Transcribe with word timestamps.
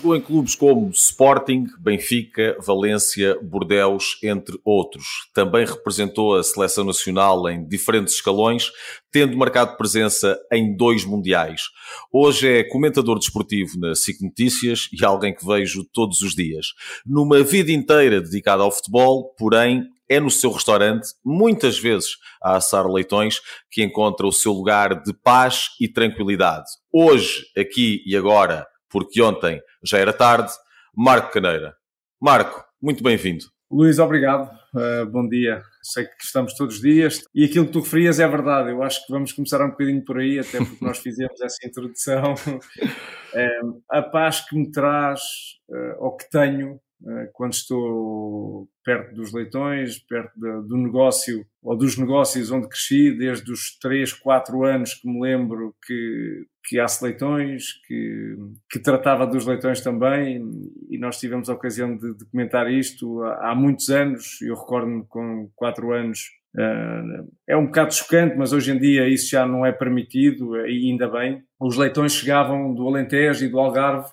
Jogou 0.00 0.16
em 0.16 0.20
clubes 0.22 0.54
como 0.54 0.88
Sporting, 0.88 1.66
Benfica, 1.78 2.56
Valência, 2.58 3.38
Bordeus, 3.42 4.18
entre 4.22 4.58
outros. 4.64 5.04
Também 5.34 5.66
representou 5.66 6.36
a 6.36 6.42
seleção 6.42 6.84
nacional 6.84 7.46
em 7.50 7.68
diferentes 7.68 8.14
escalões, 8.14 8.72
tendo 9.12 9.36
marcado 9.36 9.76
presença 9.76 10.38
em 10.50 10.74
dois 10.74 11.04
mundiais. 11.04 11.64
Hoje 12.10 12.48
é 12.48 12.64
comentador 12.64 13.18
desportivo 13.18 13.78
na 13.78 13.94
SIC 13.94 14.22
Notícias 14.22 14.88
e 14.90 15.04
alguém 15.04 15.34
que 15.34 15.46
vejo 15.46 15.84
todos 15.92 16.22
os 16.22 16.34
dias. 16.34 16.68
Numa 17.04 17.42
vida 17.42 17.70
inteira 17.70 18.22
dedicada 18.22 18.62
ao 18.62 18.72
futebol, 18.72 19.34
porém, 19.36 19.84
é 20.08 20.18
no 20.18 20.30
seu 20.30 20.50
restaurante, 20.50 21.08
muitas 21.22 21.78
vezes 21.78 22.16
a 22.42 22.56
assar 22.56 22.86
leitões, 22.86 23.40
que 23.70 23.82
encontra 23.82 24.26
o 24.26 24.32
seu 24.32 24.52
lugar 24.52 25.02
de 25.02 25.12
paz 25.12 25.68
e 25.78 25.86
tranquilidade. 25.86 26.66
Hoje, 26.90 27.44
aqui 27.56 28.02
e 28.04 28.16
agora, 28.16 28.66
porque 28.90 29.22
ontem 29.22 29.62
já 29.82 29.98
era 29.98 30.12
tarde, 30.12 30.52
Marco 30.94 31.32
Caneira. 31.32 31.74
Marco, 32.20 32.64
muito 32.82 33.02
bem-vindo. 33.02 33.44
Luís, 33.70 33.98
obrigado. 34.00 34.50
Uh, 34.74 35.06
bom 35.06 35.28
dia. 35.28 35.62
Sei 35.80 36.04
que 36.04 36.24
estamos 36.24 36.54
todos 36.54 36.76
os 36.76 36.80
dias 36.80 37.24
e 37.32 37.44
aquilo 37.44 37.66
que 37.66 37.72
tu 37.72 37.80
referias 37.80 38.18
é 38.18 38.26
verdade. 38.26 38.70
Eu 38.70 38.82
acho 38.82 39.06
que 39.06 39.12
vamos 39.12 39.32
começar 39.32 39.64
um 39.64 39.70
bocadinho 39.70 40.04
por 40.04 40.18
aí, 40.18 40.40
até 40.40 40.58
porque 40.58 40.84
nós 40.84 40.98
fizemos 41.02 41.40
essa 41.40 41.64
introdução. 41.64 42.34
Uh, 42.34 43.82
a 43.88 44.02
paz 44.02 44.40
que 44.40 44.56
me 44.56 44.70
traz, 44.70 45.20
uh, 45.68 46.04
ou 46.04 46.16
que 46.16 46.28
tenho, 46.28 46.74
eh, 46.74 46.89
quando 47.32 47.54
estou 47.54 48.68
perto 48.84 49.14
dos 49.14 49.32
leitões, 49.32 49.98
perto 49.98 50.32
de, 50.36 50.68
do 50.68 50.76
negócio 50.76 51.44
ou 51.62 51.76
dos 51.76 51.96
negócios 51.96 52.50
onde 52.50 52.68
cresci, 52.68 53.16
desde 53.16 53.50
os 53.50 53.78
3, 53.78 54.12
4 54.14 54.64
anos 54.64 54.94
que 54.94 55.08
me 55.08 55.20
lembro 55.20 55.74
que, 55.86 56.46
que 56.64 56.78
há 56.78 56.86
leitões, 57.02 57.74
que, 57.86 58.36
que 58.70 58.78
tratava 58.78 59.26
dos 59.26 59.46
leitões 59.46 59.80
também, 59.80 60.42
e 60.88 60.98
nós 60.98 61.18
tivemos 61.18 61.48
a 61.48 61.54
ocasião 61.54 61.96
de, 61.96 62.14
comentar 62.30 62.70
isto 62.70 63.22
há, 63.22 63.50
há 63.50 63.54
muitos 63.54 63.88
anos, 63.88 64.40
eu 64.42 64.54
recordo-me 64.54 65.04
com 65.06 65.50
4 65.54 65.92
anos. 65.92 66.20
Uh, 66.52 67.30
é 67.48 67.56
um 67.56 67.66
bocado 67.66 67.94
chocante, 67.94 68.36
mas 68.36 68.52
hoje 68.52 68.72
em 68.72 68.78
dia 68.78 69.08
isso 69.08 69.30
já 69.30 69.46
não 69.46 69.64
é 69.64 69.70
permitido, 69.70 70.56
e 70.66 70.90
ainda 70.90 71.08
bem. 71.08 71.42
Os 71.60 71.76
leitões 71.76 72.12
chegavam 72.12 72.74
do 72.74 72.88
Alentejo 72.88 73.44
e 73.44 73.48
do 73.48 73.58
Algarve 73.58 74.10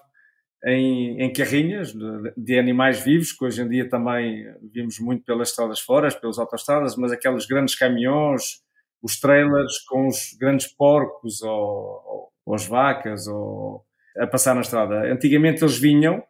em, 0.66 1.22
em 1.22 1.32
carrinhas 1.32 1.94
de, 1.94 2.34
de, 2.36 2.60
animais 2.60 3.00
vivos, 3.04 3.32
que 3.32 3.46
hoje 3.46 3.62
em 3.62 3.70
dia 3.70 3.90
também 3.90 4.46
vimos 4.74 5.00
muito 5.00 5.24
pelas 5.24 5.50
estradas 5.50 5.80
fora, 5.80 6.14
pelas 6.20 6.40
autoestradas, 6.40 6.96
mas 6.96 7.12
aqueles 7.12 7.46
grandes 7.46 7.76
caminhões, 7.76 8.62
os 9.02 9.20
trailers 9.20 9.80
com 9.88 10.08
os 10.08 10.36
grandes 10.40 10.68
porcos 10.68 11.42
ou, 11.42 12.32
ou 12.46 12.56
as 12.56 12.66
vacas 12.66 13.28
ou, 13.28 13.86
a 14.18 14.26
passar 14.26 14.56
na 14.56 14.62
estrada. 14.62 15.12
Antigamente 15.12 15.64
eles 15.64 15.78
vinham 15.78 16.24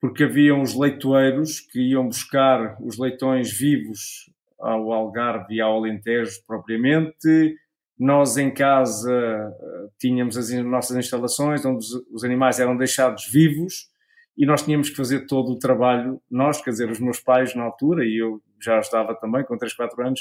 porque 0.00 0.24
haviam 0.24 0.60
os 0.60 0.74
leitoeiros 0.74 1.60
que 1.60 1.78
iam 1.90 2.08
buscar 2.08 2.76
os 2.80 2.98
leitões 2.98 3.56
vivos 3.56 4.30
ao 4.58 4.92
Algarve 4.92 5.54
e 5.54 5.60
ao 5.60 5.76
Alentejo 5.76 6.40
propriamente, 6.46 7.56
nós 8.02 8.36
em 8.36 8.50
casa 8.52 9.12
eh, 9.12 9.88
tínhamos 9.96 10.36
as 10.36 10.50
nossas 10.64 10.96
instalações 10.96 11.64
onde 11.64 11.86
os 12.12 12.24
animais 12.24 12.58
eram 12.58 12.76
deixados 12.76 13.28
vivos 13.30 13.88
e 14.36 14.44
nós 14.44 14.62
tínhamos 14.62 14.90
que 14.90 14.96
fazer 14.96 15.26
todo 15.26 15.52
o 15.52 15.58
trabalho, 15.58 16.20
nós, 16.28 16.60
quer 16.60 16.70
dizer, 16.70 16.90
os 16.90 16.98
meus 16.98 17.20
pais 17.20 17.54
na 17.54 17.62
altura, 17.62 18.04
e 18.04 18.20
eu 18.20 18.42
já 18.60 18.80
estava 18.80 19.14
também 19.14 19.44
com 19.44 19.56
3, 19.56 19.72
4 19.72 20.04
anos, 20.04 20.20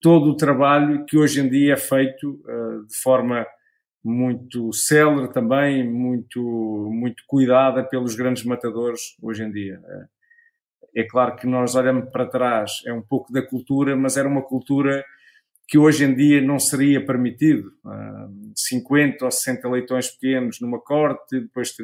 todo 0.00 0.30
o 0.30 0.36
trabalho 0.36 1.04
que 1.04 1.16
hoje 1.16 1.40
em 1.40 1.48
dia 1.48 1.74
é 1.74 1.76
feito 1.76 2.42
uh, 2.44 2.86
de 2.88 2.96
forma 2.96 3.46
muito 4.02 4.72
célere 4.72 5.32
também, 5.32 5.88
muito, 5.88 6.40
muito 6.90 7.22
cuidada 7.28 7.84
pelos 7.84 8.16
grandes 8.16 8.42
matadores 8.42 9.16
hoje 9.22 9.44
em 9.44 9.52
dia. 9.52 9.80
É 10.96 11.04
claro 11.04 11.36
que 11.36 11.46
nós 11.46 11.76
olhamos 11.76 12.10
para 12.10 12.26
trás, 12.26 12.82
é 12.84 12.92
um 12.92 13.02
pouco 13.02 13.32
da 13.32 13.42
cultura, 13.42 13.94
mas 13.94 14.16
era 14.16 14.26
uma 14.26 14.42
cultura 14.42 15.04
que 15.72 15.78
hoje 15.78 16.04
em 16.04 16.14
dia 16.14 16.38
não 16.42 16.58
seria 16.58 17.02
permitido. 17.02 17.72
Uh, 17.82 18.52
50 18.54 19.24
ou 19.24 19.30
60 19.30 19.66
leitões 19.70 20.10
pequenos 20.10 20.60
numa 20.60 20.78
corte, 20.78 21.40
depois 21.40 21.74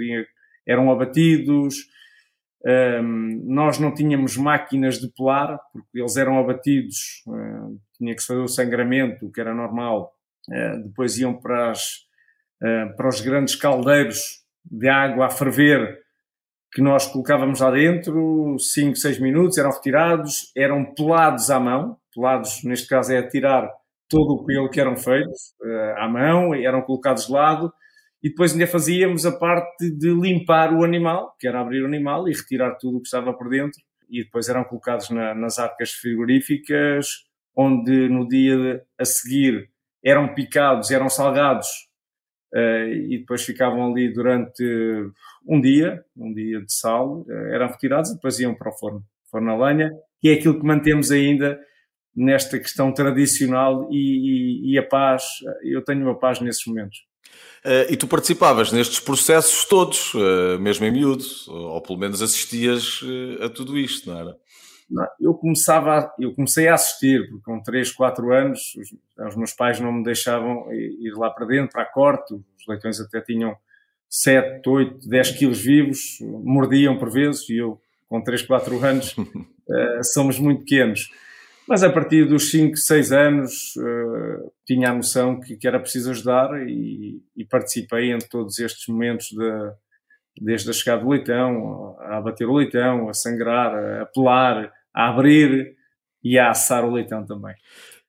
eram 0.66 0.92
abatidos. 0.92 1.88
Um, 2.66 3.44
nós 3.46 3.78
não 3.78 3.94
tínhamos 3.94 4.36
máquinas 4.36 4.98
de 4.98 5.08
pelar, 5.08 5.58
porque 5.72 6.00
eles 6.00 6.18
eram 6.18 6.38
abatidos, 6.38 7.24
uh, 7.28 7.80
tinha 7.96 8.14
que 8.14 8.20
se 8.20 8.26
fazer 8.26 8.40
o 8.40 8.46
sangramento, 8.46 9.32
que 9.32 9.40
era 9.40 9.54
normal. 9.54 10.12
Depois 10.84 11.18
iam 11.18 11.34
para, 11.34 11.70
as, 11.70 12.06
para 12.96 13.08
os 13.08 13.20
grandes 13.20 13.54
caldeiros 13.54 14.42
de 14.64 14.88
água 14.88 15.26
a 15.26 15.30
ferver, 15.30 15.98
que 16.72 16.80
nós 16.80 17.06
colocávamos 17.06 17.60
lá 17.60 17.70
dentro, 17.70 18.56
5, 18.58 18.96
6 18.96 19.18
minutos, 19.18 19.58
eram 19.58 19.70
retirados, 19.70 20.50
eram 20.56 20.86
pelados 20.94 21.50
à 21.50 21.60
mão, 21.60 21.98
pelados, 22.14 22.64
neste 22.64 22.88
caso 22.88 23.12
é 23.12 23.18
a 23.18 23.28
tirar 23.28 23.77
todo 24.08 24.34
o 24.34 24.44
pelo 24.44 24.70
que 24.70 24.80
eram 24.80 24.96
feitos 24.96 25.54
uh, 25.62 25.98
à 25.98 26.08
mão, 26.08 26.54
eram 26.54 26.82
colocados 26.82 27.26
de 27.26 27.32
lado, 27.32 27.72
e 28.22 28.30
depois 28.30 28.52
ainda 28.52 28.66
fazíamos 28.66 29.24
a 29.24 29.32
parte 29.32 29.90
de 29.90 30.10
limpar 30.10 30.72
o 30.72 30.82
animal, 30.82 31.36
que 31.38 31.46
era 31.46 31.60
abrir 31.60 31.82
o 31.82 31.86
animal 31.86 32.28
e 32.28 32.32
retirar 32.32 32.76
tudo 32.76 32.98
o 32.98 33.00
que 33.00 33.06
estava 33.06 33.32
por 33.32 33.48
dentro, 33.48 33.80
e 34.10 34.24
depois 34.24 34.48
eram 34.48 34.64
colocados 34.64 35.10
na, 35.10 35.34
nas 35.34 35.58
arcas 35.58 35.92
frigoríficas, 35.92 37.06
onde 37.54 38.08
no 38.08 38.26
dia 38.26 38.82
a 38.98 39.04
seguir 39.04 39.70
eram 40.02 40.34
picados, 40.34 40.90
eram 40.90 41.08
salgados, 41.08 41.68
uh, 42.54 42.88
e 42.88 43.18
depois 43.18 43.44
ficavam 43.44 43.92
ali 43.92 44.12
durante 44.12 44.64
um 45.46 45.60
dia, 45.60 46.02
um 46.16 46.32
dia 46.32 46.60
de 46.60 46.72
sal, 46.72 47.20
uh, 47.20 47.32
eram 47.52 47.68
retirados 47.68 48.10
e 48.10 48.14
depois 48.14 48.40
iam 48.40 48.54
para 48.54 48.70
o 48.70 48.78
forno, 48.78 49.02
forno 49.30 49.50
a 49.50 49.68
lenha, 49.68 49.90
que 50.20 50.30
é 50.30 50.32
aquilo 50.34 50.58
que 50.58 50.66
mantemos 50.66 51.10
ainda 51.10 51.58
nesta 52.18 52.58
questão 52.58 52.92
tradicional 52.92 53.88
e, 53.92 53.96
e, 53.96 54.72
e, 54.72 54.78
a 54.78 54.82
paz, 54.82 55.22
eu 55.62 55.82
tenho 55.84 56.10
a 56.10 56.14
paz 56.16 56.40
nesses 56.40 56.66
momentos. 56.66 57.06
Uh, 57.64 57.90
e 57.90 57.96
tu 57.96 58.08
participavas 58.08 58.72
nestes 58.72 58.98
processos 58.98 59.64
todos, 59.64 60.14
uh, 60.14 60.58
mesmo 60.58 60.84
em 60.84 60.90
miúdo, 60.90 61.24
ou 61.46 61.80
pelo 61.80 61.98
menos 61.98 62.20
assistias 62.20 63.02
uh, 63.02 63.44
a 63.44 63.48
tudo 63.48 63.78
isto, 63.78 64.10
não 64.10 64.18
era? 64.18 64.36
Não, 64.90 65.06
eu 65.20 65.34
começava, 65.34 66.12
eu 66.18 66.34
comecei 66.34 66.66
a 66.66 66.74
assistir, 66.74 67.28
porque 67.28 67.44
com 67.44 67.62
3, 67.62 67.92
4 67.92 68.32
anos 68.32 68.74
os, 68.74 69.26
os, 69.26 69.36
meus 69.36 69.52
pais 69.52 69.78
não 69.78 69.92
me 69.92 70.02
deixavam 70.02 70.72
ir 70.72 71.12
lá 71.14 71.30
para 71.30 71.46
dentro, 71.46 71.72
para 71.72 71.82
a 71.82 71.92
corte, 71.92 72.34
os 72.34 72.66
leitões 72.66 72.98
até 72.98 73.20
tinham 73.20 73.54
7, 74.08 74.66
8, 74.66 75.08
10 75.08 75.30
quilos 75.32 75.60
vivos, 75.60 76.18
mordiam 76.42 76.98
por 76.98 77.10
vezes, 77.10 77.48
e 77.50 77.58
eu 77.58 77.80
com 78.08 78.22
3, 78.22 78.42
4 78.42 78.84
anos 78.84 79.14
somos 80.14 80.38
muito 80.38 80.60
pequenos. 80.60 81.10
Mas 81.68 81.82
a 81.82 81.90
partir 81.90 82.24
dos 82.24 82.50
5, 82.50 82.76
6 82.78 83.12
anos 83.12 83.76
uh, 83.76 84.52
tinha 84.66 84.90
a 84.90 84.94
noção 84.94 85.38
que, 85.38 85.54
que, 85.54 85.68
era 85.68 85.78
preciso 85.78 86.10
ajudar 86.10 86.66
e, 86.66 87.22
e, 87.36 87.44
participei 87.44 88.10
em 88.10 88.18
todos 88.18 88.58
estes 88.58 88.88
momentos, 88.88 89.28
de, 89.28 89.72
desde 90.40 90.70
a 90.70 90.72
chegada 90.72 91.02
do 91.02 91.10
leitão, 91.10 91.94
a 92.00 92.16
abater 92.16 92.48
o 92.48 92.56
leitão, 92.56 93.10
a 93.10 93.12
sangrar, 93.12 94.00
a 94.00 94.06
pelar, 94.06 94.72
a 94.94 95.10
abrir 95.10 95.76
e 96.24 96.38
a 96.38 96.50
assar 96.50 96.86
o 96.86 96.90
leitão 96.90 97.26
também. 97.26 97.54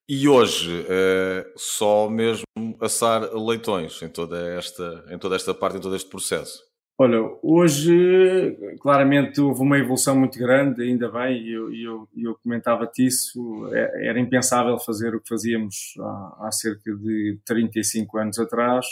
E 0.08 0.26
hoje 0.26 0.86
é 0.88 1.46
só 1.54 2.08
mesmo 2.08 2.44
assar 2.80 3.30
leitões 3.34 4.00
em 4.02 4.08
toda 4.08 4.38
esta, 4.56 5.04
em 5.10 5.18
toda 5.18 5.36
esta 5.36 5.52
parte, 5.52 5.76
em 5.76 5.80
todo 5.80 5.94
este 5.94 6.08
processo? 6.08 6.69
Olha, 7.02 7.18
hoje 7.42 8.58
claramente 8.78 9.40
houve 9.40 9.62
uma 9.62 9.78
evolução 9.78 10.14
muito 10.14 10.38
grande, 10.38 10.82
ainda 10.82 11.10
bem, 11.10 11.40
e 11.40 11.50
eu, 11.50 11.72
eu, 11.72 12.08
eu 12.14 12.38
comentava-te 12.42 13.06
isso, 13.06 13.70
é, 13.72 14.08
era 14.08 14.20
impensável 14.20 14.78
fazer 14.78 15.14
o 15.14 15.20
que 15.22 15.30
fazíamos 15.30 15.94
há, 15.98 16.36
há, 16.40 16.52
cerca 16.52 16.94
de 16.94 17.38
35 17.46 18.18
anos 18.18 18.38
atrás. 18.38 18.84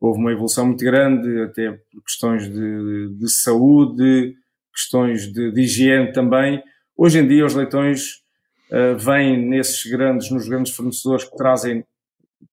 Houve 0.00 0.20
uma 0.20 0.30
evolução 0.30 0.66
muito 0.66 0.84
grande, 0.84 1.42
até 1.42 1.72
por 1.72 2.04
questões 2.04 2.48
de, 2.48 3.08
de 3.08 3.34
saúde, 3.42 4.36
questões 4.72 5.26
de, 5.32 5.50
de, 5.50 5.62
higiene 5.62 6.12
também. 6.12 6.62
Hoje 6.96 7.18
em 7.18 7.26
dia 7.26 7.44
os 7.44 7.56
leitões 7.56 8.22
uh, 8.70 8.96
vêm 8.96 9.36
nesses 9.48 9.90
grandes, 9.90 10.30
nos 10.30 10.48
grandes 10.48 10.72
fornecedores 10.76 11.24
que 11.24 11.36
trazem 11.36 11.84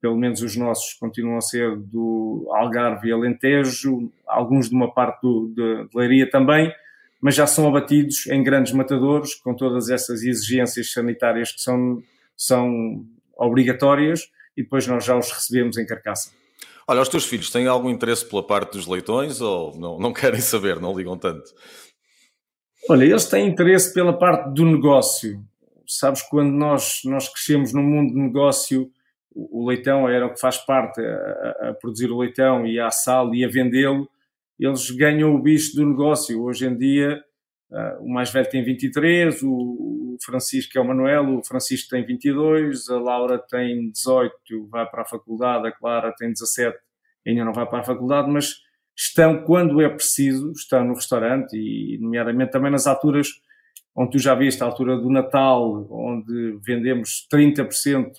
pelo 0.02 0.18
menos 0.18 0.42
os 0.42 0.56
nossos 0.56 0.94
continuam 0.94 1.38
a 1.38 1.42
ser 1.42 1.76
do 1.78 2.48
Algarve 2.54 3.10
e 3.10 3.12
Alentejo, 3.12 4.12
alguns 4.28 4.70
de 4.70 4.76
uma 4.76 4.94
parte 4.94 5.22
do, 5.22 5.48
de, 5.56 5.90
de 5.90 5.98
Leiria 5.98 6.30
também, 6.30 6.72
mas 7.22 7.36
já 7.36 7.46
são 7.46 7.68
abatidos 7.68 8.28
em 8.28 8.44
grandes 8.44 8.72
matadores, 8.74 9.36
com 9.36 9.54
todas 9.54 9.90
essas 9.90 10.24
exigências 10.24 10.92
sanitárias 10.92 11.52
que 11.52 11.62
são, 11.62 12.02
são 12.36 13.06
obrigatórias, 13.38 14.22
e 14.56 14.64
depois 14.64 14.88
nós 14.88 15.04
já 15.04 15.18
os 15.18 15.32
recebemos 15.32 15.78
em 15.78 15.86
carcaça. 15.86 16.32
Olha, 16.88 17.02
os 17.02 17.10
teus 17.10 17.26
filhos 17.26 17.52
têm 17.52 17.68
algum 17.68 17.90
interesse 17.90 18.26
pela 18.28 18.42
parte 18.42 18.74
dos 18.74 18.88
leitões 18.88 19.42
ou 19.42 19.78
não, 19.78 20.00
não 20.00 20.12
querem 20.14 20.42
saber, 20.42 20.80
não 20.80 20.98
ligam 20.98 21.18
tanto? 21.18 21.52
Olha, 22.90 23.04
eles 23.04 23.26
têm 23.26 23.48
interesse 23.48 23.94
pela 23.94 24.18
parte 24.18 24.54
do 24.54 24.66
negócio. 24.66 25.44
Sabes, 25.86 26.22
quando 26.24 26.52
nós, 26.52 27.02
nós 27.06 27.28
crescemos 27.28 27.74
no 27.74 27.84
mundo 27.84 28.14
de 28.14 28.20
negócio, 28.20 28.90
o 29.52 29.68
leitão 29.68 30.08
era 30.08 30.26
o 30.26 30.34
que 30.34 30.40
faz 30.40 30.58
parte 30.58 31.02
a, 31.02 31.70
a, 31.70 31.74
produzir 31.80 32.12
o 32.12 32.20
leitão 32.20 32.66
e 32.66 32.80
a 32.80 32.88
assá-lo 32.88 33.36
e 33.36 33.46
a 33.46 33.48
vendê-lo, 33.48 34.10
eles 34.60 34.90
ganham 34.92 35.34
o 35.34 35.42
bicho 35.42 35.76
do 35.76 35.86
negócio. 35.86 36.42
Hoje 36.44 36.68
em 36.68 36.78
dia, 36.78 37.24
uh, 37.72 38.04
o 38.04 38.10
mais 38.10 38.32
velho 38.32 38.50
tem 38.50 38.64
23, 38.64 39.42
o, 39.44 39.50
o 39.50 40.18
Francisco 40.24 40.78
é 40.78 40.82
o 40.82 40.88
Manuel, 40.88 41.38
o 41.38 41.44
Francisco 41.46 41.90
tem 41.90 42.06
22, 42.06 42.90
a 42.90 43.00
Laura 43.00 43.38
tem 43.40 43.90
18, 43.92 44.34
vai 44.70 44.86
para 44.90 45.04
a 45.04 45.06
faculdade, 45.06 45.68
a 45.68 45.72
Clara 45.72 46.14
tem 46.18 46.32
17, 46.32 46.78
ainda 47.26 47.46
não 47.46 47.54
vai 47.54 47.66
para 47.66 47.80
a 47.80 47.84
faculdade, 47.84 48.30
mas 48.30 48.56
estão, 48.98 49.44
quando 49.44 49.82
é 49.82 49.90
preciso, 49.90 50.52
estão 50.52 50.84
no 50.84 50.94
restaurante 50.94 51.56
e, 51.56 51.98
nomeadamente, 52.02 52.52
também 52.52 52.72
nas 52.72 52.88
alturas 52.88 53.30
onde 53.96 54.12
tu 54.12 54.20
já 54.20 54.34
viste, 54.34 54.64
a 54.64 54.66
altura 54.66 54.98
do 54.98 55.10
Natal, 55.10 55.86
onde 55.92 56.58
vendemos 56.66 57.28
30% 57.32 58.08
eh, 58.08 58.12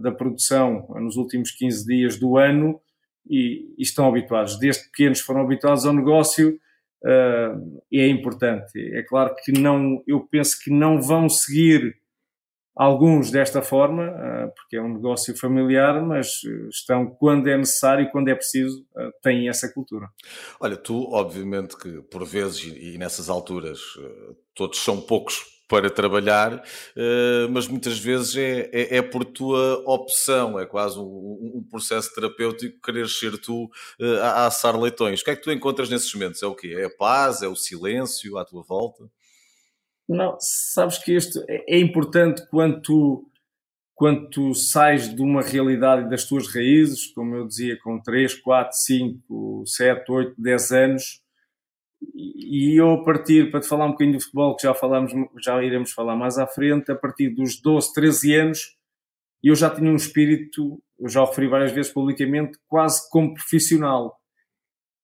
da 0.00 0.10
produção 0.10 0.88
nos 0.96 1.16
últimos 1.16 1.50
15 1.50 1.86
dias 1.86 2.18
do 2.18 2.38
ano 2.38 2.80
e, 3.28 3.74
e 3.76 3.82
estão 3.82 4.08
habituados, 4.08 4.58
desde 4.58 4.84
pequenos 4.84 5.20
foram 5.20 5.42
habituados 5.42 5.84
ao 5.84 5.92
negócio 5.92 6.58
uh, 7.04 7.82
é 7.92 8.06
importante. 8.06 8.78
É 8.94 9.02
claro 9.02 9.34
que 9.42 9.52
não, 9.52 10.02
eu 10.06 10.20
penso 10.20 10.58
que 10.62 10.70
não 10.70 11.00
vão 11.00 11.28
seguir 11.28 11.96
alguns 12.74 13.30
desta 13.30 13.60
forma, 13.60 14.08
uh, 14.08 14.52
porque 14.54 14.76
é 14.76 14.82
um 14.82 14.94
negócio 14.94 15.36
familiar, 15.36 16.00
mas 16.02 16.40
estão 16.70 17.06
quando 17.06 17.48
é 17.48 17.56
necessário 17.56 18.04
e 18.04 18.10
quando 18.10 18.28
é 18.28 18.34
preciso, 18.34 18.82
uh, 18.96 19.12
têm 19.22 19.48
essa 19.48 19.72
cultura. 19.72 20.08
Olha, 20.60 20.76
tu, 20.76 21.08
obviamente, 21.12 21.76
que 21.76 22.02
por 22.02 22.24
vezes 22.24 22.64
e 22.64 22.96
nessas 22.98 23.28
alturas 23.28 23.80
todos 24.54 24.78
são 24.78 25.00
poucos 25.00 25.57
para 25.68 25.90
trabalhar, 25.90 26.64
eh, 26.96 27.46
mas 27.50 27.68
muitas 27.68 27.98
vezes 27.98 28.34
é, 28.36 28.70
é, 28.72 28.96
é, 28.96 29.02
por 29.02 29.22
tua 29.22 29.82
opção, 29.86 30.58
é 30.58 30.64
quase 30.64 30.98
um, 30.98 31.56
um 31.56 31.66
processo 31.70 32.12
terapêutico 32.14 32.80
querer 32.80 33.06
ser 33.06 33.38
tu 33.38 33.70
eh, 34.00 34.18
a, 34.20 34.30
a 34.30 34.46
assar 34.46 34.80
leitões. 34.80 35.20
O 35.20 35.24
que 35.24 35.30
é 35.30 35.36
que 35.36 35.42
tu 35.42 35.52
encontras 35.52 35.90
nesses 35.90 36.12
momentos? 36.14 36.42
É 36.42 36.46
o 36.46 36.54
quê? 36.54 36.74
É 36.76 36.86
a 36.86 36.90
paz? 36.90 37.42
É 37.42 37.48
o 37.48 37.54
silêncio 37.54 38.38
à 38.38 38.44
tua 38.46 38.62
volta? 38.62 39.04
Não, 40.08 40.38
sabes 40.40 40.96
que 40.96 41.14
isto 41.14 41.38
é, 41.46 41.76
é 41.76 41.78
importante 41.78 42.42
quando 42.48 42.80
tu, 42.80 43.30
quando 43.94 44.30
tu 44.30 44.54
sais 44.54 45.14
de 45.14 45.20
uma 45.20 45.42
realidade 45.42 46.08
das 46.08 46.24
tuas 46.24 46.48
raízes, 46.48 47.12
como 47.12 47.36
eu 47.36 47.46
dizia, 47.46 47.78
com 47.82 48.00
3, 48.00 48.34
4, 48.36 48.74
5, 48.74 49.64
7, 49.66 50.10
8, 50.10 50.34
10 50.38 50.72
anos, 50.72 51.27
e 52.02 52.80
eu 52.80 52.92
a 52.92 53.04
partir, 53.04 53.50
para 53.50 53.60
te 53.60 53.68
falar 53.68 53.86
um 53.86 53.90
bocadinho 53.90 54.16
do 54.16 54.22
futebol, 54.22 54.56
que 54.56 54.62
já 54.62 54.74
falamos, 54.74 55.12
já 55.42 55.62
iremos 55.62 55.92
falar 55.92 56.16
mais 56.16 56.38
à 56.38 56.46
frente, 56.46 56.90
a 56.90 56.94
partir 56.94 57.30
dos 57.30 57.60
12, 57.60 57.92
13 57.92 58.34
anos, 58.34 58.76
eu 59.42 59.54
já 59.54 59.70
tinha 59.70 59.90
um 59.90 59.96
espírito, 59.96 60.82
eu 60.98 61.08
já 61.08 61.22
o 61.22 61.26
referi 61.26 61.48
várias 61.48 61.72
vezes 61.72 61.92
publicamente, 61.92 62.58
quase 62.66 63.08
como 63.10 63.34
profissional. 63.34 64.16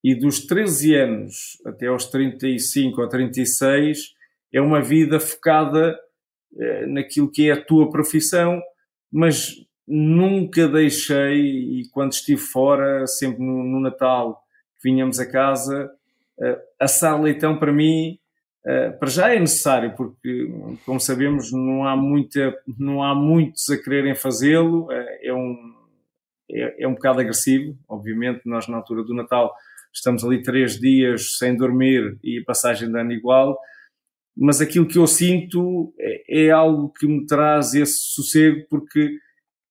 E 0.02 0.14
dos 0.14 0.46
13 0.46 0.94
anos 0.94 1.34
até 1.64 1.86
aos 1.86 2.06
35 2.06 3.00
ou 3.00 3.08
36, 3.08 4.14
é 4.52 4.60
uma 4.60 4.82
vida 4.82 5.18
focada 5.18 5.98
eh, 6.56 6.86
naquilo 6.86 7.30
que 7.30 7.48
é 7.48 7.52
a 7.52 7.64
tua 7.64 7.90
profissão, 7.90 8.60
mas 9.10 9.54
nunca 9.86 10.68
deixei, 10.68 11.80
e 11.80 11.88
quando 11.90 12.12
estive 12.12 12.40
fora, 12.40 13.06
sempre 13.06 13.42
no, 13.44 13.62
no 13.64 13.80
Natal, 13.80 14.42
vinhamos 14.82 15.18
a 15.18 15.30
casa, 15.30 15.90
assar 16.80 17.20
leitão 17.20 17.58
para 17.58 17.72
mim 17.72 18.18
uh, 18.66 18.98
para 18.98 19.08
já 19.08 19.34
é 19.34 19.38
necessário 19.38 19.94
porque 19.96 20.50
como 20.84 20.98
sabemos 21.00 21.52
não 21.52 21.86
há 21.86 21.96
muita 21.96 22.56
não 22.78 23.02
há 23.02 23.14
muitos 23.14 23.68
a 23.70 23.76
quererem 23.76 24.14
fazê-lo. 24.14 24.86
Uh, 24.86 25.06
é 25.22 25.32
um 25.32 25.74
é, 26.50 26.84
é, 26.84 26.88
um 26.88 26.94
bocado 26.94 27.20
agressivo 27.20 27.76
obviamente. 27.88 28.42
Nós 28.44 28.68
na 28.68 28.76
altura 28.78 29.04
do 29.04 29.14
Natal 29.14 29.54
estamos 29.92 30.24
ali 30.24 30.42
três 30.42 30.78
dias 30.78 31.38
sem 31.38 31.56
dormir 31.56 32.18
e 32.22 32.42
passagem 32.42 32.90
de 32.90 32.98
ano 32.98 33.12
igual. 33.12 33.58
Mas 34.36 34.60
aquilo 34.60 34.88
que 34.88 34.98
eu 34.98 35.06
sinto 35.06 35.94
é, 35.98 36.46
é 36.46 36.50
algo 36.50 36.92
que 36.92 37.06
me 37.06 37.24
traz 37.24 37.72
esse 37.74 38.00
sossego 38.14 38.66
porque 38.68 39.18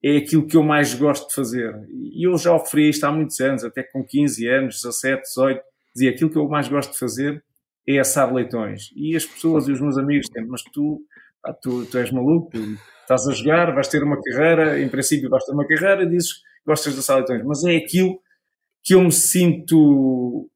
é 0.02 0.18
aquilo 0.18 0.48
que 0.48 0.58
eu 0.58 0.64
mais 0.64 0.94
gosto 0.94 1.28
de 1.28 1.36
fazer. 1.36 1.74
E 1.90 2.28
eu 2.28 2.38
já 2.38 2.54
oferi 2.54 2.90
isto 2.90 3.06
há 3.06 3.12
muitos 3.12 3.40
anos, 3.40 3.64
até 3.64 3.84
com 3.84 4.04
15 4.04 4.48
anos, 4.48 4.82
17, 4.82 5.22
18, 5.24 5.62
dizia 5.94 6.12
aquilo 6.12 6.30
que 6.30 6.38
eu 6.38 6.48
mais 6.48 6.68
gosto 6.68 6.94
de 6.94 7.00
fazer 7.00 7.44
é 7.88 8.00
assar 8.00 8.34
leitões. 8.34 8.92
E 8.96 9.16
as 9.16 9.26
pessoas 9.26 9.68
e 9.68 9.72
os 9.72 9.82
meus 9.82 9.98
amigos 9.98 10.28
dizem, 10.28 10.48
mas 10.48 10.64
tu, 10.64 11.02
tu, 11.62 11.86
tu 11.86 11.98
és 11.98 12.12
maluco, 12.12 12.58
estás 13.02 13.28
a 13.28 13.34
jogar, 13.34 13.74
vais 13.74 13.88
ter 13.88 14.04
uma 14.04 14.20
carreira, 14.22 14.82
em 14.82 14.88
princípio 14.88 15.30
vais 15.30 15.44
ter 15.46 15.52
uma 15.52 15.68
carreira, 15.68 16.06
dizes 16.06 16.34
que 16.34 16.42
gostas 16.66 16.94
de 16.94 17.00
assar 17.00 17.18
leitões. 17.18 17.44
Mas 17.44 17.64
é 17.64 17.76
aquilo 17.76 18.20
que 18.82 18.96
eu 18.96 19.02
me 19.02 19.12
sinto, 19.12 20.50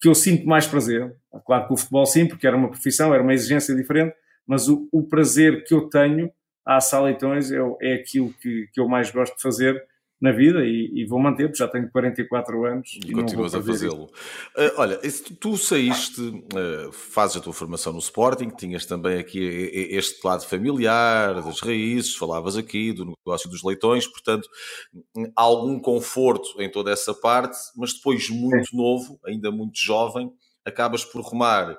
que 0.00 0.08
eu 0.08 0.14
sinto 0.14 0.46
mais 0.46 0.66
prazer. 0.66 1.14
Claro 1.46 1.66
que 1.66 1.72
o 1.74 1.76
futebol 1.76 2.06
sim, 2.06 2.26
porque 2.26 2.46
era 2.46 2.56
uma 2.56 2.70
profissão, 2.70 3.12
era 3.12 3.22
uma 3.22 3.34
exigência 3.34 3.74
diferente, 3.74 4.14
mas 4.46 4.68
o, 4.68 4.88
o 4.92 5.02
prazer 5.02 5.64
que 5.64 5.74
eu 5.74 5.88
tenho 5.88 6.30
a 6.66 6.76
assar 6.76 7.02
leitões 7.02 7.50
é, 7.50 7.58
é 7.82 7.94
aquilo 7.94 8.32
que, 8.40 8.68
que 8.72 8.80
eu 8.80 8.88
mais 8.88 9.10
gosto 9.10 9.36
de 9.36 9.42
fazer 9.42 9.82
na 10.24 10.32
vida 10.32 10.64
e, 10.64 10.90
e, 10.94 11.04
vou 11.04 11.20
manter, 11.20 11.48
porque 11.48 11.58
já 11.58 11.68
tenho 11.68 11.90
44 11.90 12.64
anos. 12.64 12.98
E, 13.04 13.10
e 13.10 13.12
continuas 13.12 13.54
a 13.54 13.62
fazê-lo. 13.62 14.04
Uh, 14.04 14.72
olha, 14.78 14.98
tu, 15.38 15.58
saíste, 15.58 16.18
uh, 16.22 16.90
fazes 16.92 17.36
a 17.36 17.40
tua 17.40 17.52
formação 17.52 17.92
no 17.92 17.98
Sporting, 17.98 18.48
tinhas 18.48 18.86
também 18.86 19.18
aqui 19.18 19.38
este 19.90 20.26
lado 20.26 20.46
familiar, 20.46 21.42
das 21.42 21.60
raízes, 21.60 22.16
falavas 22.16 22.56
aqui 22.56 22.90
do 22.90 23.04
negócio 23.04 23.50
dos 23.50 23.62
leitões, 23.62 24.06
portanto, 24.06 24.48
há 25.36 25.42
algum 25.42 25.78
conforto 25.78 26.58
em 26.58 26.70
toda 26.70 26.90
essa 26.90 27.12
parte, 27.12 27.58
mas 27.76 27.92
depois, 27.92 28.30
muito 28.30 28.70
Sim. 28.70 28.76
novo, 28.78 29.20
ainda 29.26 29.50
muito 29.50 29.78
jovem, 29.78 30.32
acabas 30.64 31.04
por 31.04 31.20
rumar 31.20 31.78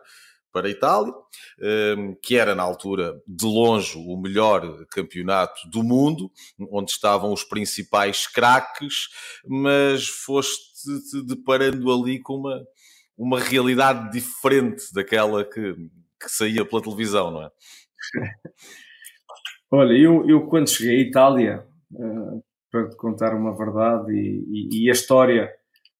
para 0.56 0.68
a 0.68 0.72
Itália, 0.72 1.14
ehm, 1.60 2.14
que 2.22 2.38
era 2.38 2.56
na 2.56 2.64
altura 2.64 3.22
de 3.28 3.46
longe 3.46 3.98
o 3.98 4.16
melhor 4.16 4.86
campeonato 4.86 5.70
do 5.70 5.84
mundo, 5.84 6.32
onde 6.72 6.92
estavam 6.92 7.34
os 7.34 7.44
principais 7.44 8.26
craques, 8.26 9.10
mas 9.46 10.08
foste-te 10.08 11.26
deparando 11.26 11.92
ali 11.92 12.22
com 12.22 12.36
uma, 12.36 12.66
uma 13.18 13.38
realidade 13.38 14.10
diferente 14.14 14.94
daquela 14.94 15.44
que, 15.44 15.74
que 15.74 16.30
saía 16.30 16.64
pela 16.64 16.82
televisão, 16.82 17.32
não 17.32 17.44
é? 17.44 17.52
Olha, 19.70 19.92
eu, 19.92 20.26
eu 20.30 20.48
quando 20.48 20.70
cheguei 20.70 21.00
à 21.00 21.02
Itália, 21.02 21.68
uh, 21.92 22.42
para 22.72 22.88
te 22.88 22.96
contar 22.96 23.36
uma 23.36 23.54
verdade 23.54 24.14
e, 24.14 24.70
e, 24.72 24.86
e 24.86 24.90
a 24.90 24.94
história 24.94 25.52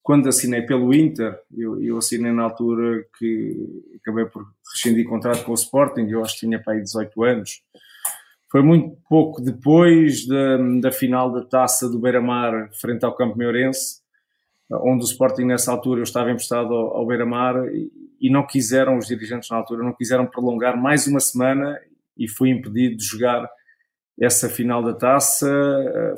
quando 0.06 0.28
assinei 0.28 0.62
pelo 0.62 0.94
Inter, 0.94 1.36
eu, 1.52 1.82
eu, 1.82 1.98
assinei 1.98 2.30
na 2.30 2.44
altura 2.44 3.04
que 3.18 3.90
acabei 4.00 4.24
por 4.24 4.46
rescindir 4.72 5.04
contrato 5.04 5.44
com 5.44 5.50
o 5.50 5.56
Sporting, 5.56 6.06
eu 6.08 6.22
acho 6.22 6.34
que 6.34 6.46
tinha 6.46 6.62
para 6.62 6.74
aí 6.74 6.80
18 6.80 7.24
anos. 7.24 7.60
Foi 8.48 8.62
muito 8.62 8.96
pouco 9.08 9.42
depois 9.42 10.24
da, 10.28 10.58
da 10.80 10.92
final 10.92 11.32
da 11.32 11.44
taça 11.44 11.88
do 11.88 11.98
Beira-Mar 11.98 12.70
frente 12.80 13.04
ao 13.04 13.16
Campo 13.16 13.36
Meurense, 13.36 14.00
onde 14.70 15.02
o 15.02 15.08
Sporting 15.08 15.42
nessa 15.42 15.72
altura 15.72 15.98
eu 15.98 16.04
estava 16.04 16.30
emprestado 16.30 16.72
ao, 16.72 16.98
ao 16.98 17.06
Beira-Mar 17.08 17.56
e, 17.74 17.90
e 18.20 18.30
não 18.30 18.46
quiseram, 18.46 18.98
os 18.98 19.08
dirigentes 19.08 19.50
na 19.50 19.56
altura, 19.56 19.82
não 19.82 19.92
quiseram 19.92 20.24
prolongar 20.24 20.80
mais 20.80 21.08
uma 21.08 21.18
semana 21.18 21.80
e 22.16 22.28
fui 22.28 22.50
impedido 22.50 22.96
de 22.96 23.04
jogar 23.04 23.50
essa 24.20 24.48
final 24.48 24.84
da 24.84 24.94
taça. 24.94 25.48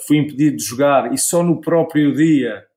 Fui 0.06 0.18
impedido 0.18 0.58
de 0.58 0.62
jogar 0.62 1.10
e 1.10 1.16
só 1.16 1.42
no 1.42 1.58
próprio 1.58 2.14
dia 2.14 2.67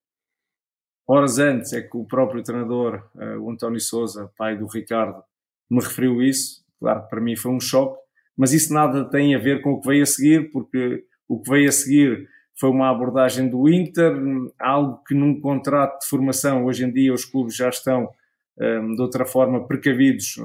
Horas 1.13 1.39
antes 1.39 1.73
é 1.73 1.81
que 1.81 1.97
o 1.97 2.05
próprio 2.05 2.41
treinador, 2.41 3.03
uh, 3.15 3.37
o 3.41 3.51
António 3.51 3.81
Souza, 3.81 4.31
pai 4.37 4.57
do 4.57 4.65
Ricardo, 4.65 5.21
me 5.69 5.81
referiu 5.81 6.21
isso. 6.21 6.63
Claro, 6.79 7.05
para 7.09 7.19
mim 7.19 7.35
foi 7.35 7.51
um 7.51 7.59
choque, 7.59 7.99
mas 8.37 8.53
isso 8.53 8.73
nada 8.73 9.03
tem 9.03 9.35
a 9.35 9.37
ver 9.37 9.61
com 9.61 9.73
o 9.73 9.81
que 9.81 9.89
veio 9.89 10.03
a 10.03 10.05
seguir, 10.05 10.49
porque 10.53 11.03
o 11.27 11.41
que 11.41 11.51
veio 11.51 11.67
a 11.67 11.71
seguir 11.73 12.29
foi 12.57 12.69
uma 12.69 12.89
abordagem 12.89 13.49
do 13.49 13.67
Inter, 13.67 14.13
algo 14.57 15.03
que 15.05 15.13
num 15.13 15.37
contrato 15.41 15.99
de 15.99 16.07
formação, 16.07 16.63
hoje 16.63 16.85
em 16.85 16.93
dia 16.93 17.13
os 17.13 17.25
clubes 17.25 17.57
já 17.57 17.67
estão 17.67 18.09
um, 18.57 18.63
eh, 18.63 18.95
de 18.95 19.01
outra 19.01 19.25
forma 19.25 19.67
precavidos, 19.67 20.35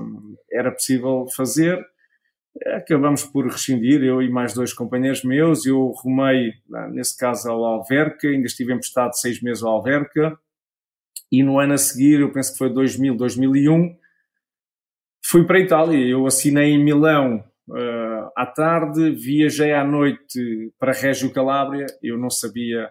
era 0.50 0.72
possível 0.72 1.28
fazer. 1.36 1.80
Acabamos 2.74 3.22
por 3.22 3.46
rescindir, 3.46 4.02
eu 4.02 4.20
e 4.20 4.28
mais 4.28 4.52
dois 4.52 4.72
companheiros 4.72 5.22
meus. 5.22 5.64
Eu 5.64 5.92
rumei, 6.02 6.54
nesse 6.90 7.16
caso, 7.16 7.48
ao 7.48 7.64
Alverca, 7.64 8.26
ainda 8.26 8.46
estive 8.46 8.72
emprestado 8.72 9.12
seis 9.14 9.40
meses 9.40 9.62
ao 9.62 9.74
Alverca 9.74 10.36
e 11.30 11.42
no 11.42 11.58
ano 11.58 11.74
a 11.74 11.78
seguir, 11.78 12.20
eu 12.20 12.32
penso 12.32 12.52
que 12.52 12.58
foi 12.58 12.72
2000, 12.72 13.16
2001, 13.16 13.96
fui 15.24 15.44
para 15.44 15.58
a 15.58 15.60
Itália. 15.60 15.98
Eu 16.06 16.26
assinei 16.26 16.70
em 16.72 16.82
Milão 16.82 17.44
uh, 17.68 18.30
à 18.36 18.46
tarde, 18.46 19.10
viajei 19.10 19.72
à 19.72 19.84
noite 19.84 20.72
para 20.78 20.92
Reggio 20.92 21.32
Calabria. 21.32 21.86
Eu 22.02 22.16
não 22.16 22.30
sabia 22.30 22.90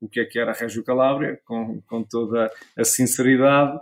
o 0.00 0.08
que 0.08 0.20
é 0.20 0.24
que 0.24 0.38
era 0.38 0.52
Reggio 0.52 0.84
Calabria, 0.84 1.40
com, 1.44 1.80
com 1.82 2.02
toda 2.04 2.50
a 2.76 2.84
sinceridade. 2.84 3.78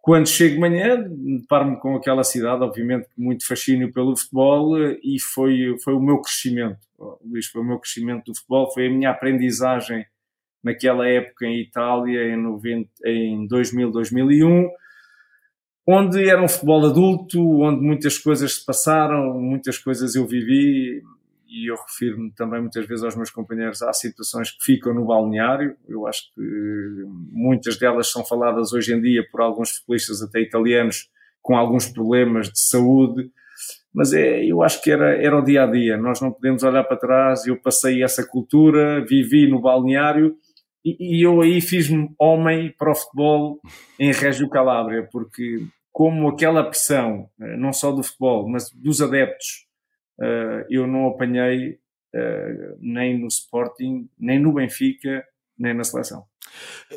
Quando 0.00 0.28
chego 0.28 0.54
de 0.54 0.60
manhã, 0.60 1.04
deparo-me 1.06 1.78
com 1.80 1.96
aquela 1.96 2.22
cidade, 2.22 2.62
obviamente 2.62 3.08
muito 3.16 3.46
fascínio 3.46 3.92
pelo 3.92 4.16
futebol 4.16 4.78
e 4.78 5.20
foi, 5.20 5.76
foi 5.82 5.92
o 5.92 6.00
meu 6.00 6.22
crescimento, 6.22 6.78
Luís, 7.22 7.46
foi 7.46 7.60
o 7.60 7.64
meu 7.64 7.78
crescimento 7.78 8.26
do 8.26 8.34
futebol, 8.34 8.72
foi 8.72 8.86
a 8.86 8.90
minha 8.90 9.10
aprendizagem 9.10 10.06
naquela 10.62 11.08
época 11.08 11.46
em 11.46 11.60
Itália, 11.60 12.32
em, 12.32 12.36
90, 12.36 12.90
em 13.04 13.46
2000, 13.46 13.90
2001, 13.90 14.68
onde 15.86 16.28
era 16.28 16.42
um 16.42 16.48
futebol 16.48 16.84
adulto, 16.84 17.40
onde 17.62 17.80
muitas 17.80 18.18
coisas 18.18 18.56
se 18.56 18.64
passaram, 18.66 19.40
muitas 19.40 19.78
coisas 19.78 20.14
eu 20.14 20.26
vivi, 20.26 21.02
e 21.48 21.70
eu 21.70 21.76
refiro-me 21.76 22.30
também 22.32 22.60
muitas 22.60 22.86
vezes 22.86 23.02
aos 23.02 23.16
meus 23.16 23.30
companheiros, 23.30 23.80
há 23.80 23.92
situações 23.92 24.50
que 24.50 24.62
ficam 24.62 24.92
no 24.92 25.06
balneário, 25.06 25.76
eu 25.88 26.06
acho 26.06 26.32
que 26.34 26.42
muitas 27.32 27.78
delas 27.78 28.10
são 28.10 28.22
faladas 28.24 28.72
hoje 28.74 28.94
em 28.94 29.00
dia 29.00 29.26
por 29.30 29.40
alguns 29.40 29.70
futebolistas 29.70 30.22
até 30.22 30.40
italianos 30.40 31.08
com 31.40 31.56
alguns 31.56 31.86
problemas 31.86 32.48
de 32.48 32.60
saúde, 32.60 33.30
mas 33.94 34.12
é, 34.12 34.44
eu 34.44 34.62
acho 34.62 34.82
que 34.82 34.90
era, 34.90 35.16
era 35.16 35.38
o 35.38 35.42
dia 35.42 35.62
a 35.62 35.66
dia, 35.66 35.96
nós 35.96 36.20
não 36.20 36.30
podemos 36.30 36.62
olhar 36.62 36.84
para 36.84 36.98
trás, 36.98 37.46
eu 37.46 37.56
passei 37.56 38.02
essa 38.02 38.26
cultura, 38.26 39.02
vivi 39.06 39.48
no 39.48 39.58
balneário 39.58 40.36
e, 40.84 41.18
e 41.18 41.22
eu 41.22 41.40
aí 41.40 41.60
fiz-me 41.60 42.10
homem 42.18 42.74
para 42.76 42.92
o 42.92 42.94
futebol 42.94 43.60
em 43.98 44.12
Régio 44.12 44.48
Calabria, 44.48 45.08
porque 45.10 45.66
como 45.92 46.28
aquela 46.28 46.62
pressão, 46.62 47.28
eh, 47.40 47.56
não 47.56 47.72
só 47.72 47.90
do 47.90 48.02
futebol, 48.02 48.48
mas 48.48 48.70
dos 48.70 49.02
adeptos, 49.02 49.66
eh, 50.20 50.66
eu 50.70 50.86
não 50.86 51.08
apanhei 51.08 51.78
eh, 52.14 52.76
nem 52.78 53.18
no 53.18 53.26
Sporting, 53.26 54.08
nem 54.18 54.38
no 54.38 54.52
Benfica, 54.52 55.24
nem 55.58 55.74
na 55.74 55.84
seleção. 55.84 56.24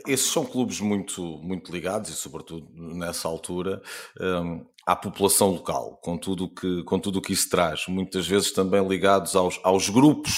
Esses 0.07 0.27
são 0.27 0.45
clubes 0.45 0.79
muito, 0.79 1.21
muito 1.39 1.71
ligados 1.71 2.09
e, 2.09 2.13
sobretudo, 2.13 2.69
nessa 2.73 3.27
altura, 3.27 3.81
um, 4.19 4.65
à 4.85 4.95
população 4.95 5.51
local, 5.51 6.00
com 6.01 6.17
tudo 6.17 6.50
que, 6.50 6.83
com 6.83 7.00
tudo 7.00 7.19
o 7.19 7.21
que 7.21 7.33
isso 7.33 7.50
traz. 7.50 7.85
Muitas 7.88 8.27
vezes 8.27 8.51
também 8.51 8.85
ligados 8.88 9.35
aos, 9.35 9.59
aos 9.63 9.89
grupos 9.89 10.33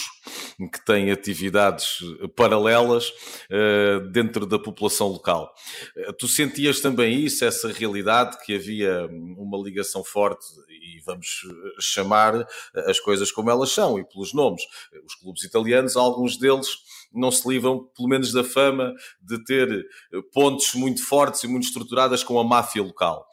que 0.71 0.85
têm 0.85 1.11
atividades 1.11 1.99
paralelas 2.35 3.09
uh, 3.09 3.99
dentro 4.11 4.45
da 4.45 4.59
população 4.59 5.07
local. 5.07 5.53
Uh, 5.95 6.13
tu 6.13 6.27
sentias 6.27 6.79
também 6.79 7.19
isso, 7.19 7.43
essa 7.43 7.71
realidade, 7.71 8.37
que 8.45 8.55
havia 8.55 9.07
uma 9.09 9.57
ligação 9.57 10.03
forte, 10.03 10.45
e 10.83 10.99
vamos 11.05 11.41
chamar 11.79 12.45
as 12.75 12.99
coisas 12.99 13.31
como 13.31 13.49
elas 13.49 13.71
são 13.71 13.97
e 13.97 14.05
pelos 14.05 14.33
nomes. 14.33 14.63
Os 15.05 15.15
clubes 15.15 15.43
italianos, 15.43 15.95
alguns 15.95 16.37
deles 16.37 16.67
não 17.13 17.31
se 17.31 17.47
livram, 17.47 17.87
pelo 17.95 18.09
menos, 18.09 18.33
da 18.33 18.43
fama 18.43 18.93
de 19.21 19.43
ter 19.43 19.69
eh, 19.71 20.17
pontes 20.33 20.73
muito 20.73 21.05
fortes 21.05 21.43
e 21.43 21.47
muito 21.47 21.63
estruturadas 21.63 22.23
com 22.23 22.39
a 22.39 22.43
máfia 22.43 22.81
local. 22.81 23.25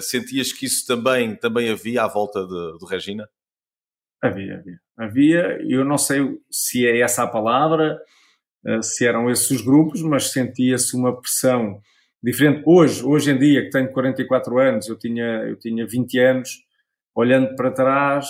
Sentias 0.00 0.52
que 0.52 0.66
isso 0.66 0.86
também, 0.86 1.36
também 1.36 1.68
havia 1.68 2.04
à 2.04 2.08
volta 2.08 2.40
de, 2.42 2.78
do 2.78 2.86
Regina? 2.86 3.28
Havia, 4.22 4.56
havia. 4.56 4.80
Havia, 4.96 5.58
eu 5.68 5.84
não 5.84 5.98
sei 5.98 6.38
se 6.50 6.86
é 6.86 7.00
essa 7.00 7.22
a 7.22 7.26
palavra, 7.26 8.00
se 8.82 9.06
eram 9.06 9.30
esses 9.30 9.50
os 9.50 9.60
grupos, 9.60 10.00
mas 10.02 10.32
sentia-se 10.32 10.96
uma 10.96 11.20
pressão 11.20 11.80
diferente. 12.22 12.62
Hoje, 12.66 13.04
hoje 13.04 13.30
em 13.30 13.38
dia, 13.38 13.64
que 13.64 13.70
tenho 13.70 13.92
44 13.92 14.58
anos, 14.58 14.88
eu 14.88 14.98
tinha, 14.98 15.44
eu 15.44 15.56
tinha 15.56 15.86
20 15.86 16.18
anos, 16.18 16.50
olhando 17.18 17.56
para 17.56 17.72
trás, 17.72 18.28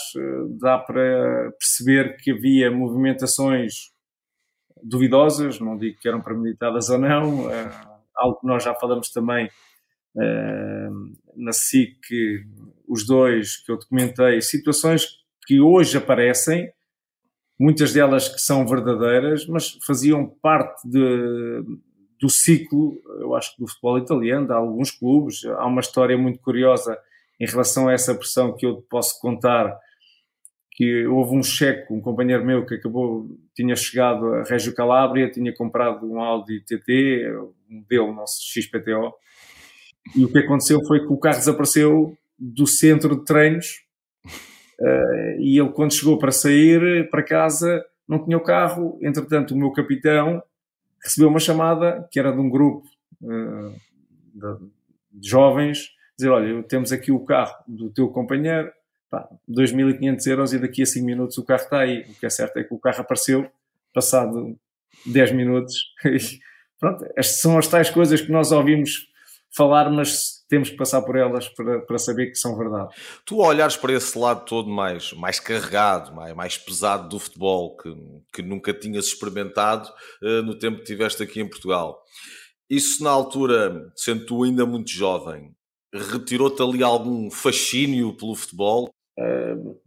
dá 0.59 0.79
para 0.79 1.53
perceber 1.59 2.17
que 2.17 2.31
havia 2.31 2.71
movimentações 2.71 3.93
duvidosas, 4.83 5.61
não 5.61 5.77
digo 5.77 5.99
que 6.01 6.09
eram 6.09 6.23
premeditadas 6.23 6.89
ou 6.89 6.97
não, 6.97 7.49
uh, 7.49 7.71
algo 8.17 8.41
que 8.41 8.47
nós 8.47 8.65
já 8.65 8.75
falamos 8.75 9.11
também 9.11 9.47
uh, 10.17 11.17
na 11.37 11.53
SIC, 11.53 12.01
os 12.89 13.07
dois 13.07 13.59
que 13.59 13.71
eu 13.71 13.79
documentei, 13.79 14.41
situações 14.41 15.07
que 15.47 15.61
hoje 15.61 15.99
aparecem, 15.99 16.73
muitas 17.61 17.93
delas 17.93 18.27
que 18.27 18.41
são 18.41 18.67
verdadeiras, 18.67 19.47
mas 19.47 19.77
faziam 19.87 20.27
parte 20.41 20.89
de, 20.89 21.63
do 22.19 22.31
ciclo, 22.31 22.99
eu 23.21 23.35
acho 23.35 23.55
que 23.55 23.61
do 23.61 23.69
futebol 23.69 23.99
italiano, 23.99 24.47
de 24.47 24.53
alguns 24.55 24.91
clubes. 24.91 25.45
Há 25.45 25.67
uma 25.67 25.83
história 25.83 26.17
muito 26.17 26.39
curiosa 26.39 26.99
em 27.41 27.47
relação 27.47 27.89
a 27.89 27.93
essa 27.93 28.15
pressão 28.15 28.55
que 28.57 28.67
eu 28.67 28.83
posso 28.89 29.21
contar 29.21 29.79
que 30.79 31.05
houve 31.07 31.37
um 31.37 31.43
cheque, 31.43 31.93
um 31.93 32.01
companheiro 32.01 32.45
meu 32.47 32.65
que 32.65 32.77
acabou, 32.77 33.29
tinha 33.53 33.75
chegado 33.75 34.33
a 34.35 34.45
Régio 34.45 34.73
Calabria, 34.73 35.29
tinha 35.29 35.53
comprado 35.53 36.09
um 36.09 36.21
Audi 36.21 36.61
TT, 36.61 37.27
um 37.69 37.81
modelo 37.81 38.13
nosso 38.13 38.41
XPTO, 38.43 39.13
e 40.15 40.25
o 40.25 40.31
que 40.31 40.39
aconteceu 40.39 40.81
foi 40.87 41.01
que 41.01 41.13
o 41.13 41.19
carro 41.19 41.39
desapareceu 41.39 42.17
do 42.39 42.65
centro 42.65 43.17
de 43.17 43.25
treinos 43.25 43.83
uh, 44.81 45.41
e 45.41 45.59
ele 45.59 45.71
quando 45.71 45.93
chegou 45.93 46.17
para 46.17 46.31
sair 46.31 47.11
para 47.11 47.25
casa 47.25 47.85
não 48.09 48.25
tinha 48.25 48.39
o 48.39 48.43
carro, 48.43 48.97
entretanto 49.03 49.55
o 49.55 49.59
meu 49.59 49.73
capitão 49.73 50.41
recebeu 51.03 51.29
uma 51.29 51.41
chamada 51.41 52.09
que 52.13 52.21
era 52.21 52.31
de 52.31 52.39
um 52.39 52.49
grupo 52.49 52.87
uh, 53.23 53.75
de, 54.33 55.21
de 55.21 55.29
jovens, 55.29 55.98
dizer, 56.19 56.31
olha, 56.31 56.63
temos 56.65 56.91
aqui 56.93 57.13
o 57.13 57.25
carro 57.25 57.55
do 57.67 57.91
teu 57.91 58.09
companheiro, 58.09 58.71
pá, 59.09 59.29
2.500 59.49 60.27
euros 60.27 60.53
e 60.53 60.59
daqui 60.59 60.83
a 60.83 60.87
5 60.87 61.07
minutos 61.07 61.39
o 61.39 61.45
carro 61.45 61.63
está 61.63 61.81
aí. 61.81 62.01
O 62.09 62.15
que 62.15 62.27
é 62.27 62.31
certo 62.31 62.59
é 62.59 62.65
que 62.65 62.75
o 62.75 62.79
carro 62.79 63.01
apareceu, 63.01 63.49
passado 63.95 64.59
10 65.07 65.33
minutos. 65.33 65.75
pronto, 66.81 67.05
estas 67.17 67.41
são 67.41 67.57
as 67.57 67.69
tais 67.69 67.89
coisas 67.89 68.21
que 68.21 68.33
nós 68.33 68.51
ouvimos 68.51 69.07
falar, 69.57 69.91
mas 69.91 70.45
temos 70.49 70.71
que 70.71 70.77
passar 70.77 71.03
por 71.03 71.17
elas 71.17 71.49
para, 71.49 71.81
para 71.81 71.99
saber 71.99 72.27
que 72.27 72.37
são 72.37 72.57
verdade. 72.57 72.95
Tu 73.25 73.37
olhares 73.39 73.77
para 73.77 73.93
esse 73.93 74.19
lado 74.19 74.45
todo 74.45 74.69
mais, 74.69 75.13
mais 75.13 75.39
carregado, 75.39 76.15
mais, 76.15 76.35
mais 76.35 76.59
pesado 76.59 77.09
do 77.09 77.19
futebol, 77.19 77.77
que, 77.77 77.95
que 78.33 78.43
nunca 78.43 78.73
tinhas 78.73 79.07
experimentado 79.07 79.89
uh, 80.23 80.43
no 80.43 80.59
tempo 80.59 80.77
que 80.77 80.83
estiveste 80.83 81.23
aqui 81.23 81.41
em 81.41 81.49
Portugal. 81.49 82.03
Isso 82.69 83.03
na 83.03 83.11
altura, 83.11 83.91
sendo 83.97 84.27
tu 84.27 84.45
ainda 84.45 84.67
muito 84.67 84.91
jovem, 84.91 85.55
retirou-te 85.93 86.63
ali 86.63 86.83
algum 86.83 87.31
fascínio 87.31 88.13
pelo 88.15 88.35
futebol? 88.35 88.91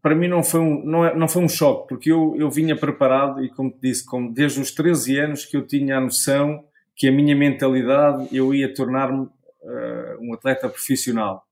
para 0.02 0.14
mim 0.14 0.28
não 0.28 0.44
foi 0.44 0.60
um, 0.60 0.84
não, 0.84 1.06
é, 1.06 1.16
não 1.16 1.26
foi 1.26 1.42
um 1.42 1.48
choque, 1.48 1.88
porque 1.88 2.12
eu, 2.12 2.36
eu 2.38 2.52
vinha 2.52 2.76
preparado 2.76 3.42
e, 3.42 3.50
como 3.50 3.72
te 3.72 3.80
disse, 3.82 4.06
como 4.06 4.34
desde 4.34 4.60
os 4.60 4.72
13 4.72 5.20
anos 5.20 5.46
que 5.46 5.56
eu 5.56 5.66
tinha 5.66 5.98
a 5.98 6.02
noção 6.02 6.66
que 6.96 7.08
a 7.08 7.12
minha 7.12 7.36
mentalidade 7.36 8.28
eu 8.36 8.54
ia 8.54 8.74
tornar-me 8.74 9.22
uh, 9.22 10.18
um 10.20 10.34
atleta 10.34 10.70
profissional. 10.70 11.44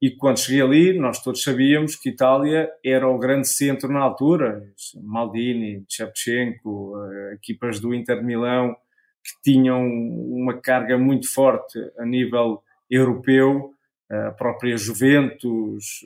E 0.00 0.10
quando 0.10 0.40
cheguei 0.40 0.62
ali, 0.62 0.98
nós 0.98 1.22
todos 1.22 1.42
sabíamos 1.42 1.96
que 1.96 2.08
Itália 2.08 2.70
era 2.82 3.06
o 3.06 3.18
grande 3.18 3.48
centro 3.48 3.92
na 3.92 4.00
altura. 4.00 4.62
Maldini, 5.02 5.84
Shevchenko, 5.86 6.96
uh, 6.96 7.34
equipas 7.34 7.78
do 7.78 7.92
Inter 7.92 8.20
de 8.20 8.24
Milão, 8.24 8.74
que 9.22 9.52
tinham 9.52 9.84
uma 9.84 10.58
carga 10.58 10.96
muito 10.96 11.30
forte 11.30 11.78
a 11.98 12.06
nível 12.06 12.62
europeu, 12.90 13.72
a 14.10 14.32
própria 14.32 14.76
Juventus, 14.76 16.04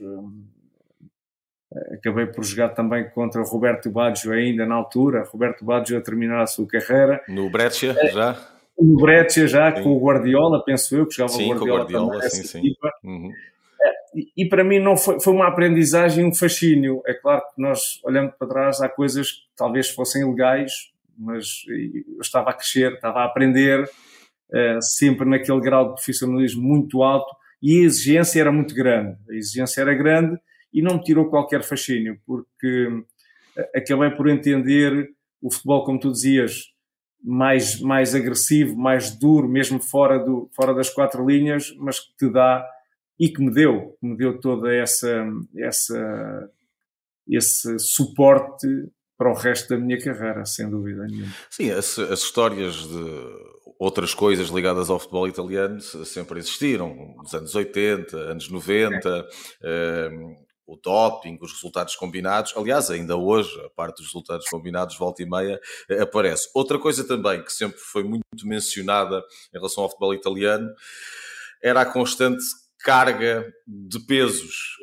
acabei 1.92 2.26
por 2.26 2.44
jogar 2.44 2.70
também 2.70 3.08
contra 3.10 3.40
o 3.40 3.44
Roberto 3.44 3.90
Baggio 3.90 4.32
ainda 4.32 4.66
na 4.66 4.74
altura, 4.74 5.24
Roberto 5.24 5.64
Baggio 5.64 5.98
a 5.98 6.00
terminar 6.00 6.42
a 6.42 6.46
sua 6.46 6.66
carreira. 6.66 7.22
No 7.28 7.50
Breccia 7.50 7.94
é, 7.98 8.10
já? 8.10 8.36
No 8.78 8.96
Breccia 8.96 9.46
já, 9.46 9.74
sim. 9.74 9.82
com 9.82 9.90
o 9.90 10.00
Guardiola, 10.00 10.62
penso 10.64 10.96
eu, 10.96 11.06
que 11.06 11.14
jogava 11.14 11.32
sim, 11.32 11.44
o 11.44 11.48
Guardiola, 11.48 11.84
com 11.84 11.92
o 11.92 11.96
Guardiola 11.96 12.12
também, 12.12 12.30
sim, 12.30 12.42
sim. 12.44 12.74
Uhum. 13.02 13.32
É, 13.80 13.92
e, 14.14 14.44
e, 14.44 14.48
para 14.48 14.64
mim 14.64 14.78
não 14.78 14.96
foi, 14.96 15.20
foi 15.20 15.32
uma 15.32 15.48
aprendizagem, 15.48 16.24
um 16.24 16.34
fascínio. 16.34 17.02
É 17.06 17.14
claro 17.14 17.42
que 17.54 17.60
nós, 17.60 18.00
olhando 18.04 18.32
para 18.32 18.48
trás, 18.48 18.80
há 18.80 18.88
coisas 18.88 19.32
que 19.32 19.42
talvez 19.56 19.90
fossem 19.90 20.22
ilegais, 20.22 20.92
mas 21.18 21.64
eu 21.68 22.20
estava 22.20 22.50
a 22.50 22.52
crescer, 22.52 22.92
estava 22.92 23.20
a 23.20 23.24
aprender, 23.24 23.88
uh, 24.50 24.80
sempre 24.80 25.28
naquele 25.28 25.60
grau 25.60 25.88
de 25.88 25.94
profissionalismo 25.94 26.62
muito 26.62 27.02
alto, 27.02 27.34
e 27.62 27.80
a 27.80 27.84
exigência 27.84 28.40
era 28.40 28.52
muito 28.52 28.74
grande. 28.74 29.16
A 29.30 29.34
exigência 29.34 29.80
era 29.80 29.94
grande 29.94 30.38
e 30.72 30.82
não 30.82 30.96
me 30.96 31.02
tirou 31.02 31.30
qualquer 31.30 31.62
fascínio, 31.62 32.20
porque 32.26 32.88
eh, 33.56 33.78
acabei 33.78 34.10
por 34.10 34.28
entender 34.28 35.10
o 35.40 35.50
futebol, 35.50 35.84
como 35.84 35.98
tu 35.98 36.12
dizias, 36.12 36.74
mais, 37.22 37.80
mais 37.80 38.14
agressivo, 38.14 38.76
mais 38.76 39.16
duro, 39.16 39.48
mesmo 39.48 39.80
fora, 39.80 40.18
do, 40.18 40.50
fora 40.54 40.74
das 40.74 40.90
quatro 40.90 41.26
linhas, 41.26 41.74
mas 41.78 42.00
que 42.00 42.14
te 42.18 42.30
dá 42.30 42.66
e 43.18 43.30
que 43.30 43.40
me 43.40 43.50
deu, 43.50 43.96
me 44.02 44.16
deu 44.16 44.38
toda 44.40 44.74
essa, 44.74 45.26
essa 45.56 46.50
esse 47.26 47.78
suporte 47.78 48.66
para 49.16 49.30
o 49.30 49.34
resto 49.34 49.68
da 49.68 49.76
minha 49.76 50.00
carreira, 50.02 50.44
sem 50.44 50.68
dúvida 50.68 51.06
nenhuma. 51.06 51.32
Sim, 51.50 51.70
as, 51.70 51.98
as 51.98 52.20
histórias 52.20 52.74
de 52.74 53.54
outras 53.78 54.14
coisas 54.14 54.48
ligadas 54.48 54.90
ao 54.90 54.98
futebol 54.98 55.28
italiano 55.28 55.80
sempre 55.80 56.38
existiram, 56.38 57.14
nos 57.16 57.34
anos 57.34 57.54
80, 57.54 58.16
anos 58.16 58.48
90, 58.48 59.28
é 59.62 60.10
o 60.66 60.76
doping, 60.76 61.38
os 61.40 61.52
resultados 61.52 61.94
combinados. 61.94 62.54
Aliás, 62.56 62.90
ainda 62.90 63.16
hoje, 63.16 63.50
a 63.64 63.70
parte 63.70 63.98
dos 63.98 64.06
resultados 64.06 64.48
combinados, 64.48 64.96
volta 64.96 65.22
e 65.22 65.28
meia, 65.28 65.60
eh, 65.88 66.00
aparece. 66.00 66.48
Outra 66.54 66.78
coisa 66.78 67.06
também 67.06 67.42
que 67.42 67.52
sempre 67.52 67.78
foi 67.78 68.02
muito 68.02 68.24
mencionada 68.44 69.22
em 69.52 69.58
relação 69.58 69.84
ao 69.84 69.90
futebol 69.90 70.14
italiano 70.14 70.72
era 71.62 71.82
a 71.82 71.86
constante 71.86 72.42
carga 72.84 73.50
de 73.66 73.98
pesos, 74.00 74.76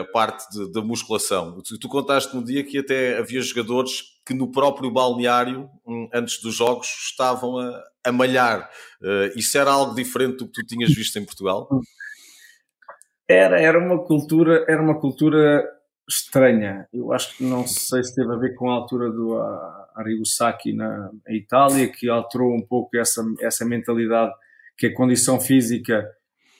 a 0.00 0.04
parte 0.12 0.44
da 0.72 0.82
musculação. 0.82 1.60
Tu, 1.80 1.88
contaste 1.88 2.36
no 2.36 2.44
dia 2.44 2.62
que 2.62 2.78
até 2.78 3.18
havia 3.18 3.40
jogadores 3.40 4.02
que 4.26 4.34
no 4.34 4.52
próprio 4.52 4.90
balneário, 4.90 5.70
hum, 5.86 6.08
antes 6.12 6.40
dos 6.42 6.54
jogos, 6.54 6.86
estavam 6.86 7.58
a, 7.58 7.82
a 8.04 8.12
malhar. 8.12 8.70
Isso 9.34 9.56
era 9.56 9.70
algo 9.70 9.94
diferente 9.94 10.36
do 10.36 10.46
que 10.46 10.52
tu 10.52 10.66
tinhas 10.66 10.94
visto 10.94 11.18
em 11.18 11.24
Portugal? 11.24 11.68
Era, 13.28 13.60
era 13.60 13.78
uma 13.78 14.04
cultura, 14.04 14.64
era 14.68 14.82
uma 14.82 15.00
cultura 15.00 15.64
estranha. 16.08 16.86
Eu 16.92 17.12
acho 17.12 17.36
que 17.36 17.44
não 17.44 17.66
sei 17.66 18.04
se 18.04 18.14
teve 18.14 18.32
a 18.32 18.36
ver 18.36 18.54
com 18.54 18.70
a 18.70 18.74
altura 18.74 19.10
do 19.10 19.40
Arrigo 19.94 20.26
Sacchi 20.26 20.72
na 20.72 21.10
Itália, 21.28 21.88
que 21.88 22.08
alterou 22.08 22.54
um 22.54 22.62
pouco 22.62 22.96
essa, 22.96 23.24
essa 23.40 23.64
mentalidade 23.64 24.32
que 24.76 24.86
a 24.88 24.94
condição 24.94 25.40
física 25.40 26.06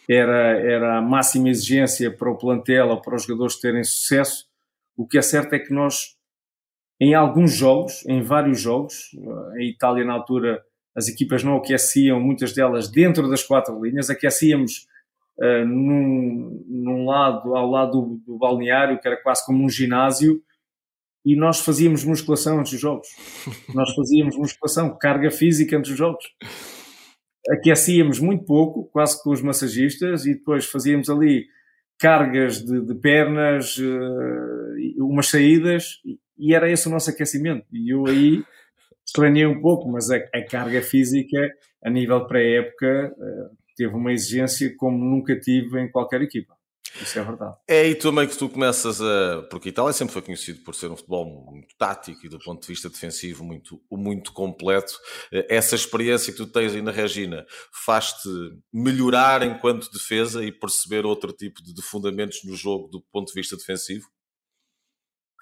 era, 0.09 0.59
era 0.59 0.99
a 0.99 1.03
máxima 1.03 1.49
exigência 1.49 2.11
para 2.11 2.31
o 2.31 2.39
plantel 2.39 2.89
ou 2.89 3.01
para 3.01 3.17
os 3.17 3.25
jogadores 3.25 3.61
terem 3.61 3.83
sucesso. 3.83 4.47
O 4.97 5.07
que 5.07 5.19
é 5.19 5.23
certo 5.23 5.55
é 5.55 5.59
que 5.59 5.73
nós, 5.73 6.17
em 7.01 7.15
alguns 7.15 7.53
jogos, 7.53 8.05
em 8.07 8.23
vários 8.23 8.61
jogos, 8.61 9.11
em 9.59 9.69
Itália 9.71 10.05
na 10.05 10.15
altura 10.15 10.63
as 10.97 11.09
equipas 11.09 11.45
não 11.45 11.57
aqueciam, 11.57 12.19
muitas 12.19 12.55
delas 12.55 12.91
dentro 12.91 13.29
das 13.29 13.43
quatro 13.43 13.85
linhas, 13.85 14.09
aquecíamos 14.09 14.87
uh, 15.39 15.67
num, 15.67 16.65
num, 16.67 17.05
lado, 17.05 17.55
ao 17.55 17.71
lado 17.71 18.01
do, 18.01 18.17
do, 18.27 18.39
balneário, 18.39 18.99
que 18.99 19.07
era 19.07 19.23
quase 19.23 19.45
como 19.45 19.63
um 19.63 19.69
ginásio, 19.69 20.43
e 21.23 21.37
nós 21.37 21.61
fazíamos 21.61 22.03
musculação 22.03 22.61
antes 22.61 22.73
dos 22.73 22.81
jogos. 22.81 23.09
Nós 23.75 23.93
fazíamos 23.97 24.37
musculação, 24.37 24.97
carga 24.97 25.29
física 25.29 25.77
antes 25.77 25.91
dos 25.91 25.99
jogos. 25.99 26.25
Aquecíamos 27.50 28.19
muito 28.19 28.45
pouco, 28.45 28.85
quase 28.93 29.23
com 29.23 29.31
os 29.31 29.41
massagistas, 29.41 30.26
e 30.26 30.35
depois 30.35 30.67
fazíamos 30.67 31.09
ali 31.09 31.47
cargas 31.99 32.62
de, 32.62 32.81
de 32.81 32.95
pernas, 32.95 33.79
uh, 33.79 35.05
umas 35.05 35.29
saídas, 35.29 36.00
e 36.38 36.55
era 36.55 36.71
esse 36.71 36.88
o 36.88 36.91
nosso 36.91 37.11
aquecimento. 37.11 37.67
E 37.73 37.93
eu 37.93 38.07
aí 38.07 38.43
estranhei 39.05 39.47
um 39.47 39.61
pouco, 39.61 39.88
mas 39.91 40.11
a, 40.11 40.17
a 40.17 40.45
carga 40.45 40.83
física, 40.83 41.38
a 41.83 41.91
nível 41.91 42.26
pré-época, 42.26 43.15
uh, 43.17 43.57
teve 43.76 43.95
uma 43.95 44.12
exigência 44.12 44.75
como 44.76 45.05
nunca 45.05 45.38
tive 45.38 45.81
em 45.81 45.91
qualquer 45.91 46.23
equipa. 46.23 46.56
Isso 47.00 47.19
é 47.19 47.23
verdade. 47.23 47.57
É 47.69 47.81
aí 47.81 47.95
também 47.95 48.26
que 48.26 48.37
tu 48.37 48.49
começas 48.49 49.00
a. 49.00 49.43
Porque 49.50 49.69
a 49.69 49.73
Itália 49.73 49.93
sempre 49.93 50.12
foi 50.12 50.23
conhecido 50.23 50.62
por 50.62 50.75
ser 50.75 50.90
um 50.90 50.97
futebol 50.97 51.25
muito 51.50 51.75
tático 51.76 52.25
e 52.25 52.28
do 52.28 52.38
ponto 52.38 52.62
de 52.62 52.69
vista 52.69 52.88
defensivo 52.88 53.45
muito, 53.45 53.81
muito 53.90 54.33
completo. 54.33 54.95
Essa 55.49 55.75
experiência 55.75 56.33
que 56.33 56.38
tu 56.38 56.47
tens 56.47 56.75
aí 56.75 56.83
na 56.83 56.90
Regina 56.90 57.47
faz-te 57.85 58.28
melhorar 58.73 59.43
enquanto 59.43 59.90
defesa 59.90 60.45
e 60.45 60.52
perceber 60.52 61.05
outro 61.05 61.33
tipo 61.33 61.62
de 61.62 61.83
fundamentos 61.83 62.40
no 62.45 62.55
jogo 62.55 62.88
do 62.88 63.00
ponto 63.12 63.28
de 63.28 63.35
vista 63.35 63.57
defensivo? 63.57 64.07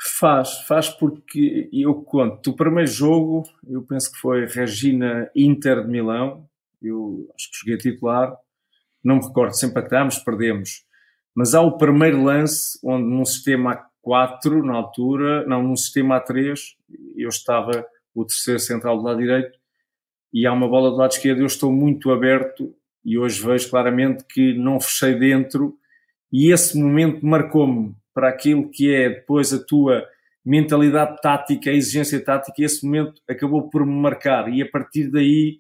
Faz, 0.01 0.59
faz 0.67 0.89
porque 0.89 1.71
eu 1.73 1.95
conto. 2.03 2.51
O 2.51 2.57
primeiro 2.57 2.91
jogo, 2.91 3.43
eu 3.67 3.83
penso 3.83 4.13
que 4.13 4.19
foi 4.19 4.47
Regina 4.47 5.31
Inter 5.35 5.83
de 5.83 5.89
Milão, 5.89 6.49
eu 6.83 7.27
acho 7.35 7.51
que 7.51 7.59
joguei 7.59 7.79
titular, 7.79 8.37
não 9.03 9.17
me 9.17 9.27
recordo 9.27 9.55
se 9.55 9.67
empatámos, 9.67 10.19
perdemos. 10.19 10.85
Mas 11.35 11.55
há 11.55 11.61
o 11.61 11.77
primeiro 11.77 12.23
lance 12.23 12.79
onde 12.83 13.09
num 13.09 13.25
sistema 13.25 13.87
A4, 14.07 14.63
na 14.63 14.75
altura, 14.75 15.45
não, 15.47 15.63
num 15.63 15.77
sistema 15.77 16.21
A3, 16.21 16.55
eu 17.17 17.29
estava 17.29 17.87
o 18.15 18.25
terceiro 18.25 18.61
central 18.61 18.97
do 18.97 19.03
lado 19.03 19.19
direito 19.19 19.59
e 20.33 20.47
há 20.47 20.53
uma 20.53 20.69
bola 20.69 20.91
do 20.91 20.97
lado 20.97 21.13
esquerdo, 21.13 21.41
eu 21.41 21.47
estou 21.47 21.73
muito 21.73 22.11
aberto 22.13 22.75
e 23.05 23.19
hoje 23.19 23.45
vejo 23.45 23.69
claramente 23.71 24.25
que 24.29 24.55
não 24.55 24.81
fechei 24.81 25.15
dentro 25.15 25.77
e 26.33 26.53
esse 26.53 26.79
momento 26.79 27.25
marcou-me 27.25 27.95
para 28.13 28.29
aquilo 28.29 28.71
que 28.71 28.95
é 28.95 29.09
depois 29.09 29.53
a 29.53 29.65
tua 29.65 30.07
mentalidade 30.45 31.21
tática, 31.21 31.71
a 31.71 31.75
exigência 31.75 32.23
tática, 32.23 32.61
e 32.61 32.65
esse 32.65 32.85
momento 32.85 33.23
acabou 33.29 33.71
por 33.71 33.87
me 33.87 33.95
marcar. 33.95 34.53
E 34.53 34.63
a 34.63 34.69
partir 34.69 35.11
daí 35.11 35.59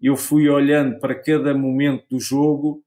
eu 0.00 0.16
fui 0.16 0.48
olhando 0.48 0.98
para 0.98 1.14
cada 1.14 1.52
momento 1.54 2.04
do 2.10 2.18
jogo, 2.18 2.82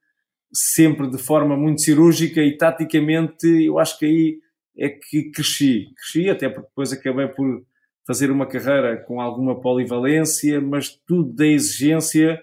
sempre 0.53 1.09
de 1.09 1.17
forma 1.17 1.55
muito 1.55 1.81
cirúrgica 1.81 2.41
e 2.41 2.57
taticamente, 2.57 3.47
eu 3.65 3.79
acho 3.79 3.97
que 3.99 4.05
aí 4.05 4.39
é 4.77 4.89
que 4.89 5.31
cresci. 5.31 5.87
Cresci 5.95 6.29
até 6.29 6.49
porque 6.49 6.69
depois 6.69 6.91
acabei 6.91 7.27
por 7.27 7.63
fazer 8.05 8.29
uma 8.29 8.45
carreira 8.45 8.97
com 8.97 9.19
alguma 9.19 9.59
polivalência, 9.59 10.61
mas 10.61 10.89
tudo 11.07 11.33
da 11.33 11.45
exigência, 11.45 12.41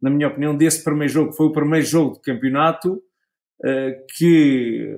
na 0.00 0.10
minha 0.10 0.28
opinião, 0.28 0.56
desse 0.56 0.82
primeiro 0.82 1.12
jogo. 1.12 1.32
Foi 1.32 1.46
o 1.46 1.52
primeiro 1.52 1.84
jogo 1.84 2.14
de 2.14 2.22
campeonato 2.22 3.02
eh, 3.64 4.04
que, 4.16 4.96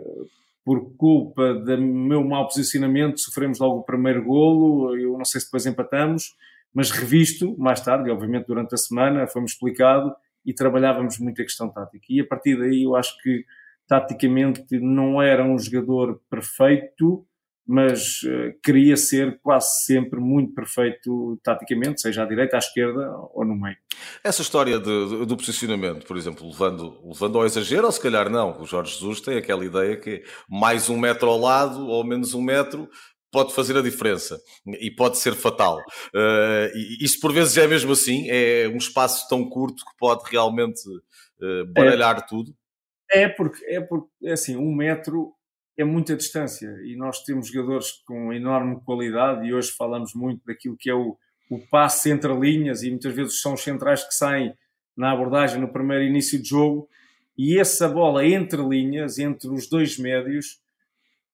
por 0.64 0.94
culpa 0.96 1.54
do 1.54 1.78
meu 1.78 2.22
mau 2.22 2.46
posicionamento, 2.46 3.20
sofremos 3.20 3.58
logo 3.58 3.78
o 3.78 3.84
primeiro 3.84 4.24
golo. 4.24 4.96
Eu 4.96 5.18
não 5.18 5.24
sei 5.24 5.40
se 5.40 5.46
depois 5.46 5.66
empatamos 5.66 6.34
mas 6.72 6.90
revisto 6.90 7.56
mais 7.58 7.80
tarde, 7.80 8.10
obviamente 8.10 8.46
durante 8.46 8.74
a 8.74 8.78
semana, 8.78 9.26
foi-me 9.26 9.46
explicado 9.46 10.14
e 10.44 10.54
trabalhávamos 10.54 11.18
muito 11.18 11.40
a 11.40 11.44
questão 11.44 11.68
tática. 11.68 12.04
E 12.08 12.20
a 12.20 12.26
partir 12.26 12.58
daí 12.58 12.84
eu 12.84 12.96
acho 12.96 13.16
que 13.22 13.44
taticamente 13.86 14.78
não 14.78 15.20
era 15.20 15.44
um 15.44 15.58
jogador 15.58 16.20
perfeito, 16.30 17.26
mas 17.66 18.22
uh, 18.22 18.52
queria 18.64 18.96
ser 18.96 19.40
quase 19.42 19.84
sempre 19.84 20.18
muito 20.18 20.54
perfeito 20.54 21.38
taticamente, 21.42 22.00
seja 22.00 22.22
à 22.22 22.26
direita, 22.26 22.56
à 22.56 22.58
esquerda 22.58 23.12
ou 23.32 23.44
no 23.44 23.54
meio. 23.54 23.76
Essa 24.24 24.42
história 24.42 24.78
de, 24.78 25.26
do 25.26 25.36
posicionamento, 25.36 26.06
por 26.06 26.16
exemplo, 26.16 26.48
levando, 26.48 27.00
levando 27.04 27.38
ao 27.38 27.46
exagero, 27.46 27.86
ou 27.86 27.92
se 27.92 28.00
calhar 28.00 28.28
não, 28.28 28.60
o 28.60 28.66
Jorge 28.66 28.94
Jesus 28.94 29.20
tem 29.20 29.36
aquela 29.36 29.64
ideia 29.64 29.96
que 29.96 30.24
mais 30.48 30.88
um 30.88 30.98
metro 30.98 31.28
ao 31.28 31.38
lado 31.38 31.86
ou 31.86 32.04
menos 32.04 32.34
um 32.34 32.42
metro 32.42 32.88
pode 33.30 33.54
fazer 33.54 33.76
a 33.76 33.82
diferença 33.82 34.40
e 34.66 34.90
pode 34.90 35.18
ser 35.18 35.34
fatal. 35.34 35.78
Uh, 36.14 36.76
e 36.76 37.04
isso 37.04 37.20
por 37.20 37.32
vezes 37.32 37.56
é 37.56 37.66
mesmo 37.66 37.92
assim, 37.92 38.28
é 38.28 38.68
um 38.68 38.76
espaço 38.76 39.28
tão 39.28 39.48
curto 39.48 39.84
que 39.84 39.96
pode 39.98 40.28
realmente 40.30 40.80
uh, 40.88 41.66
baralhar 41.72 42.18
é, 42.18 42.26
tudo. 42.26 42.54
É 43.10 43.28
porque, 43.28 43.64
é 43.66 43.80
porque, 43.80 44.08
é 44.24 44.32
assim, 44.32 44.56
um 44.56 44.74
metro 44.74 45.32
é 45.78 45.84
muita 45.84 46.16
distância 46.16 46.68
e 46.84 46.94
nós 46.96 47.22
temos 47.22 47.48
jogadores 47.48 47.92
com 48.06 48.32
enorme 48.32 48.80
qualidade 48.84 49.46
e 49.46 49.54
hoje 49.54 49.70
falamos 49.70 50.12
muito 50.14 50.44
daquilo 50.44 50.76
que 50.78 50.90
é 50.90 50.94
o, 50.94 51.16
o 51.50 51.58
passe 51.70 52.10
entre 52.10 52.32
linhas 52.34 52.82
e 52.82 52.90
muitas 52.90 53.14
vezes 53.14 53.40
são 53.40 53.54
os 53.54 53.62
centrais 53.62 54.04
que 54.04 54.14
saem 54.14 54.52
na 54.96 55.12
abordagem 55.12 55.60
no 55.60 55.72
primeiro 55.72 56.04
início 56.04 56.40
de 56.40 56.48
jogo 56.48 56.88
e 57.38 57.58
essa 57.58 57.88
bola 57.88 58.26
entre 58.26 58.60
linhas, 58.60 59.18
entre 59.18 59.48
os 59.48 59.66
dois 59.66 59.96
médios, 59.96 60.59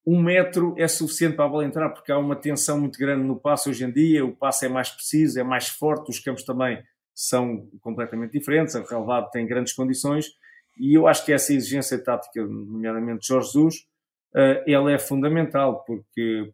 um 0.06 0.22
metro 0.22 0.74
é 0.78 0.86
suficiente 0.86 1.34
para 1.34 1.46
a 1.46 1.48
bola 1.48 1.64
entrar, 1.64 1.90
porque 1.90 2.12
há 2.12 2.18
uma 2.18 2.36
tensão 2.36 2.80
muito 2.80 2.96
grande 2.96 3.24
no 3.24 3.34
passo 3.34 3.70
hoje 3.70 3.84
em 3.84 3.90
dia, 3.90 4.24
o 4.24 4.36
passo 4.36 4.64
é 4.64 4.68
mais 4.68 4.88
preciso, 4.88 5.40
é 5.40 5.42
mais 5.42 5.68
forte, 5.68 6.10
os 6.10 6.20
campos 6.20 6.44
também 6.44 6.80
são 7.12 7.68
completamente 7.80 8.38
diferentes, 8.38 8.76
a 8.76 8.82
relevado 8.82 9.30
tem 9.30 9.46
grandes 9.46 9.72
condições, 9.72 10.26
e 10.78 10.96
eu 10.96 11.08
acho 11.08 11.24
que 11.24 11.32
essa 11.32 11.52
exigência 11.52 11.98
tática, 11.98 12.44
nomeadamente 12.44 13.26
Jorge 13.26 13.48
Jesus, 13.48 13.76
uh, 14.34 14.62
ela 14.70 14.92
é 14.92 14.98
fundamental, 14.98 15.82
porque 15.84 16.52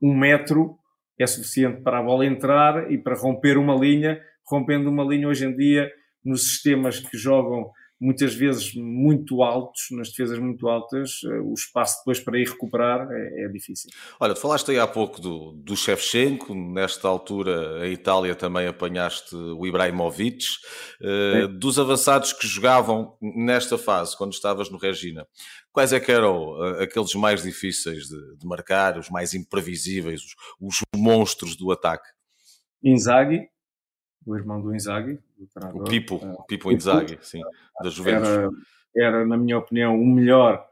um 0.00 0.16
metro 0.16 0.78
é 1.18 1.26
suficiente 1.26 1.82
para 1.82 1.98
a 1.98 2.02
bola 2.02 2.24
entrar 2.24 2.90
e 2.90 2.96
para 2.96 3.16
romper 3.16 3.58
uma 3.58 3.74
linha, 3.74 4.20
rompendo 4.46 4.88
uma 4.88 5.04
linha 5.04 5.28
hoje 5.28 5.44
em 5.44 5.54
dia, 5.54 5.90
nos 6.24 6.44
sistemas 6.44 7.00
que 7.00 7.16
jogam 7.18 7.70
muitas 8.00 8.34
vezes 8.34 8.74
muito 8.74 9.42
altos, 9.42 9.86
nas 9.90 10.10
defesas 10.10 10.38
muito 10.38 10.68
altas, 10.68 11.20
eh, 11.24 11.40
o 11.40 11.54
espaço 11.54 11.98
depois 11.98 12.20
para 12.20 12.38
ir 12.38 12.48
recuperar 12.48 13.08
é, 13.10 13.44
é 13.44 13.48
difícil. 13.48 13.90
Olha, 14.20 14.34
tu 14.34 14.40
falaste 14.40 14.70
aí 14.70 14.78
há 14.78 14.86
pouco 14.86 15.20
do, 15.20 15.52
do 15.52 15.76
Shevchenko, 15.76 16.54
nesta 16.54 17.08
altura 17.08 17.82
a 17.82 17.88
Itália 17.88 18.34
também 18.34 18.66
apanhaste 18.66 19.34
o 19.34 19.66
Ibrahimovic, 19.66 20.44
uh, 21.00 21.48
dos 21.48 21.78
avançados 21.78 22.32
que 22.32 22.46
jogavam 22.46 23.16
nesta 23.20 23.78
fase, 23.78 24.16
quando 24.16 24.32
estavas 24.32 24.70
no 24.70 24.76
Regina, 24.76 25.26
quais 25.72 25.92
é 25.92 26.00
que 26.00 26.12
eram 26.12 26.50
uh, 26.50 26.82
aqueles 26.82 27.14
mais 27.14 27.42
difíceis 27.42 28.04
de, 28.04 28.36
de, 28.36 28.46
marcar, 28.46 28.98
os 28.98 29.08
mais 29.08 29.32
imprevisíveis, 29.32 30.20
os, 30.20 30.34
os 30.60 30.76
monstros 30.94 31.56
do 31.56 31.72
ataque? 31.72 32.08
Inzaghi, 32.82 33.48
o 34.26 34.36
irmão 34.36 34.60
do 34.60 34.74
Inzaghi, 34.74 35.18
o 35.72 35.84
Pipo, 35.84 36.16
uh, 36.16 36.44
Pipo 36.46 36.72
Inzaghi, 36.72 37.16
sim, 37.22 37.40
da 37.80 37.88
Juventus. 37.88 38.28
Era, 38.28 38.50
era, 38.96 39.26
na 39.26 39.36
minha 39.36 39.56
opinião, 39.56 39.94
o 39.94 40.04
melhor 40.04 40.66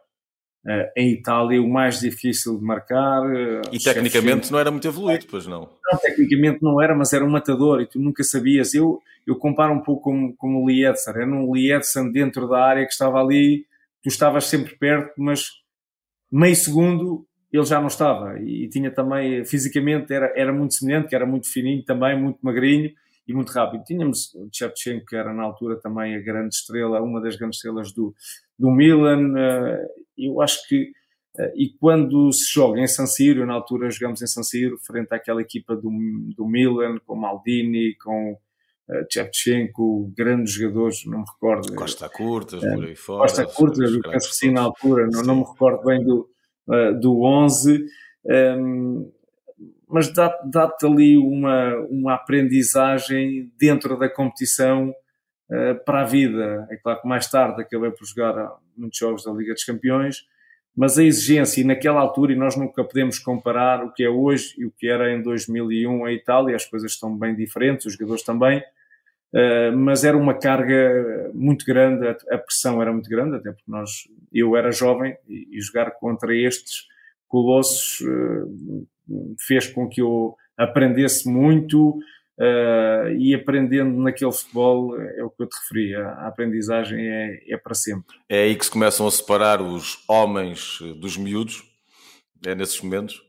uh, 0.67 0.91
em 0.97 1.13
Itália, 1.13 1.63
o 1.63 1.69
mais 1.69 2.01
difícil 2.01 2.59
de 2.59 2.65
marcar. 2.65 3.23
Uh, 3.23 3.63
e 3.71 3.79
tecnicamente 3.79 4.51
não 4.51 4.59
era 4.59 4.71
muito 4.73 4.89
evoluído, 4.89 5.27
pois 5.31 5.47
não? 5.47 5.71
Não, 5.91 5.99
tecnicamente 6.01 6.63
não 6.63 6.83
era, 6.83 6.97
mas 6.97 7.13
era 7.13 7.25
um 7.25 7.31
matador 7.31 7.81
e 7.81 7.87
tu 7.87 8.01
nunca 8.01 8.25
sabias. 8.25 8.75
Eu, 8.75 9.01
eu 9.25 9.37
comparo 9.37 9.73
um 9.73 9.81
pouco 9.81 10.11
com, 10.11 10.35
com 10.35 10.63
o 10.63 10.69
Liedser, 10.69 11.17
era 11.17 11.27
um 11.27 11.55
Liedser 11.55 12.11
dentro 12.11 12.49
da 12.49 12.61
área 12.61 12.85
que 12.85 12.93
estava 12.93 13.21
ali, 13.21 13.67
tu 14.03 14.09
estavas 14.09 14.47
sempre 14.47 14.77
perto, 14.77 15.15
mas 15.17 15.51
meio 16.31 16.57
segundo 16.57 17.25
ele 17.53 17.65
já 17.65 17.79
não 17.79 17.87
estava 17.87 18.37
e, 18.41 18.65
e 18.65 18.69
tinha 18.69 18.91
também, 18.91 19.45
fisicamente, 19.45 20.13
era, 20.13 20.33
era 20.35 20.53
muito 20.53 20.75
semelhante, 20.75 21.07
que 21.07 21.15
era 21.15 21.25
muito 21.25 21.49
fininho 21.49 21.85
também, 21.85 22.21
muito 22.21 22.41
magrinho, 22.43 22.91
e 23.27 23.33
muito 23.33 23.51
rápido. 23.53 23.85
Tínhamos 23.85 24.35
o 24.35 24.49
Shevchenko, 24.53 25.07
que 25.07 25.17
era 25.17 25.33
na 25.33 25.43
altura 25.43 25.77
também 25.81 26.15
a 26.15 26.21
grande 26.21 26.55
estrela, 26.55 27.03
uma 27.03 27.21
das 27.21 27.37
grandes 27.37 27.59
estrelas 27.59 27.93
do, 27.93 28.15
do 28.59 28.71
Milan. 28.71 29.33
Uh, 29.33 29.89
eu 30.17 30.41
acho 30.41 30.67
que 30.69 30.93
uh, 31.39 31.53
e 31.55 31.71
quando 31.81 32.31
se 32.33 32.53
joga 32.53 32.81
em 32.81 32.87
San 32.87 33.07
Siro, 33.07 33.47
na 33.47 33.55
altura 33.55 33.91
jogamos 33.91 34.21
em 34.21 34.27
San 34.27 34.43
Siro, 34.43 34.79
frente 34.79 35.13
àquela 35.13 35.41
equipa 35.41 35.75
do, 35.75 35.91
do 36.37 36.47
Milan, 36.47 36.99
com 37.07 37.17
Maldini, 37.17 37.97
com 37.97 38.33
uh, 38.33 39.07
Shevchenko, 39.11 40.13
grandes 40.17 40.53
jogadores, 40.53 41.05
não 41.07 41.21
me 41.21 41.25
recordo. 41.25 41.75
Costa 41.75 42.09
Curtas, 42.09 42.63
uh, 42.63 42.75
por 42.75 42.85
aí 42.85 42.97
fora. 42.97 43.23
Costa 43.23 43.47
Curtas, 43.47 43.93
eu 43.93 44.01
penso 44.03 44.29
que 44.29 44.37
sim 44.37 44.51
na 44.51 44.63
altura, 44.63 45.09
não, 45.11 45.23
não, 45.23 45.37
me 45.37 45.45
recordo 45.45 45.85
bem 45.85 46.05
do, 46.05 46.29
uh, 46.69 47.01
do 47.01 47.23
11. 47.23 47.85
Um, 48.27 49.13
mas 49.95 50.13
dá-te 50.13 50.51
dá 50.51 50.69
ali 50.83 51.17
uma, 51.17 51.77
uma 51.89 52.15
aprendizagem 52.15 53.49
dentro 53.57 53.97
da 53.97 54.09
competição 54.09 54.91
uh, 54.91 55.85
para 55.85 56.01
a 56.01 56.05
vida. 56.05 56.67
É 56.69 56.77
claro 56.77 57.01
que 57.01 57.07
mais 57.07 57.31
tarde 57.31 57.63
acabei 57.63 57.93
por 57.93 58.05
jogar 58.05 58.57
muitos 58.77 58.99
jogos 58.99 59.23
da 59.23 59.31
Liga 59.31 59.55
dos 59.55 59.63
Campeões, 59.63 60.27
mas 60.77 60.99
a 60.99 61.05
exigência, 61.05 61.61
e 61.61 61.65
naquela 61.65 62.01
altura, 62.01 62.33
e 62.33 62.37
nós 62.37 62.57
nunca 62.57 62.83
podemos 62.83 63.21
comparar 63.21 63.85
o 63.85 63.93
que 63.93 64.03
é 64.03 64.09
hoje 64.11 64.57
e 64.59 64.67
o 64.67 64.73
que 64.73 64.89
era 64.89 65.13
em 65.15 65.23
2001 65.23 66.05
a 66.07 66.13
Itália, 66.13 66.57
as 66.57 66.65
coisas 66.67 66.91
estão 66.91 67.17
bem 67.17 67.33
diferentes, 67.33 67.87
os 67.87 67.93
jogadores 67.93 68.25
também, 68.25 68.59
uh, 68.59 69.77
mas 69.77 70.03
era 70.03 70.17
uma 70.17 70.35
carga 70.35 71.31
muito 71.33 71.65
grande, 71.65 72.09
a, 72.09 72.17
a, 72.35 72.39
pressão 72.39 72.83
era 72.83 72.93
muito 72.93 73.09
grande, 73.09 73.37
até 73.37 73.53
porque 73.53 73.71
nós, 73.71 74.09
eu 74.33 74.57
era 74.57 74.73
jovem 74.73 75.17
e, 75.29 75.57
e 75.57 75.61
jogar 75.61 75.93
contra 75.93 76.35
estes 76.35 76.93
colossos 77.35 78.01
uh, 78.03 78.87
fez 79.41 79.67
com 79.67 79.89
que 79.89 80.01
eu 80.01 80.37
aprendesse 80.57 81.29
muito 81.29 81.99
uh, 82.39 83.11
e 83.19 83.35
aprendendo 83.35 84.01
naquele 84.01 84.31
futebol 84.31 84.97
é 84.97 85.25
o 85.25 85.31
que 85.31 85.43
eu 85.43 85.49
te 85.49 85.57
referi, 85.57 85.97
a 85.97 86.29
aprendizagem 86.29 87.05
é, 87.05 87.43
é 87.49 87.57
para 87.57 87.75
sempre. 87.75 88.17
É 88.29 88.45
aí 88.45 88.55
que 88.55 88.65
se 88.65 88.71
começam 88.71 89.05
a 89.05 89.11
separar 89.11 89.61
os 89.61 90.05
homens 90.09 90.79
dos 91.01 91.17
miúdos? 91.17 91.65
É 92.47 92.55
nesses 92.55 92.81
momentos? 92.81 93.21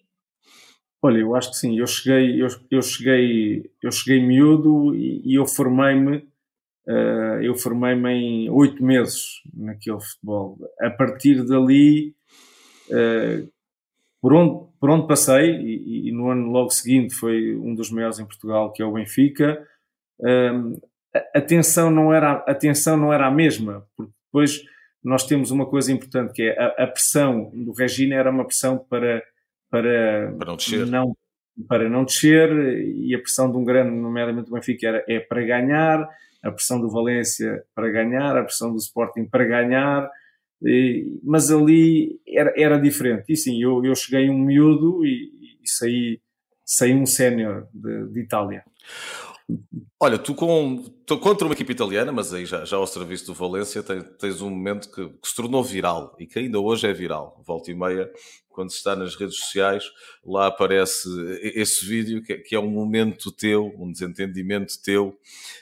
Olha, 1.02 1.18
eu 1.18 1.36
acho 1.36 1.50
que 1.50 1.58
sim. 1.58 1.80
Eu 1.80 1.88
cheguei, 1.88 2.44
eu, 2.44 2.48
eu 2.70 2.82
cheguei, 2.84 3.72
eu 3.82 3.92
cheguei 3.92 4.24
miúdo 4.24 4.94
e, 4.94 5.22
e 5.26 5.34
eu 5.34 5.48
formei-me, 5.48 6.18
uh, 6.88 7.42
eu 7.42 7.56
formei-me 7.56 8.12
em 8.12 8.50
oito 8.52 8.84
meses 8.84 9.42
naquele 9.52 10.00
futebol. 10.00 10.60
A 10.80 10.92
partir 10.92 11.44
dali, 11.44 12.14
uh, 12.90 13.55
por 14.26 14.34
onde, 14.34 14.66
por 14.80 14.90
onde 14.90 15.08
passei, 15.08 15.52
e, 15.52 16.10
e, 16.10 16.12
no 16.12 16.32
ano 16.32 16.50
logo 16.50 16.72
seguinte 16.72 17.14
foi 17.14 17.56
um 17.58 17.76
dos 17.76 17.92
maiores 17.92 18.18
em 18.18 18.26
Portugal, 18.26 18.72
que 18.72 18.82
é 18.82 18.86
o 18.86 18.94
Benfica, 18.94 19.64
um, 20.20 20.80
a, 21.32 21.40
tensão 21.40 21.92
não 21.92 22.12
era, 22.12 22.44
a 22.48 22.56
tensão 22.56 22.98
não 22.98 23.14
era 23.14 23.28
a 23.28 23.32
mesma, 23.32 23.86
porque 23.96 24.12
depois 24.26 24.64
nós 25.04 25.28
temos 25.28 25.52
uma 25.52 25.68
coisa 25.68 25.92
importante, 25.92 26.34
que 26.34 26.42
é 26.42 26.60
a, 26.60 26.86
a 26.86 26.88
pressão 26.88 27.52
do 27.54 27.72
Regina 27.72 28.16
era 28.16 28.32
uma 28.32 28.46
pressão 28.46 28.80
para, 28.80 29.22
para, 29.70 30.34
para 30.40 30.48
não 30.48 30.56
descer. 30.56 30.88
Não, 30.88 31.16
para 31.68 31.88
não 31.88 32.04
descer, 32.04 32.50
e 32.98 33.14
a 33.14 33.20
pressão 33.20 33.52
de 33.52 33.58
um 33.58 33.64
grande, 33.64 33.92
nomeadamente 33.92 34.48
do 34.48 34.56
Benfica, 34.56 34.88
era, 34.88 35.06
é 35.08 35.20
para 35.20 35.44
ganhar, 35.44 36.10
a 36.42 36.52
pressão 36.52 36.82
do 36.82 36.90
Valência 36.90 37.64
para 37.76 37.92
ganhar, 37.92 38.36
a 38.36 38.44
pressão 38.44 38.72
do 38.72 38.78
Sporting 38.80 39.26
para 39.26 39.46
ganhar, 39.46 40.10
mas 41.24 41.52
ali 41.52 42.20
era, 42.28 42.54
era 42.56 42.78
diferente. 42.78 43.26
E 43.30 43.36
sim, 43.36 43.62
eu, 43.62 43.84
eu 43.84 43.96
cheguei 43.96 44.30
um 44.30 44.40
miúdo 44.40 45.06
e, 45.06 45.32
e 45.64 45.70
saí, 45.70 46.20
saí 46.66 46.94
um 46.94 47.06
sénior 47.06 47.68
de, 47.74 48.08
de, 48.08 48.22
Itália. 48.22 48.64
Olha, 50.00 50.18
tu 50.18 50.34
com, 50.34 50.84
tu 51.06 51.20
contra 51.20 51.46
uma 51.46 51.54
equipa 51.54 51.72
italiana, 51.72 52.12
mas 52.12 52.34
aí 52.34 52.46
já, 52.46 52.66
já 52.66 52.78
ao 52.78 52.88
serviço 52.88 53.28
do 53.28 53.34
Valência, 53.34 53.84
tens, 53.84 54.04
tens 54.20 54.42
um 54.42 54.50
momento 54.50 54.90
que, 54.90 55.08
que, 55.08 55.28
se 55.28 55.36
tornou 55.36 55.64
viral 55.64 56.16
e 56.20 56.26
que 56.26 56.40
ainda 56.40 56.60
hoje 56.60 56.88
é 56.88 56.94
viral. 56.94 57.42
Volta 57.46 57.70
e 57.70 57.76
meia, 57.76 58.12
quando 58.50 58.72
se 58.72 58.78
está 58.78 58.96
nas 58.96 59.16
redes 59.16 59.38
sociais, 59.38 59.84
lá 60.26 60.48
aparece 60.48 61.08
esse 61.42 61.86
vídeo 61.86 62.24
que, 62.24 62.38
que 62.38 62.56
é 62.56 62.60
um 62.60 62.70
momento 62.70 63.32
teu, 63.32 63.72
um 63.78 63.92
desentendimento 63.92 64.82
teu 64.82 65.16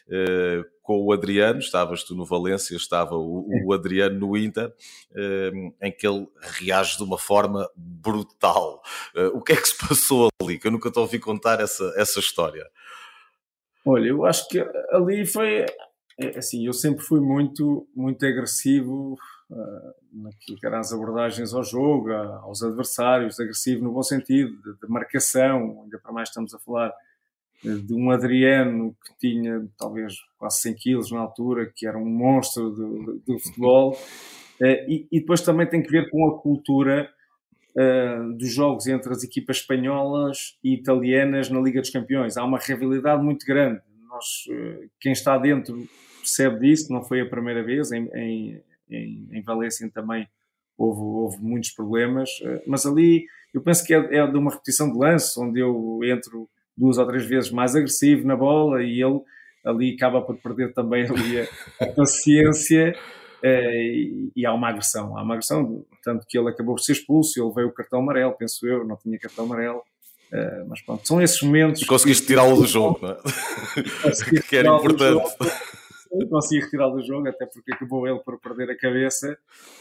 eh, 0.09 0.63
com 0.83 1.01
o 1.01 1.13
Adriano, 1.13 1.59
estavas 1.59 2.03
tu 2.03 2.13
no 2.13 2.25
Valência, 2.25 2.75
estava 2.75 3.15
o, 3.15 3.47
o 3.65 3.73
Adriano 3.73 4.19
no 4.19 4.37
Inter, 4.37 4.67
uh, 4.67 5.73
em 5.81 5.91
que 5.91 6.05
ele 6.05 6.27
reage 6.41 6.97
de 6.97 7.03
uma 7.03 7.17
forma 7.17 7.67
brutal. 7.73 8.81
Uh, 9.15 9.37
o 9.37 9.41
que 9.41 9.53
é 9.53 9.55
que 9.55 9.67
se 9.67 9.77
passou 9.77 10.27
ali? 10.41 10.59
Que 10.59 10.67
eu 10.67 10.71
nunca 10.71 10.91
te 10.91 10.99
ouvi 10.99 11.19
contar 11.19 11.61
essa, 11.61 11.93
essa 11.95 12.19
história. 12.19 12.69
Olha, 13.85 14.07
eu 14.07 14.25
acho 14.25 14.47
que 14.47 14.59
ali 14.91 15.25
foi 15.25 15.65
é, 16.19 16.37
assim, 16.37 16.65
eu 16.65 16.73
sempre 16.73 17.03
fui 17.03 17.19
muito, 17.19 17.87
muito 17.95 18.25
agressivo 18.25 19.17
uh, 19.49 19.93
naquilo 20.11 20.57
que 20.57 20.65
eram 20.65 20.79
as 20.79 20.93
abordagens 20.93 21.53
ao 21.53 21.63
jogo, 21.63 22.11
aos 22.11 22.61
adversários, 22.61 23.39
agressivo 23.39 23.83
no 23.83 23.91
bom 23.91 24.03
sentido, 24.03 24.51
de, 24.61 24.79
de 24.79 24.87
marcação, 24.87 25.81
ainda 25.83 25.99
para 25.99 26.11
mais 26.11 26.29
estamos 26.29 26.53
a 26.53 26.59
falar 26.59 26.93
de 27.63 27.93
um 27.93 28.11
Adriano 28.11 28.95
que 29.05 29.17
tinha 29.17 29.65
talvez 29.77 30.13
quase 30.37 30.59
100 30.61 30.75
quilos 30.75 31.11
na 31.11 31.21
altura, 31.21 31.71
que 31.73 31.87
era 31.87 31.97
um 31.97 32.05
monstro 32.05 32.69
do, 32.69 33.21
do 33.25 33.39
futebol, 33.39 33.97
eh, 34.61 34.85
e, 34.87 35.07
e, 35.09 35.19
depois 35.21 35.41
também 35.41 35.67
tem 35.67 35.81
que 35.81 35.89
ver 35.89 36.09
com 36.09 36.27
a 36.27 36.41
cultura 36.41 37.09
uh, 37.75 38.33
dos 38.37 38.53
jogos 38.53 38.87
entre 38.87 39.11
as 39.11 39.23
equipas 39.23 39.57
espanholas 39.57 40.57
e 40.63 40.73
italianas 40.73 41.49
na 41.49 41.59
Liga 41.59 41.81
dos 41.81 41.89
Campeões. 41.89 42.37
Há 42.37 42.43
uma 42.43 42.59
rivalidade 42.59 43.23
muito 43.23 43.45
grande. 43.45 43.81
Nós, 44.07 44.25
uh, 44.49 44.89
quem 44.99 45.11
está 45.11 45.37
dentro 45.37 45.87
percebe 46.19 46.59
disso, 46.59 46.91
não 46.91 47.03
foi 47.03 47.21
a 47.21 47.25
primeira 47.25 47.63
vez, 47.63 47.91
em, 47.91 48.07
em, 48.15 48.61
em, 48.89 49.27
em 49.31 49.41
Valência 49.41 49.89
também 49.93 50.27
houve, 50.77 51.01
houve 51.01 51.37
muitos 51.41 51.71
problemas, 51.71 52.29
uh, 52.41 52.61
mas 52.65 52.85
ali 52.85 53.25
eu 53.53 53.61
penso 53.61 53.85
que 53.85 53.93
é, 53.93 53.97
é 53.97 54.25
de 54.25 54.37
uma 54.37 54.51
repetição 54.51 54.91
de 54.91 54.97
lance, 54.97 55.39
onde 55.39 55.59
eu 55.59 55.99
entro 56.03 56.49
duas 56.75 56.97
ou 56.97 57.05
três 57.05 57.25
vezes 57.25 57.51
mais 57.51 57.75
agressivo 57.75 58.25
na 58.25 58.35
bola 58.35 58.81
e 58.81 59.01
ele 59.01 59.21
ali 59.63 59.93
acaba 59.95 60.21
por 60.21 60.35
perder 60.37 60.73
também 60.73 61.05
a, 61.05 61.83
a 61.83 61.87
paciência 61.87 62.95
e, 63.45 64.31
e, 64.35 64.45
há 64.45 64.53
uma 64.53 64.69
agressão, 64.69 65.17
há 65.17 65.21
uma 65.21 65.33
agressão, 65.33 65.85
tanto 66.01 66.25
que 66.25 66.37
ele 66.37 66.49
acabou 66.49 66.75
por 66.75 66.81
ser 66.81 66.93
expulso, 66.93 67.41
ele 67.41 67.53
veio 67.53 67.67
o 67.67 67.73
cartão 67.73 67.99
amarelo, 67.99 68.31
penso 68.37 68.65
eu, 68.65 68.85
não 68.85 68.95
tinha 68.95 69.19
cartão 69.19 69.43
amarelo, 69.43 69.79
uh, 69.79 70.69
mas 70.69 70.81
pronto, 70.81 71.05
são 71.05 71.21
esses 71.21 71.41
momentos... 71.41 71.81
E 71.81 71.85
conseguiste 71.85 72.25
tirá-lo 72.25 72.55
do 72.55 72.65
jogo, 72.65 72.99
não 73.01 73.11
é? 73.11 73.17
que 74.47 74.55
era 74.55 74.69
importante. 74.69 75.35
consegui 76.29 76.61
retirá-lo 76.61 76.95
do 76.95 77.05
jogo, 77.05 77.27
até 77.27 77.45
porque 77.45 77.73
acabou 77.73 78.07
ele 78.07 78.19
por 78.19 78.39
perder 78.39 78.71
a 78.71 78.77
cabeça, 78.77 79.37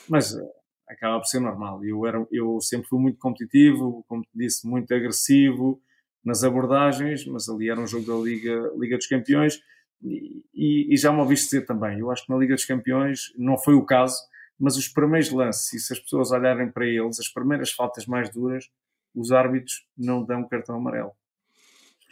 mas 0.08 0.34
uh, 0.34 0.50
acaba 0.88 1.20
por 1.20 1.26
ser 1.26 1.38
normal. 1.38 1.84
Eu, 1.84 2.04
era, 2.04 2.26
eu 2.32 2.60
sempre 2.60 2.88
fui 2.88 2.98
muito 2.98 3.18
competitivo, 3.20 4.04
como 4.08 4.22
te 4.22 4.30
disse, 4.34 4.66
muito 4.66 4.92
agressivo, 4.92 5.80
nas 6.24 6.42
abordagens, 6.42 7.24
mas 7.26 7.48
ali 7.48 7.70
era 7.70 7.80
um 7.80 7.86
jogo 7.86 8.06
da 8.06 8.14
Liga, 8.24 8.72
Liga 8.76 8.96
dos 8.96 9.06
Campeões 9.06 9.60
e, 10.02 10.94
e, 10.94 10.96
já 10.96 11.12
me 11.12 11.20
ouviste 11.20 11.46
dizer 11.46 11.66
também, 11.66 11.98
eu 11.98 12.10
acho 12.10 12.24
que 12.24 12.32
na 12.32 12.38
Liga 12.38 12.54
dos 12.54 12.64
Campeões 12.64 13.32
não 13.36 13.56
foi 13.56 13.74
o 13.74 13.84
caso, 13.84 14.16
mas 14.58 14.76
os 14.76 14.88
primeiros 14.88 15.30
lances, 15.30 15.72
e 15.72 15.80
se 15.80 15.92
as 15.92 15.98
pessoas 15.98 16.30
olharem 16.30 16.70
para 16.70 16.86
eles, 16.86 17.18
as 17.20 17.28
primeiras 17.28 17.72
faltas 17.72 18.06
mais 18.06 18.30
duras, 18.30 18.68
os 19.14 19.32
árbitros 19.32 19.84
não 19.96 20.24
dão 20.24 20.46
cartão 20.48 20.76
amarelo. 20.76 21.12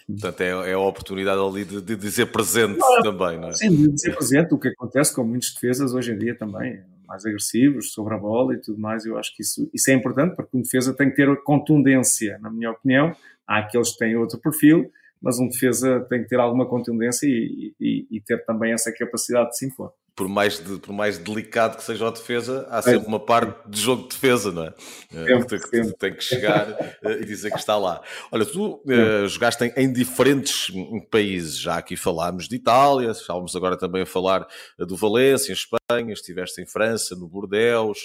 Portanto, 0.07 0.41
é, 0.41 0.71
é 0.71 0.73
a 0.73 0.79
oportunidade 0.79 1.41
ali 1.41 1.65
de, 1.65 1.81
de 1.81 1.97
dizer 1.97 2.27
presente 2.27 2.79
claro, 2.79 3.03
também, 3.03 3.39
não 3.39 3.49
é? 3.49 3.53
Sim, 3.55 3.71
de 3.71 3.93
dizer 3.93 4.17
presente, 4.17 4.53
o 4.53 4.59
que 4.59 4.69
acontece 4.69 5.15
com 5.15 5.23
muitos 5.23 5.55
defesas 5.55 5.95
hoje 5.95 6.13
em 6.13 6.19
dia 6.19 6.37
também, 6.37 6.83
mais 7.07 7.25
agressivos, 7.25 7.93
sobre 7.93 8.15
a 8.15 8.19
bola 8.19 8.55
e 8.55 8.59
tudo 8.59 8.81
mais, 8.81 9.05
eu 9.05 9.17
acho 9.17 9.35
que 9.37 9.43
isso, 9.43 9.71
isso 9.73 9.91
é 9.91 9.95
importante, 9.95 10.35
porque 10.35 10.57
um 10.57 10.63
defesa 10.63 10.93
tem 10.95 11.11
que 11.11 11.17
ter 11.17 11.43
contundência, 11.43 12.39
na 12.41 12.51
minha 12.51 12.71
opinião, 12.71 13.15
Há 13.51 13.59
aqueles 13.59 13.91
que 13.91 13.99
têm 13.99 14.15
outro 14.15 14.39
perfil, 14.39 14.93
mas 15.21 15.39
um 15.39 15.49
defesa 15.49 16.07
tem 16.09 16.23
que 16.23 16.29
ter 16.29 16.41
alguma 16.41 16.67
contundência 16.67 17.27
e, 17.27 17.75
e, 17.81 18.07
e 18.11 18.21
ter 18.21 18.45
também 18.45 18.73
essa 18.73 18.93
capacidade 18.93 19.51
de 19.51 19.59
se 19.59 19.67
impor. 19.67 19.93
Por 20.17 20.29
mais, 20.29 20.59
de, 20.59 20.79
por 20.79 20.93
mais 20.93 21.17
delicado 21.19 21.77
que 21.77 21.85
seja 21.85 22.09
a 22.09 22.11
defesa, 22.11 22.67
há 22.69 22.83
sempre 22.83 23.07
uma 23.07 23.21
parte 23.21 23.71
de 23.71 23.81
jogo 23.81 24.03
de 24.03 24.09
defesa, 24.09 24.53
não 24.53 24.65
é? 24.65 24.75
Eh, 25.15 25.25
sempre, 25.25 25.61
que 25.61 25.71
tem, 25.71 25.93
tem, 25.93 26.15
que 26.15 26.23
chegar 26.23 26.69
eh, 27.03 27.21
e 27.21 27.25
dizer 27.25 27.51
que 27.51 27.59
está 27.59 27.79
lá. 27.79 28.03
Olha, 28.31 28.45
tu 28.45 28.83
uh, 28.85 29.29
jogaste 29.29 29.65
em, 29.65 29.73
em, 29.77 29.93
diferentes 29.93 30.71
países, 31.11 31.59
já 31.59 31.77
aqui 31.77 31.97
falámos 31.97 32.49
de 32.49 32.57
Itália, 32.57 33.13
estávamos 33.13 33.57
agora 33.57 33.79
também 33.79 34.03
a 34.03 34.07
falar 34.07 34.47
do 34.79 34.95
Valência, 34.95 35.53
em 35.53 35.55
Espanha, 35.55 36.13
estiveste 36.13 36.61
em 36.61 36.67
França, 36.67 37.15
no 37.15 37.27
Bordeaux, 37.27 37.99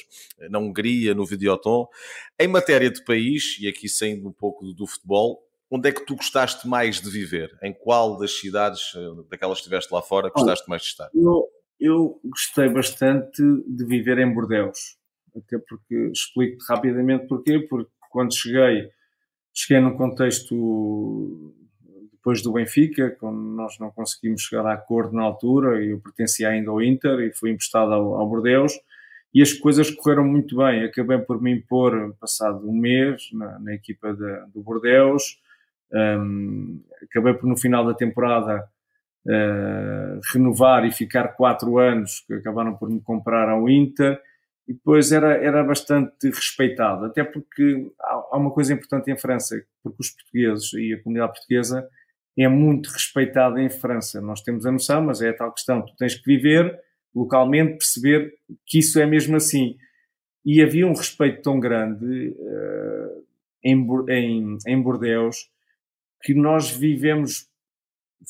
na 0.49 0.59
Hungria, 0.59 1.13
no 1.13 1.25
Videoton. 1.25 1.87
Em 2.39 2.47
matéria 2.47 2.89
de 2.89 3.03
país, 3.03 3.57
e 3.59 3.67
aqui 3.67 3.89
saindo 3.89 4.29
um 4.29 4.31
pouco 4.31 4.71
do 4.71 4.87
futebol, 4.87 5.45
onde 5.75 5.89
é 5.89 5.91
que 5.91 6.05
tu 6.05 6.15
gostaste 6.15 6.67
mais 6.67 7.01
de 7.01 7.09
viver? 7.09 7.57
Em 7.61 7.73
qual 7.73 8.17
das 8.17 8.39
cidades 8.39 8.93
eh, 8.95 9.23
daquelas 9.29 9.57
que 9.57 9.63
estiveste 9.63 9.93
lá 9.93 10.01
fora 10.01 10.29
gostaste 10.29 10.69
mais 10.69 10.81
de 10.81 10.87
estar? 10.87 11.09
Eu, 11.13 11.45
eu 11.79 12.19
gostei 12.23 12.69
bastante 12.69 13.41
de 13.67 13.85
viver 13.85 14.17
em 14.19 14.33
Bordeus. 14.33 14.97
Até 15.35 15.57
porque, 15.57 16.11
explico 16.13 16.63
rapidamente 16.69 17.27
porquê, 17.27 17.59
porque 17.59 17.91
quando 18.09 18.33
cheguei, 18.33 18.89
cheguei 19.53 19.83
num 19.83 19.97
contexto 19.97 20.55
de 20.55 21.65
depois 22.25 22.41
do 22.41 22.53
Benfica, 22.53 23.11
quando 23.19 23.37
nós 23.37 23.77
não 23.79 23.91
conseguimos 23.91 24.41
chegar 24.41 24.65
a 24.65 24.73
acordo 24.73 25.15
na 25.15 25.21
altura, 25.21 25.83
eu 25.83 25.99
pertencia 25.99 26.49
ainda 26.49 26.71
ao 26.71 26.81
Inter 26.81 27.19
e 27.19 27.31
fui 27.31 27.51
emprestado 27.51 27.93
ao, 27.93 28.15
ao 28.15 28.27
Bordeus, 28.27 28.73
e 29.31 29.43
as 29.43 29.53
coisas 29.53 29.91
correram 29.91 30.23
muito 30.23 30.57
bem. 30.57 30.85
Acabei 30.85 31.19
por 31.19 31.39
me 31.39 31.51
impor, 31.51 32.15
passado 32.19 32.67
um 32.67 32.73
mês, 32.73 33.29
na, 33.31 33.59
na 33.59 33.75
equipa 33.75 34.11
de, 34.11 34.51
do 34.51 34.63
Bordeus, 34.63 35.39
um, 35.93 36.81
acabei 37.03 37.33
por, 37.33 37.47
no 37.47 37.57
final 37.57 37.85
da 37.85 37.93
temporada, 37.93 38.67
uh, 39.27 40.19
renovar 40.33 40.85
e 40.85 40.91
ficar 40.91 41.29
quatro 41.29 41.77
anos, 41.77 42.23
que 42.27 42.33
acabaram 42.33 42.75
por 42.75 42.89
me 42.89 43.01
comprar 43.01 43.49
ao 43.49 43.69
Inter, 43.69 44.19
e 44.67 44.73
depois 44.73 45.11
era, 45.11 45.33
era 45.35 45.63
bastante 45.63 46.27
respeitado, 46.27 47.05
até 47.05 47.23
porque 47.23 47.91
há, 48.01 48.13
há 48.31 48.37
uma 48.37 48.51
coisa 48.51 48.73
importante 48.73 49.11
em 49.11 49.17
França, 49.17 49.55
porque 49.83 49.97
os 49.99 50.09
portugueses 50.09 50.73
e 50.73 50.93
a 50.93 51.03
comunidade 51.03 51.33
portuguesa 51.33 51.87
é 52.37 52.47
muito 52.47 52.87
respeitada 52.89 53.61
em 53.61 53.69
França. 53.69 54.19
Nós 54.19 54.41
temos 54.41 54.65
a 54.65 54.71
noção, 54.71 55.03
mas 55.03 55.21
é 55.21 55.29
a 55.29 55.35
tal 55.35 55.53
questão, 55.53 55.85
tu 55.85 55.95
tens 55.95 56.15
que 56.15 56.25
viver 56.25 56.77
localmente, 57.15 57.77
perceber 57.77 58.33
que 58.65 58.79
isso 58.79 58.99
é 58.99 59.05
mesmo 59.05 59.37
assim. 59.37 59.77
E 60.45 60.61
havia 60.61 60.85
um 60.85 60.93
respeito 60.93 61.41
tão 61.41 61.59
grande 61.59 62.29
uh, 62.29 63.25
em, 63.63 63.87
em, 64.09 64.57
em 64.67 64.81
Bordeus 64.81 65.49
que 66.25 66.33
nós 66.33 66.71
vivemos, 66.71 67.47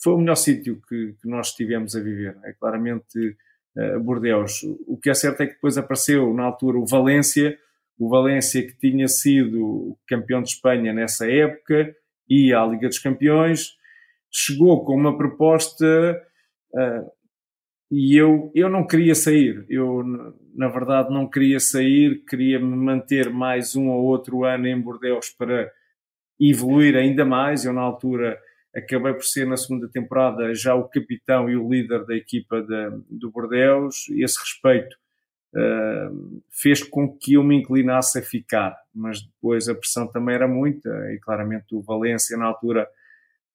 foi 0.04 0.14
o 0.14 0.18
melhor 0.18 0.36
sítio 0.36 0.82
que, 0.88 1.16
que 1.22 1.30
nós 1.30 1.48
estivemos 1.48 1.96
a 1.96 2.02
viver. 2.02 2.38
É 2.44 2.52
claramente 2.52 3.38
uh, 3.78 4.00
Bordeus. 4.02 4.64
O 4.86 4.98
que 4.98 5.10
é 5.10 5.14
certo 5.14 5.42
é 5.42 5.48
que 5.48 5.54
depois 5.54 5.78
apareceu, 5.78 6.34
na 6.34 6.44
altura, 6.44 6.78
o 6.78 6.86
Valência, 6.86 7.58
o 7.98 8.10
Valência 8.10 8.68
que 8.68 8.78
tinha 8.78 9.08
sido 9.08 9.98
campeão 10.06 10.42
de 10.42 10.50
Espanha 10.50 10.92
nessa 10.92 11.32
época, 11.32 11.96
ia 12.30 12.60
à 12.60 12.68
Liga 12.68 12.90
dos 12.90 13.00
Campeões, 13.00 13.78
chegou 14.30 14.84
com 14.84 14.94
uma 14.94 15.18
proposta 15.18 16.22
uh, 16.74 17.12
e 17.90 18.20
eu, 18.20 18.52
eu 18.54 18.70
não 18.70 18.86
queria 18.86 19.16
sair. 19.16 19.66
Eu, 19.70 20.04
na 20.54 20.68
verdade, 20.68 21.14
não 21.14 21.30
queria 21.30 21.62
sair, 21.62 22.26
queria 22.26 22.60
me 22.60 22.76
manter 22.76 23.30
mais 23.30 23.74
um 23.74 23.88
ou 23.88 24.04
outro 24.04 24.44
ano 24.44 24.68
em 24.68 24.78
Bordeus 24.78 25.30
para 25.30 25.72
evoluir 26.40 26.96
ainda 26.96 27.26
mais. 27.26 27.66
Eu, 27.66 27.74
na 27.74 27.82
altura, 27.82 28.40
acabei 28.76 29.14
por 29.14 29.24
ser 29.24 29.48
na 29.48 29.56
segunda 29.56 29.88
temporada 29.88 30.54
já 30.54 30.76
o 30.76 30.90
capitão 30.90 31.50
e 31.50 31.56
o 31.56 31.70
líder 31.70 32.06
da 32.06 32.16
equipa 32.16 32.66
do 33.10 33.32
Bordeus. 33.32 34.10
Esse 34.10 34.40
respeito 34.40 34.96
uh, 35.56 36.42
fez 36.52 36.84
com 36.84 37.18
que 37.18 37.34
eu 37.34 37.44
me 37.44 37.56
inclinasse 37.56 38.20
a 38.20 38.22
ficar, 38.22 38.76
mas 38.94 39.22
depois 39.22 39.70
a 39.70 39.76
pressão 39.76 40.08
também 40.08 40.36
era 40.36 40.48
muita 40.48 40.90
e 41.14 41.20
claramente 41.20 41.74
o 41.74 41.82
Valência, 41.82 42.38
na 42.38 42.46
altura, 42.46 42.88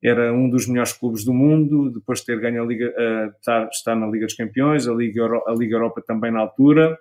era 0.03 0.33
um 0.33 0.49
dos 0.49 0.67
melhores 0.67 0.95
clubes 0.95 1.25
do 1.25 1.35
mundo, 1.35 1.91
depois 1.91 2.21
de 2.21 2.27
ter 2.27 2.41
ganho 2.41 2.63
a 2.63 2.67
Liga, 2.67 2.89
uh, 2.89 3.37
estar, 3.37 3.69
estar 3.69 3.95
na 3.95 4.07
Liga 4.07 4.25
dos 4.25 4.35
Campeões, 4.35 4.89
a 4.89 4.95
Liga, 4.95 5.21
Euro, 5.21 5.45
a 5.47 5.53
Liga 5.53 5.77
Europa 5.77 6.03
também 6.07 6.33
na 6.33 6.41
altura, 6.41 6.99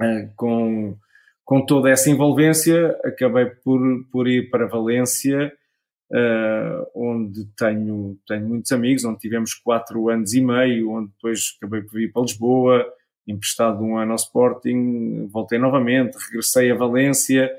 uh, 0.00 0.32
com 0.36 0.96
com 1.44 1.64
toda 1.64 1.90
essa 1.90 2.10
envolvência, 2.10 2.96
acabei 3.04 3.46
por, 3.46 3.80
por 4.10 4.28
ir 4.28 4.50
para 4.50 4.68
Valência, 4.68 5.52
uh, 6.10 6.86
onde 6.94 7.46
tenho, 7.56 8.18
tenho 8.26 8.48
muitos 8.48 8.72
amigos, 8.72 9.04
onde 9.04 9.18
tivemos 9.18 9.54
quatro 9.54 10.08
anos 10.08 10.34
e 10.34 10.40
meio, 10.40 10.90
onde 10.90 11.10
depois 11.10 11.56
acabei 11.58 11.82
por 11.82 12.00
ir 12.00 12.12
para 12.12 12.22
Lisboa, 12.22 12.86
emprestado 13.26 13.82
um 13.82 13.96
ano 13.96 14.12
ao 14.12 14.16
Sporting, 14.16 15.28
voltei 15.28 15.58
novamente, 15.58 16.16
regressei 16.16 16.70
a 16.70 16.74
Valência, 16.74 17.50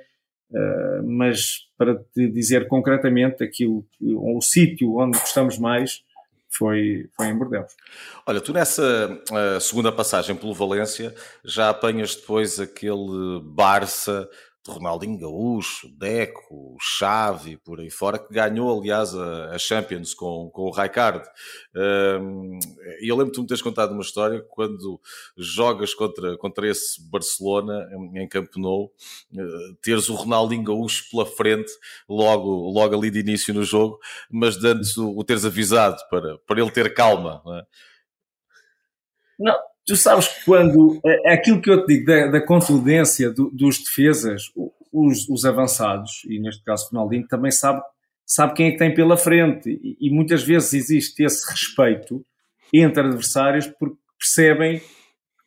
uh, 0.51 1.03
mas 1.03 1.67
para 1.77 1.95
te 1.95 2.27
dizer 2.29 2.67
concretamente 2.67 3.43
aquilo, 3.43 3.85
o 4.01 4.41
sítio 4.41 4.95
onde 4.95 5.19
gostamos 5.19 5.57
mais, 5.57 6.03
foi, 6.57 7.09
foi 7.15 7.27
em 7.27 7.37
Bordeaux. 7.37 7.71
Olha, 8.25 8.41
tu 8.41 8.53
nessa 8.53 9.21
uh, 9.31 9.59
segunda 9.59 9.91
passagem 9.91 10.35
pelo 10.35 10.53
Valência 10.53 11.13
já 11.43 11.69
apanhas 11.69 12.15
depois 12.15 12.59
aquele 12.59 13.41
Barça 13.43 14.29
Ronaldinho 14.71 15.17
Gaúcho, 15.17 15.89
Deco, 15.97 16.77
Xavi, 16.79 17.57
por 17.57 17.79
aí 17.79 17.89
fora, 17.89 18.17
que 18.17 18.33
ganhou, 18.33 18.79
aliás, 18.79 19.13
a, 19.15 19.57
Champions 19.57 20.13
com, 20.13 20.49
com 20.51 20.63
o 20.63 20.71
Raikard. 20.71 21.27
E 23.01 23.09
eu 23.09 23.15
lembro 23.15 23.31
que 23.31 23.35
tu 23.35 23.41
me 23.41 23.47
teres 23.47 23.61
contado 23.61 23.91
uma 23.91 24.01
história 24.01 24.41
quando 24.49 24.99
jogas 25.37 25.93
contra, 25.93 26.37
contra 26.37 26.67
esse 26.67 27.01
Barcelona 27.09 27.87
em, 28.15 28.27
Camp 28.27 28.55
Nou, 28.55 28.85
uh, 28.85 29.75
teres 29.81 30.09
o 30.09 30.15
Ronaldinho 30.15 30.63
Gaúcho 30.63 31.09
pela 31.11 31.25
frente, 31.25 31.71
logo, 32.07 32.69
logo 32.71 32.95
ali 32.95 33.11
de 33.11 33.19
início 33.19 33.53
no 33.53 33.63
jogo, 33.63 33.99
mas 34.31 34.63
antes 34.63 34.97
o, 34.97 35.17
o 35.17 35.23
teres 35.23 35.45
avisado 35.45 36.01
para, 36.09 36.37
para 36.39 36.61
ele 36.61 36.71
ter 36.71 36.93
calma. 36.93 37.41
Não, 37.45 37.57
é? 37.57 37.65
não 39.39 39.72
tu 39.85 39.95
sabes 39.95 40.27
que 40.27 40.45
quando 40.45 40.99
é, 41.05 41.31
é 41.31 41.33
aquilo 41.33 41.61
que 41.61 41.69
eu 41.69 41.85
te 41.85 41.93
digo 41.93 42.05
da, 42.05 42.27
da 42.27 42.41
contundência 42.41 43.29
do, 43.31 43.49
dos 43.51 43.79
defesas, 43.79 44.43
os, 44.91 45.27
os, 45.29 45.45
avançados, 45.45 46.23
e 46.25 46.39
neste 46.39 46.63
caso 46.63 46.89
Ronaldinho, 46.91 47.27
também 47.27 47.51
sabe, 47.51 47.81
sabe 48.25 48.53
quem 48.53 48.67
é 48.67 48.71
que 48.71 48.77
tem 48.77 48.93
pela 48.93 49.17
frente. 49.17 49.69
E, 49.69 49.97
e, 50.07 50.09
muitas 50.09 50.43
vezes 50.43 50.73
existe 50.73 51.23
esse 51.23 51.49
respeito 51.49 52.23
entre 52.73 53.01
adversários 53.01 53.67
porque 53.67 53.97
percebem 54.17 54.79
que 54.79 54.85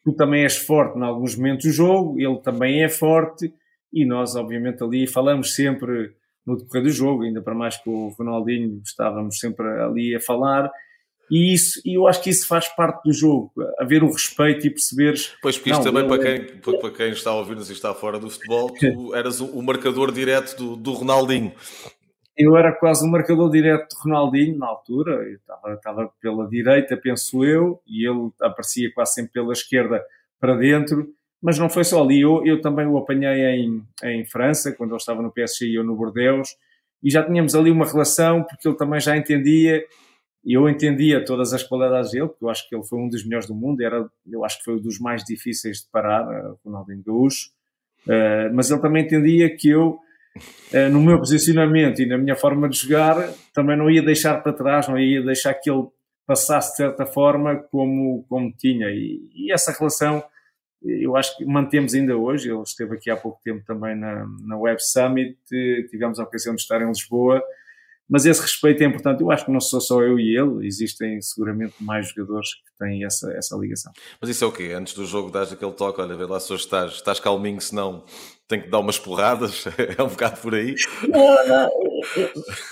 tu 0.05 0.13
também 0.13 0.43
és 0.43 0.57
forte 0.57 0.99
em 0.99 1.03
alguns 1.03 1.37
momentos 1.37 1.65
do 1.65 1.73
jogo, 1.73 2.21
ele 2.21 2.39
também 2.41 2.83
é 2.83 2.89
forte, 2.89 3.53
e 3.93 4.05
nós, 4.05 4.37
obviamente, 4.37 4.83
ali 4.83 5.07
falamos 5.07 5.55
sempre 5.55 6.15
no 6.45 6.57
decorrer 6.57 6.83
do 6.83 6.91
jogo, 6.91 7.23
ainda 7.23 7.43
para 7.43 7.55
mais 7.55 7.77
que 7.77 7.89
o 7.89 8.09
Ronaldinho 8.09 8.81
estávamos 8.85 9.39
sempre 9.39 9.67
ali 9.83 10.15
a 10.15 10.21
falar 10.21 10.71
e 11.31 11.53
isso, 11.53 11.81
e 11.85 11.99
eu 11.99 12.07
acho 12.07 12.23
que 12.23 12.31
isso 12.31 12.47
faz 12.47 12.69
parte 12.69 13.03
do 13.05 13.13
jogo, 13.13 13.53
haver 13.79 14.03
o 14.05 14.11
respeito 14.11 14.67
e 14.67 14.71
perceberes. 14.71 15.35
Pois, 15.43 15.57
porque 15.57 15.71
isto 15.71 15.85
não, 15.85 15.93
também, 15.93 16.09
para, 16.09 16.23
quem, 16.23 16.79
para 16.79 16.91
quem 16.91 17.09
está 17.11 17.31
a 17.31 17.35
ouvir-nos 17.35 17.69
e 17.69 17.73
está 17.73 17.93
fora 17.93 18.19
do 18.19 18.31
futebol, 18.31 18.71
tu 18.71 19.13
eras 19.15 19.41
o, 19.41 19.63
marcador 19.63 20.13
direto 20.13 20.57
do, 20.57 20.77
do 20.77 20.93
Ronaldinho. 20.93 21.53
Eu 22.39 22.57
era 22.57 22.71
quase 22.73 23.05
o 23.05 23.11
marcador 23.11 23.51
direto 23.51 23.89
do 23.89 24.03
Ronaldinho 24.05 24.59
na 24.59 24.67
altura, 24.67 25.15
eu 25.25 25.37
estava, 25.37 25.75
estava 25.75 26.13
pela 26.21 26.49
direita, 26.49 26.97
penso 26.97 27.45
eu, 27.45 27.81
e 27.87 28.09
ele 28.09 28.31
aparecia 28.41 28.93
quase 28.95 29.15
sempre 29.15 29.33
pela 29.33 29.53
esquerda 29.53 30.05
para 30.39 30.55
dentro, 30.55 31.09
mas 31.43 31.59
não 31.59 31.69
foi 31.69 31.83
só 31.83 32.03
ali. 32.03 32.21
Eu, 32.21 32.47
eu 32.47 32.61
também 32.61 32.87
o 32.87 32.97
apanhei 32.99 33.43
em, 33.57 33.83
em 34.05 34.25
França, 34.27 34.73
quando 34.73 34.91
ele 34.91 34.99
estava 34.99 35.23
no 35.23 35.33
PSG 35.33 35.67
e 35.67 35.75
eu 35.75 35.83
no 35.83 35.97
Bordeaux, 35.97 36.49
e 37.03 37.11
já 37.11 37.25
tínhamos 37.25 37.55
ali 37.55 37.71
uma 37.71 37.87
relação, 37.87 38.45
porque 38.45 38.69
ele 38.69 38.77
também 38.77 39.01
já 39.01 39.17
entendia 39.17 39.83
e 40.47 40.53
eu 40.53 40.69
entendia 40.69 41.25
todas 41.25 41.53
as 41.53 41.65
qualidades 41.65 42.13
dele, 42.13 42.29
porque 42.29 42.45
eu 42.45 42.49
acho 42.49 42.69
que 42.69 42.77
ele 42.77 42.85
foi 42.85 43.01
um 43.01 43.09
dos 43.09 43.25
melhores 43.25 43.49
do 43.49 43.55
mundo, 43.55 43.83
era, 43.83 44.09
eu 44.31 44.45
acho 44.45 44.59
que 44.59 44.65
foi 44.65 44.75
um 44.75 44.81
dos 44.81 45.01
mais 45.01 45.25
difíceis 45.25 45.79
de 45.79 45.91
parar, 45.91 46.25
uh, 46.25 46.57
Ronaldinho 46.65 47.03
Gaúcho, 47.05 47.51
uh, 48.07 48.55
mas 48.55 48.71
ele 48.71 48.81
também 48.81 49.03
entendia 49.03 49.55
que 49.57 49.69
eu, 49.69 49.99
uh, 50.73 50.93
no 50.93 51.03
meu 51.03 51.19
posicionamento 51.19 52.01
e 52.01 52.07
na 52.07 52.17
minha 52.17 52.37
forma 52.37 52.69
de 52.69 52.77
jogar, 52.79 53.29
também 53.53 53.77
não 53.77 53.91
ia 53.91 54.01
deixar 54.01 54.41
para 54.41 54.53
trás, 54.53 54.87
não 54.87 54.97
ia 54.97 55.21
deixar 55.21 55.53
que 55.55 55.69
ele 55.69 55.89
passasse 56.25 56.71
de 56.71 56.77
certa 56.77 57.05
forma 57.05 57.57
como, 57.57 58.25
como 58.29 58.53
tinha. 58.57 58.87
E, 58.91 59.29
e 59.35 59.53
essa 59.53 59.73
relação 59.73 60.23
eu 60.85 61.17
acho 61.17 61.37
que 61.37 61.45
mantemos 61.45 61.95
ainda 61.95 62.17
hoje. 62.17 62.51
Ele 62.51 62.63
esteve 62.63 62.95
aqui 62.95 63.11
há 63.11 63.17
pouco 63.17 63.41
tempo 63.43 63.65
também 63.67 63.97
na, 63.97 64.25
na 64.43 64.57
Web 64.57 64.81
Summit, 64.81 65.37
tivemos 65.91 66.21
a 66.21 66.23
ocasião 66.23 66.55
de 66.55 66.61
estar 66.61 66.81
em 66.81 66.87
Lisboa 66.87 67.43
mas 68.09 68.25
esse 68.25 68.41
respeito 68.41 68.83
é 68.83 68.87
importante. 68.87 69.23
Eu 69.23 69.31
acho 69.31 69.45
que 69.45 69.51
não 69.51 69.61
sou 69.61 69.81
só 69.81 70.03
eu 70.03 70.19
e 70.19 70.37
ele, 70.37 70.67
existem 70.67 71.21
seguramente 71.21 71.75
mais 71.81 72.09
jogadores 72.09 72.55
que 72.55 72.85
têm 72.85 73.05
essa, 73.05 73.33
essa 73.33 73.57
ligação. 73.57 73.93
Mas 74.21 74.31
isso 74.31 74.45
é 74.45 74.47
o 74.47 74.53
quê? 74.53 74.73
Antes 74.75 74.95
do 74.95 75.05
jogo 75.05 75.31
dás 75.31 75.53
aquele 75.53 75.73
toque, 75.73 76.01
olha, 76.01 76.17
vê 76.17 76.25
lá 76.25 76.39
se 76.39 76.53
hoje 76.53 76.65
estás, 76.65 76.93
estás 76.93 77.19
calminho, 77.19 77.61
senão 77.61 78.05
tem 78.49 78.61
que 78.61 78.71
dar 78.71 78.79
umas 78.79 78.99
porradas, 78.99 79.65
é 79.99 80.01
um 80.03 80.09
bocado 80.09 80.41
por 80.41 80.55
aí. 80.55 80.77
Não, 81.09 81.49
não, 81.49 81.71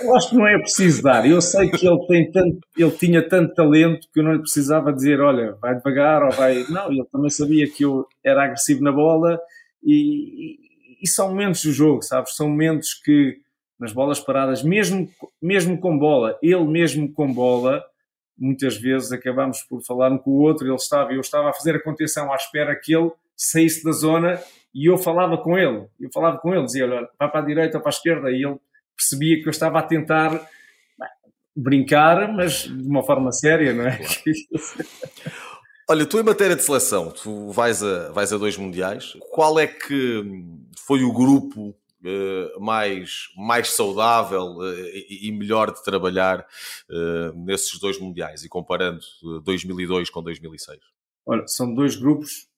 eu 0.01 0.17
acho 0.17 0.31
que 0.31 0.37
não 0.37 0.47
é 0.47 0.59
preciso 0.59 1.03
dar. 1.03 1.29
Eu 1.29 1.41
sei 1.41 1.69
que 1.69 1.87
ele, 1.87 2.07
tem 2.07 2.31
tanto, 2.31 2.59
ele 2.77 2.91
tinha 2.93 3.29
tanto 3.29 3.55
talento 3.55 4.07
que 4.13 4.21
eu 4.21 4.25
não 4.25 4.33
lhe 4.33 4.41
precisava 4.41 4.93
dizer, 4.93 5.21
olha, 5.21 5.57
vai 5.61 5.75
devagar 5.75 6.23
ou 6.23 6.31
vai. 6.31 6.65
Não, 6.69 6.91
ele 6.93 7.05
também 7.11 7.31
sabia 7.31 7.69
que 7.69 7.85
eu 7.85 8.07
era 8.23 8.45
agressivo 8.45 8.83
na 8.83 8.93
bola 8.93 9.39
e, 9.83 9.95
e, 9.95 10.59
e 11.03 11.09
são 11.09 11.29
momentos 11.29 11.65
do 11.65 11.73
jogo, 11.73 12.03
sabes? 12.03 12.37
São 12.37 12.49
momentos 12.49 12.95
que 12.95 13.44
nas 13.79 13.93
bolas 13.93 14.21
paradas, 14.21 14.63
mesmo, 14.63 15.09
mesmo 15.41 15.79
com 15.79 15.99
bola, 15.99 16.39
ele 16.43 16.65
mesmo 16.65 17.13
com 17.13 17.33
bola, 17.33 17.85
muitas 18.37 18.77
vezes 18.77 19.13
acabamos 19.13 19.63
por 19.63 19.83
falar 19.83 20.13
um 20.13 20.19
com 20.19 20.31
o 20.31 20.41
outro, 20.41 20.67
ele 20.67 20.75
estava, 20.75 21.13
eu 21.13 21.21
estava 21.21 21.51
a 21.51 21.53
fazer 21.53 21.77
a 21.77 21.83
contenção 21.83 22.33
à 22.33 22.37
espera 22.37 22.75
que 22.75 22.95
ele 22.95 23.11
saísse 23.37 23.85
da 23.85 23.93
zona 23.93 24.41
e 24.75 24.89
eu 24.89 24.99
falava 24.99 25.39
com 25.39 25.57
ele, 25.59 25.87
eu 26.01 26.11
falava 26.13 26.39
com 26.39 26.53
ele, 26.53 26.65
dizia, 26.65 26.85
olha, 26.85 27.09
vai 27.19 27.31
para 27.31 27.41
a 27.41 27.45
direita 27.45 27.79
ou 27.79 27.83
para 27.83 27.91
a 27.91 27.97
esquerda, 27.97 28.31
e 28.31 28.45
ele 28.45 28.57
percebia 28.97 29.41
que 29.41 29.47
eu 29.47 29.51
estava 29.51 29.79
a 29.79 29.83
tentar 29.83 30.31
bem, 30.31 31.09
brincar, 31.55 32.33
mas 32.33 32.63
de 32.63 32.89
uma 32.89 33.03
forma 33.03 33.31
séria, 33.33 33.73
não 33.73 33.87
é? 33.87 34.01
Olha, 35.89 36.07
tu 36.07 36.19
em 36.19 36.23
matéria 36.23 36.57
de 36.57 36.63
seleção, 36.63 37.11
tu 37.11 37.51
vais 37.51 37.83
a, 37.83 38.11
vais 38.11 38.33
a 38.33 38.39
dois 38.39 38.57
mundiais, 38.57 39.13
qual 39.31 39.59
é 39.59 39.67
que 39.67 40.25
foi 40.87 41.05
o 41.05 41.13
grupo 41.13 41.77
mais, 42.61 43.29
mais 43.37 43.69
saudável 43.71 44.59
uh, 44.59 44.75
e, 45.09 45.33
melhor 45.33 45.73
de 45.73 45.83
trabalhar 45.83 46.47
nesses 47.35 47.79
dois 47.79 47.99
mundiais 47.99 48.45
e 48.45 48.49
comparando 48.49 49.01
2002 49.45 50.11
com 50.11 50.23
2006? 50.23 50.79
Olha, 51.27 51.47
são 51.47 51.73
dois 51.75 51.97
grupos 51.97 52.49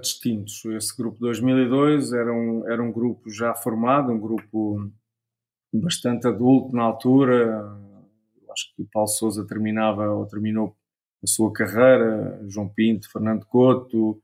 distintos. 0.00 0.64
Esse 0.64 0.96
grupo 0.96 1.18
2002 1.20 2.12
era 2.12 2.32
um, 2.32 2.68
era 2.68 2.82
um 2.82 2.90
grupo 2.90 3.30
já 3.30 3.54
formado, 3.54 4.12
um 4.12 4.18
grupo 4.18 4.90
bastante 5.72 6.26
adulto 6.26 6.74
na 6.74 6.82
altura. 6.82 7.62
Acho 8.50 8.74
que 8.74 8.82
o 8.82 8.88
Paulo 8.92 9.08
Souza 9.08 9.46
terminava 9.46 10.10
ou 10.10 10.26
terminou 10.26 10.76
a 11.22 11.26
sua 11.26 11.52
carreira, 11.52 12.40
João 12.48 12.68
Pinto, 12.68 13.10
Fernando 13.10 13.44
Couto, 13.46 14.20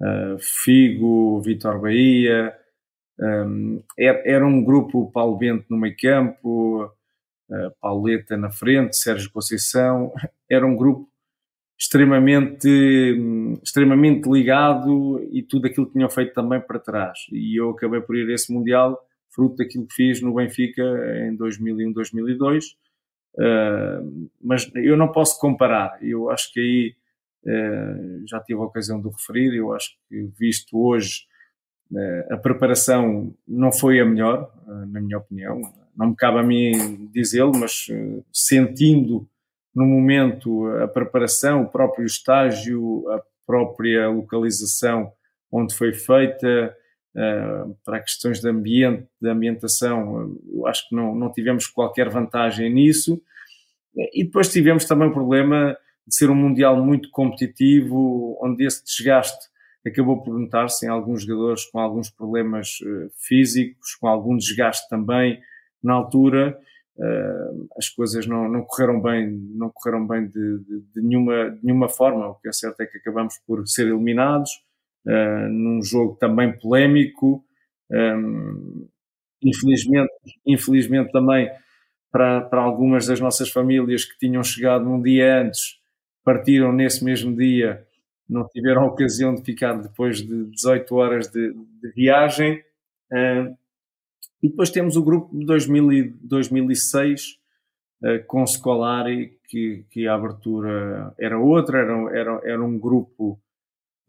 uh, 0.00 0.38
Figo, 0.38 1.40
Vitor 1.42 1.80
Bahia. 1.80 2.54
Um, 3.20 3.82
era, 3.98 4.22
era, 4.24 4.46
um 4.46 4.62
grupo 4.62 5.10
Paulo 5.10 5.36
Bento 5.36 5.66
no 5.68 5.76
meio 5.76 5.96
campo, 6.00 6.90
Pauleta 7.80 8.36
na 8.36 8.50
frente, 8.50 8.96
Sérgio 8.96 9.30
Conceição. 9.32 10.12
Era 10.50 10.66
um 10.66 10.76
grupo 10.76 11.08
extremamente, 11.78 12.68
extremamente 13.62 14.28
ligado 14.28 15.26
e 15.30 15.42
tudo 15.42 15.66
aquilo 15.66 15.86
que 15.86 15.92
tinham 15.92 16.10
feito 16.10 16.34
também 16.34 16.60
para 16.60 16.78
trás. 16.78 17.20
E 17.32 17.58
eu 17.58 17.70
acabei 17.70 18.00
por 18.00 18.16
ir 18.16 18.28
a 18.30 18.34
esse 18.34 18.52
Mundial 18.52 18.98
fruto 19.30 19.56
daquilo 19.56 19.86
que 19.86 19.94
fiz 19.94 20.20
no 20.20 20.34
Benfica 20.34 20.82
em 21.26 21.36
2001, 21.36 21.92
2002. 21.92 22.76
Uh, 23.36 24.28
mas 24.42 24.68
eu 24.74 24.96
não 24.96 25.12
posso 25.12 25.38
comparar. 25.38 25.96
Eu 26.02 26.28
acho 26.28 26.52
que 26.52 26.58
aí 26.58 26.96
uh, 27.44 28.26
já 28.26 28.40
tive 28.40 28.58
a 28.60 28.64
ocasião 28.64 29.00
de 29.00 29.08
referir. 29.08 29.54
Eu 29.54 29.72
acho 29.72 29.90
que, 30.08 30.28
visto 30.36 30.76
hoje, 30.76 31.27
a 32.30 32.36
preparação 32.36 33.34
não 33.46 33.72
foi 33.72 34.00
a 34.00 34.04
melhor, 34.04 34.52
na 34.66 35.00
minha 35.00 35.18
opinião. 35.18 35.60
Não 35.96 36.08
me 36.08 36.16
cabe 36.16 36.38
a 36.38 36.42
mim 36.42 37.08
dizê-lo, 37.12 37.52
mas 37.58 37.86
sentindo 38.32 39.28
no 39.74 39.86
momento 39.86 40.66
a 40.82 40.88
preparação, 40.88 41.62
o 41.62 41.68
próprio 41.68 42.04
estágio, 42.04 43.08
a 43.10 43.22
própria 43.46 44.08
localização 44.08 45.12
onde 45.50 45.74
foi 45.74 45.92
feita, 45.92 46.74
para 47.84 48.00
questões 48.00 48.40
de 48.40 48.48
ambiente, 48.48 49.08
de 49.20 49.28
ambientação, 49.28 50.36
eu 50.52 50.66
acho 50.66 50.88
que 50.88 50.94
não, 50.94 51.14
não 51.14 51.32
tivemos 51.32 51.66
qualquer 51.66 52.08
vantagem 52.08 52.72
nisso. 52.72 53.20
E 54.14 54.24
depois 54.24 54.52
tivemos 54.52 54.84
também 54.84 55.08
o 55.08 55.12
problema 55.12 55.76
de 56.06 56.14
ser 56.14 56.30
um 56.30 56.34
Mundial 56.34 56.82
muito 56.84 57.10
competitivo, 57.10 58.38
onde 58.40 58.64
esse 58.64 58.84
desgaste 58.84 59.48
acabou 59.88 60.22
por 60.22 60.38
notar-se 60.38 60.86
em 60.86 60.88
alguns 60.88 61.24
jogadores 61.24 61.64
com 61.66 61.78
alguns 61.78 62.10
problemas 62.10 62.78
uh, 62.80 63.10
físicos, 63.16 63.94
com 63.96 64.06
algum 64.06 64.36
desgaste 64.36 64.88
também 64.88 65.40
na 65.82 65.94
altura. 65.94 66.58
Uh, 66.96 67.68
as 67.76 67.88
coisas 67.88 68.26
não, 68.26 68.48
não 68.48 68.62
correram 68.62 69.00
bem, 69.00 69.28
não 69.54 69.70
correram 69.70 70.06
bem 70.06 70.26
de, 70.26 70.58
de, 70.58 70.80
de, 70.94 71.00
nenhuma, 71.00 71.50
de 71.50 71.64
nenhuma 71.64 71.88
forma. 71.88 72.28
O 72.28 72.34
que 72.36 72.48
é 72.48 72.52
certo 72.52 72.80
é 72.80 72.86
que 72.86 72.98
acabamos 72.98 73.34
por 73.46 73.66
ser 73.66 73.86
eliminados 73.86 74.50
uh, 75.06 75.48
num 75.48 75.82
jogo 75.82 76.16
também 76.16 76.56
polémico. 76.58 77.44
Infelizmente, 79.42 80.12
infelizmente 80.44 81.10
também 81.10 81.50
para, 82.10 82.40
para 82.42 82.62
algumas 82.62 83.06
das 83.06 83.20
nossas 83.20 83.50
famílias 83.50 84.04
que 84.04 84.18
tinham 84.18 84.42
chegado 84.42 84.88
um 84.88 85.00
dia 85.00 85.42
antes, 85.42 85.78
partiram 86.24 86.72
nesse 86.72 87.04
mesmo 87.04 87.34
dia, 87.34 87.86
não 88.28 88.46
tiveram 88.48 88.82
a 88.82 88.86
ocasião 88.86 89.34
de 89.34 89.42
ficar 89.42 89.74
depois 89.74 90.18
de 90.18 90.44
18 90.50 90.94
horas 90.94 91.28
de, 91.28 91.52
de 91.52 91.90
viagem. 91.94 92.62
Uh, 93.10 93.56
e 94.42 94.48
depois 94.48 94.70
temos 94.70 94.96
o 94.96 95.02
grupo 95.02 95.36
de 95.36 95.46
2000 95.46 96.14
2006 96.20 97.38
uh, 98.02 98.24
com 98.26 98.46
Scolari, 98.46 99.38
que, 99.48 99.86
que 99.90 100.06
a 100.06 100.14
abertura 100.14 101.14
era 101.18 101.38
outra, 101.38 101.78
era, 101.78 102.18
era, 102.18 102.40
era 102.44 102.64
um 102.64 102.78
grupo 102.78 103.40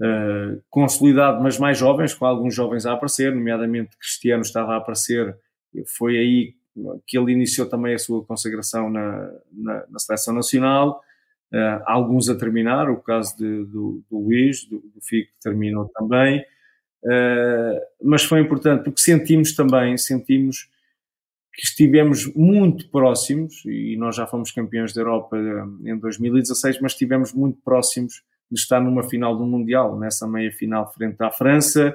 uh, 0.02 0.62
consolidado, 0.70 1.42
mas 1.42 1.58
mais 1.58 1.78
jovens, 1.78 2.14
com 2.14 2.26
alguns 2.26 2.54
jovens 2.54 2.86
a 2.86 2.94
aparecer, 2.94 3.34
nomeadamente 3.34 3.98
Cristiano 3.98 4.42
estava 4.42 4.74
a 4.74 4.78
aparecer, 4.78 5.36
foi 5.98 6.18
aí 6.18 6.60
que 7.08 7.18
ele 7.18 7.32
iniciou 7.32 7.68
também 7.68 7.94
a 7.94 8.00
sua 8.00 8.24
consagração 8.24 8.90
na, 8.90 9.32
na, 9.52 9.86
na 9.90 10.00
seleção 10.00 10.34
nacional, 10.34 11.02
uh, 11.54 11.84
alguns 11.86 12.30
a 12.30 12.36
terminar, 12.36 12.90
o 12.90 13.02
caso 13.02 13.38
de, 13.38 13.66
do, 13.66 14.04
do 14.10 14.20
Luís, 14.20 14.66
do, 14.66 14.80
do 14.80 15.02
Fico, 15.02 15.32
terminou 15.42 15.90
também, 15.94 16.42
uh, 17.04 17.80
mas 18.04 18.24
foi 18.24 18.40
importante 18.40 18.84
porque 18.84 19.02
sentimos 19.02 19.56
também, 19.56 19.98
sentimos 19.98 20.70
que 21.54 21.66
estivemos 21.66 22.34
muito 22.34 22.90
próximos, 22.90 23.66
e 23.66 23.98
nós 23.98 24.16
já 24.16 24.26
fomos 24.26 24.52
campeões 24.52 24.94
da 24.94 25.02
Europa 25.02 25.38
em 25.84 25.98
2016, 25.98 26.80
mas 26.80 26.94
estivemos 26.94 27.34
muito 27.34 27.60
próximos 27.62 28.24
de 28.50 28.60
estar 28.60 28.80
numa 28.80 29.04
final 29.04 29.38
do 29.38 29.46
Mundial, 29.46 30.00
nessa 30.00 30.28
meia 30.28 30.52
final 30.52 30.92
frente 30.94 31.22
à 31.22 31.30
França, 31.30 31.94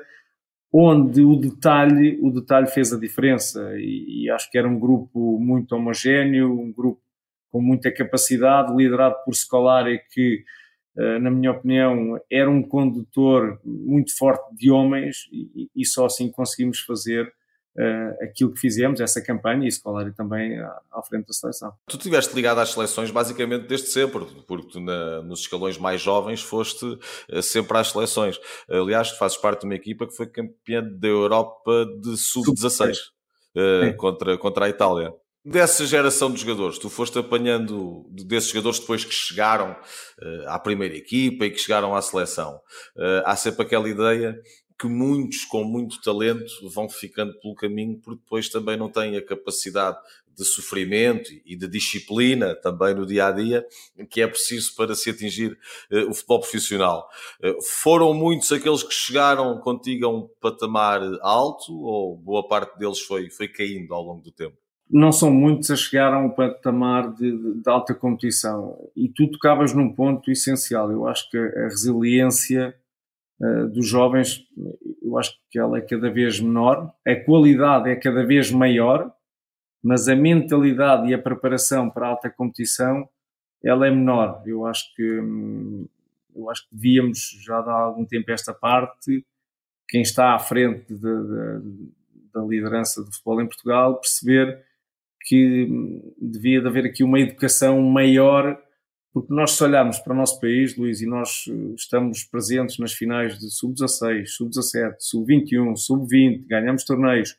onde 0.73 1.23
o 1.23 1.37
detalhe, 1.37 2.19
o 2.21 2.31
detalhe 2.31 2.67
fez 2.67 2.93
a 2.93 2.99
diferença. 2.99 3.73
E, 3.77 4.25
e, 4.25 4.31
acho 4.31 4.51
que 4.51 4.59
era 4.59 4.69
um 4.69 4.79
grupo 4.79 5.39
muito 5.39 5.75
homogéneo, 5.75 6.61
um 6.61 6.73
grupo 6.73 7.01
com 7.55 7.63
muita 7.63 7.89
capacidade, 7.93 8.75
liderado 8.75 9.15
por 9.25 9.33
Scolari 9.33 10.01
que, 10.11 10.43
eh, 10.99 11.21
na 11.21 11.31
minha 11.31 11.53
opinião, 11.53 12.21
era 12.29 12.51
um 12.51 12.61
condutor 12.61 13.61
muito 13.65 14.13
forte 14.19 14.53
de 14.57 14.73
homens 14.73 15.29
e, 15.31 15.71
e 15.73 15.87
só 15.87 16.07
assim 16.07 16.29
conseguimos 16.33 16.81
fazer 16.81 17.33
uh, 17.79 18.25
aquilo 18.25 18.53
que 18.53 18.59
fizemos, 18.59 19.01
essa 19.01 19.23
campanha, 19.23 19.69
e 19.69 19.71
Scolari 19.71 20.13
também 20.13 20.59
à, 20.59 20.81
à, 20.95 21.03
frente 21.05 21.29
da 21.29 21.33
seleção. 21.33 21.73
Tu 21.89 21.97
estiveste 21.97 22.35
ligado 22.35 22.59
às 22.59 22.71
seleções 22.71 23.13
basicamente 23.13 23.69
desde 23.69 23.87
sempre, 23.87 24.27
porque 24.49 24.81
na, 24.81 25.23
nos 25.23 25.43
escalões 25.43 25.79
mais 25.79 26.01
jovens 26.01 26.43
foste 26.43 26.85
uh, 26.85 27.41
sempre 27.41 27.79
às 27.79 27.93
seleções. 27.93 28.37
Aliás, 28.69 29.13
tu 29.13 29.19
fazes 29.19 29.37
parte 29.37 29.61
de 29.61 29.67
uma 29.67 29.77
equipa 29.77 30.09
que 30.09 30.17
foi 30.17 30.27
campeã 30.27 30.83
da 30.83 31.07
Europa 31.07 31.87
de 32.03 32.17
sub-16 32.17 32.97
uh, 33.55 33.97
contra, 33.97 34.37
contra 34.37 34.67
a 34.67 34.69
Itália 34.69 35.15
dessa 35.45 35.87
geração 35.87 36.33
de 36.33 36.41
jogadores, 36.41 36.79
tu 36.79 36.89
foste 36.89 37.19
apanhando 37.19 38.07
desses 38.09 38.49
jogadores 38.49 38.79
depois 38.79 39.05
que 39.05 39.13
chegaram 39.13 39.73
uh, 39.73 40.49
à 40.49 40.59
primeira 40.59 40.97
equipa 40.97 41.45
e 41.45 41.51
que 41.51 41.59
chegaram 41.59 41.95
à 41.95 42.01
seleção. 42.01 42.61
Uh, 42.97 43.23
há 43.27 43.37
sempre 43.37 43.63
aquela 43.63 43.89
ideia 43.89 44.41
que 44.79 44.89
muitos 44.89 45.45
com 45.45 45.63
muito 45.63 46.01
talento 46.01 46.69
vão 46.71 46.89
ficando 46.89 47.39
pelo 47.41 47.55
caminho 47.55 48.01
porque 48.01 48.23
depois 48.23 48.49
também 48.49 48.77
não 48.77 48.91
têm 48.91 49.17
a 49.17 49.25
capacidade 49.25 49.99
de 50.37 50.45
sofrimento 50.45 51.31
e 51.45 51.57
de 51.57 51.69
disciplina 51.69 52.57
também 52.57 52.93
no 52.93 53.07
dia 53.07 53.29
a 53.29 53.31
dia 53.31 53.65
que 54.11 54.21
é 54.21 54.27
preciso 54.27 54.75
para 54.75 54.95
se 54.95 55.11
atingir 55.11 55.57
uh, 55.93 56.11
o 56.11 56.15
futebol 56.15 56.41
profissional. 56.41 57.07
Uh, 57.43 57.63
foram 57.63 58.15
muitos 58.15 58.51
aqueles 58.51 58.83
que 58.83 58.95
chegaram 58.95 59.61
contigo 59.61 60.07
a 60.07 60.09
um 60.09 60.29
patamar 60.41 61.03
alto 61.21 61.71
ou 61.73 62.17
boa 62.17 62.49
parte 62.49 62.79
deles 62.79 63.01
foi, 63.01 63.29
foi 63.29 63.47
caindo 63.47 63.93
ao 63.93 64.03
longo 64.03 64.23
do 64.23 64.33
tempo? 64.33 64.64
Não 64.91 65.11
são 65.11 65.33
muitos 65.33 65.71
a 65.71 65.77
chegar 65.77 66.13
a 66.13 66.19
um 66.19 66.29
patamar 66.29 67.13
de, 67.13 67.61
de, 67.61 67.69
alta 67.69 67.95
competição 67.95 68.91
e 68.95 69.09
tu 69.09 69.31
tocavas 69.31 69.73
num 69.73 69.93
ponto 69.93 70.31
essencial. 70.31 70.93
Eu 70.93 71.07
acho 71.07 71.29
que 71.31 71.39
a 71.39 71.65
resiliência 71.65 72.75
uh, 73.41 73.69
dos 73.69 73.89
jovens, 73.89 74.47
eu 75.03 75.19
acho 75.19 75.33
que 75.51 75.59
ela 75.59 75.79
é 75.79 75.81
cada 75.81 76.11
vez 76.11 76.39
menor, 76.39 76.93
a 77.07 77.17
qualidade 77.17 77.91
é 77.91 77.97
cada 77.97 78.25
vez 78.25 78.51
maior, 78.51 79.11
mas 79.83 80.09
a 80.09 80.15
mentalidade 80.15 81.09
e 81.09 81.15
a 81.15 81.19
preparação 81.19 81.89
para 81.91 82.07
a 82.07 82.11
alta 82.11 82.31
competição 82.31 83.09
ela 83.65 83.87
é 83.87 83.91
menor. 83.91 84.43
Eu 84.47 84.67
acho 84.67 84.95
que 84.95 85.21
hum, 85.21 85.87
eu 86.37 86.51
acho 86.51 86.69
que 86.69 86.75
devíamos 86.75 87.41
já 87.43 87.61
dar 87.63 87.73
algum 87.73 88.05
tempo 88.05 88.31
esta 88.31 88.53
parte 88.53 89.25
quem 89.89 90.03
está 90.03 90.35
à 90.35 90.39
frente 90.39 90.93
de, 90.93 91.79
da 92.33 92.43
liderança 92.43 93.03
do 93.03 93.13
futebol 93.13 93.41
em 93.41 93.47
Portugal 93.47 94.01
perceber 94.01 94.65
que 95.25 95.69
devia 96.21 96.61
de 96.61 96.67
haver 96.67 96.87
aqui 96.87 97.03
uma 97.03 97.19
educação 97.19 97.81
maior 97.83 98.61
porque 99.15 99.33
nós, 99.33 99.53
se 99.53 99.63
olharmos 99.63 100.01
para 100.01 100.13
o 100.13 100.17
nosso 100.17 100.41
país, 100.41 100.77
Luís, 100.77 101.01
e 101.01 101.07
nós 101.07 101.45
eh, 101.49 101.75
estamos 101.77 102.25
presentes 102.25 102.79
nas 102.79 102.93
finais 102.93 103.39
de 103.39 103.49
sub-16, 103.49 104.27
sub-17, 104.27 104.97
sub-21, 104.99 105.77
sub-20, 105.77 106.45
ganhamos 106.49 106.83
torneios, 106.83 107.39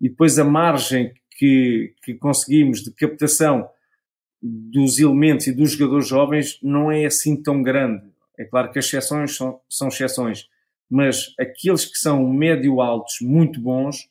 e 0.00 0.08
depois 0.08 0.40
a 0.40 0.44
margem 0.44 1.14
que, 1.38 1.94
que 2.02 2.14
conseguimos 2.14 2.82
de 2.82 2.90
captação 2.90 3.70
dos 4.42 4.98
elementos 4.98 5.46
e 5.46 5.52
dos 5.52 5.70
jogadores 5.70 6.08
jovens 6.08 6.58
não 6.60 6.90
é 6.90 7.04
assim 7.04 7.40
tão 7.40 7.62
grande. 7.62 8.02
É 8.36 8.44
claro 8.44 8.72
que 8.72 8.80
as 8.80 8.86
exceções 8.86 9.36
são, 9.36 9.60
são 9.70 9.86
exceções, 9.86 10.48
mas 10.90 11.32
aqueles 11.38 11.84
que 11.84 11.96
são 11.96 12.28
médio-altos, 12.28 13.18
muito 13.20 13.60
bons, 13.60 14.08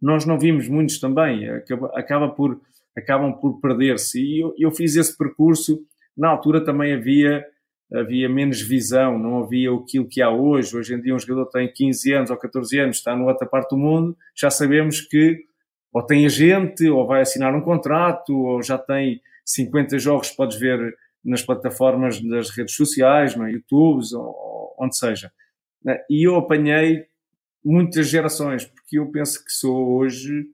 nós 0.00 0.24
não 0.24 0.38
vimos 0.38 0.68
muitos 0.68 0.98
também. 1.00 1.48
Acaba, 1.48 1.92
acaba 1.94 2.28
por, 2.28 2.60
acabam 2.96 3.32
por 3.32 3.60
perder-se. 3.60 4.20
E 4.20 4.40
eu, 4.40 4.54
eu 4.58 4.70
fiz 4.70 4.96
esse 4.96 5.16
percurso 5.16 5.80
na 6.16 6.28
altura 6.28 6.64
também 6.64 6.94
havia, 6.94 7.44
havia 7.92 8.28
menos 8.28 8.60
visão, 8.60 9.18
não 9.18 9.42
havia 9.42 9.72
aquilo 9.72 10.08
que 10.08 10.22
há 10.22 10.30
hoje. 10.30 10.76
Hoje 10.76 10.94
em 10.94 11.00
dia 11.00 11.14
um 11.14 11.18
jogador 11.18 11.46
tem 11.46 11.70
15 11.70 12.12
anos 12.12 12.30
ou 12.30 12.36
14 12.36 12.78
anos, 12.78 12.96
está 12.96 13.14
noutra 13.14 13.46
parte 13.46 13.70
do 13.70 13.76
mundo, 13.76 14.16
já 14.34 14.50
sabemos 14.50 15.00
que 15.00 15.44
ou 15.92 16.02
tem 16.02 16.26
agente, 16.26 16.88
ou 16.88 17.06
vai 17.06 17.22
assinar 17.22 17.54
um 17.54 17.60
contrato, 17.62 18.36
ou 18.36 18.62
já 18.62 18.76
tem 18.76 19.20
50 19.46 19.98
jogos 19.98 20.30
podes 20.30 20.58
ver 20.58 20.94
nas 21.24 21.42
plataformas 21.42 22.20
das 22.20 22.50
redes 22.50 22.74
sociais, 22.74 23.34
no 23.34 23.48
YouTube, 23.48 24.02
ou 24.14 24.74
onde 24.78 24.96
seja. 24.96 25.32
E 26.10 26.26
eu 26.26 26.36
apanhei 26.36 27.06
muitas 27.66 28.08
gerações, 28.08 28.64
porque 28.64 28.96
eu 28.96 29.10
penso 29.10 29.44
que 29.44 29.50
sou 29.50 29.96
hoje, 29.96 30.46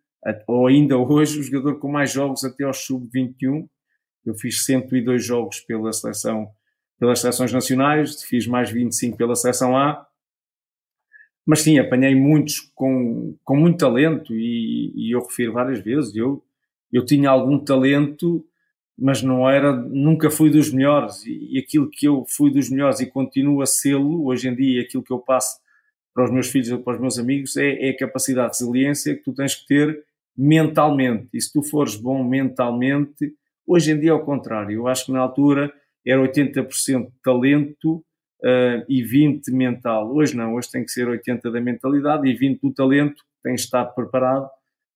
ou 0.46 0.66
ainda 0.66 0.96
hoje, 0.96 1.38
o 1.38 1.42
jogador 1.42 1.78
com 1.78 1.88
mais 1.88 2.10
jogos 2.10 2.42
até 2.42 2.64
aos 2.64 2.78
sub-21. 2.86 3.68
Eu 4.24 4.34
fiz 4.34 4.64
102 4.64 5.22
jogos 5.22 5.60
pela 5.60 5.92
seleção, 5.92 6.48
pelas 6.98 7.20
seleções 7.20 7.52
nacionais, 7.52 8.22
fiz 8.22 8.46
mais 8.46 8.70
25 8.70 9.18
pela 9.18 9.36
seleção 9.36 9.76
A. 9.76 10.06
Mas 11.44 11.60
sim, 11.60 11.78
apanhei 11.78 12.14
muitos 12.14 12.60
com, 12.74 13.36
com 13.44 13.56
muito 13.56 13.78
talento 13.78 14.32
e, 14.34 14.92
e 14.94 15.14
eu 15.14 15.20
refiro 15.20 15.52
várias 15.52 15.80
vezes, 15.80 16.16
eu, 16.16 16.42
eu 16.90 17.04
tinha 17.04 17.28
algum 17.28 17.58
talento, 17.58 18.46
mas 18.96 19.22
não 19.22 19.50
era, 19.50 19.72
nunca 19.72 20.30
fui 20.30 20.48
dos 20.48 20.72
melhores 20.72 21.26
e, 21.26 21.56
e 21.56 21.58
aquilo 21.58 21.90
que 21.90 22.06
eu 22.06 22.24
fui 22.26 22.50
dos 22.50 22.70
melhores 22.70 23.00
e 23.00 23.06
continuo 23.06 23.60
a 23.60 23.66
sê-lo 23.66 24.24
hoje 24.24 24.48
em 24.48 24.54
dia, 24.54 24.82
aquilo 24.82 25.02
que 25.02 25.12
eu 25.12 25.18
passo 25.18 25.61
para 26.14 26.24
os 26.24 26.30
meus 26.30 26.48
filhos 26.48 26.70
ou 26.70 26.78
para 26.78 26.94
os 26.94 27.00
meus 27.00 27.18
amigos 27.18 27.56
é, 27.56 27.88
é 27.88 27.90
a 27.90 27.96
capacidade 27.96 28.52
de 28.52 28.64
resiliência 28.64 29.16
que 29.16 29.22
tu 29.22 29.32
tens 29.32 29.54
que 29.54 29.66
ter 29.66 30.04
mentalmente. 30.36 31.28
E 31.32 31.40
se 31.40 31.52
tu 31.52 31.62
fores 31.62 31.96
bom 31.96 32.22
mentalmente, 32.24 33.34
hoje 33.66 33.92
em 33.92 34.00
dia 34.00 34.10
é 34.10 34.14
o 34.14 34.24
contrário. 34.24 34.72
Eu 34.72 34.88
acho 34.88 35.06
que 35.06 35.12
na 35.12 35.20
altura 35.20 35.72
era 36.06 36.20
80% 36.20 37.06
de 37.06 37.12
talento 37.22 37.96
uh, 38.42 38.84
e 38.88 39.02
20% 39.02 39.52
mental. 39.52 40.12
Hoje 40.14 40.36
não, 40.36 40.54
hoje 40.54 40.70
tem 40.70 40.84
que 40.84 40.90
ser 40.90 41.06
80% 41.06 41.50
da 41.50 41.60
mentalidade 41.60 42.28
e 42.28 42.36
20% 42.36 42.60
do 42.62 42.72
talento, 42.72 43.22
tem 43.42 43.54
que 43.54 43.60
estar 43.60 43.84
preparado. 43.86 44.46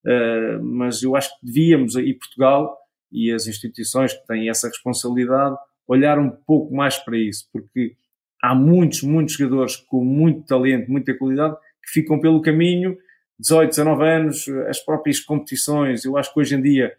Uh, 0.05 0.63
mas 0.63 1.03
eu 1.03 1.17
acho 1.17 1.29
que 1.31 1.47
devíamos, 1.47 1.97
e 1.97 2.15
Portugal 2.15 2.77
e 3.11 3.33
as 3.33 3.47
instituições 3.47 4.13
que 4.13 4.27
têm 4.27 4.49
essa 4.49 4.69
responsabilidade, 4.69 5.57
olhar 5.87 6.19
um 6.19 6.31
pouco 6.31 6.75
mais 6.75 6.99
para 6.99 7.17
isso, 7.17 7.49
porque 7.53 7.95
há 8.43 8.55
muitos, 8.55 9.03
muitos 9.03 9.35
jogadores 9.35 9.77
com 9.77 10.05
muito 10.05 10.47
talento, 10.47 10.91
muita 10.91 11.15
qualidade, 11.15 11.57
que 11.83 11.91
ficam 11.91 12.19
pelo 12.21 12.43
caminho, 12.43 12.97
18, 13.39 13.71
19 13.71 14.05
anos, 14.05 14.49
as 14.69 14.81
próprias 14.81 15.21
competições, 15.21 16.05
eu 16.05 16.17
acho 16.17 16.33
que 16.33 16.41
hoje 16.41 16.55
em 16.55 16.63
dia 16.63 16.95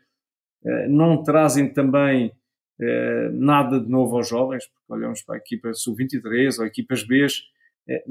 eh, 0.65 0.88
não 0.88 1.23
trazem 1.23 1.71
também 1.71 2.31
eh, 2.79 3.29
nada 3.33 3.79
de 3.79 3.89
novo 3.89 4.17
aos 4.17 4.29
jovens, 4.29 4.65
porque 4.67 4.93
olhamos 4.93 5.21
para 5.23 5.35
a 5.35 5.38
equipa 5.39 5.73
sub-23 5.73 6.59
ou 6.59 6.65
equipas 6.65 7.03
B, 7.03 7.25
eh, 7.89 8.03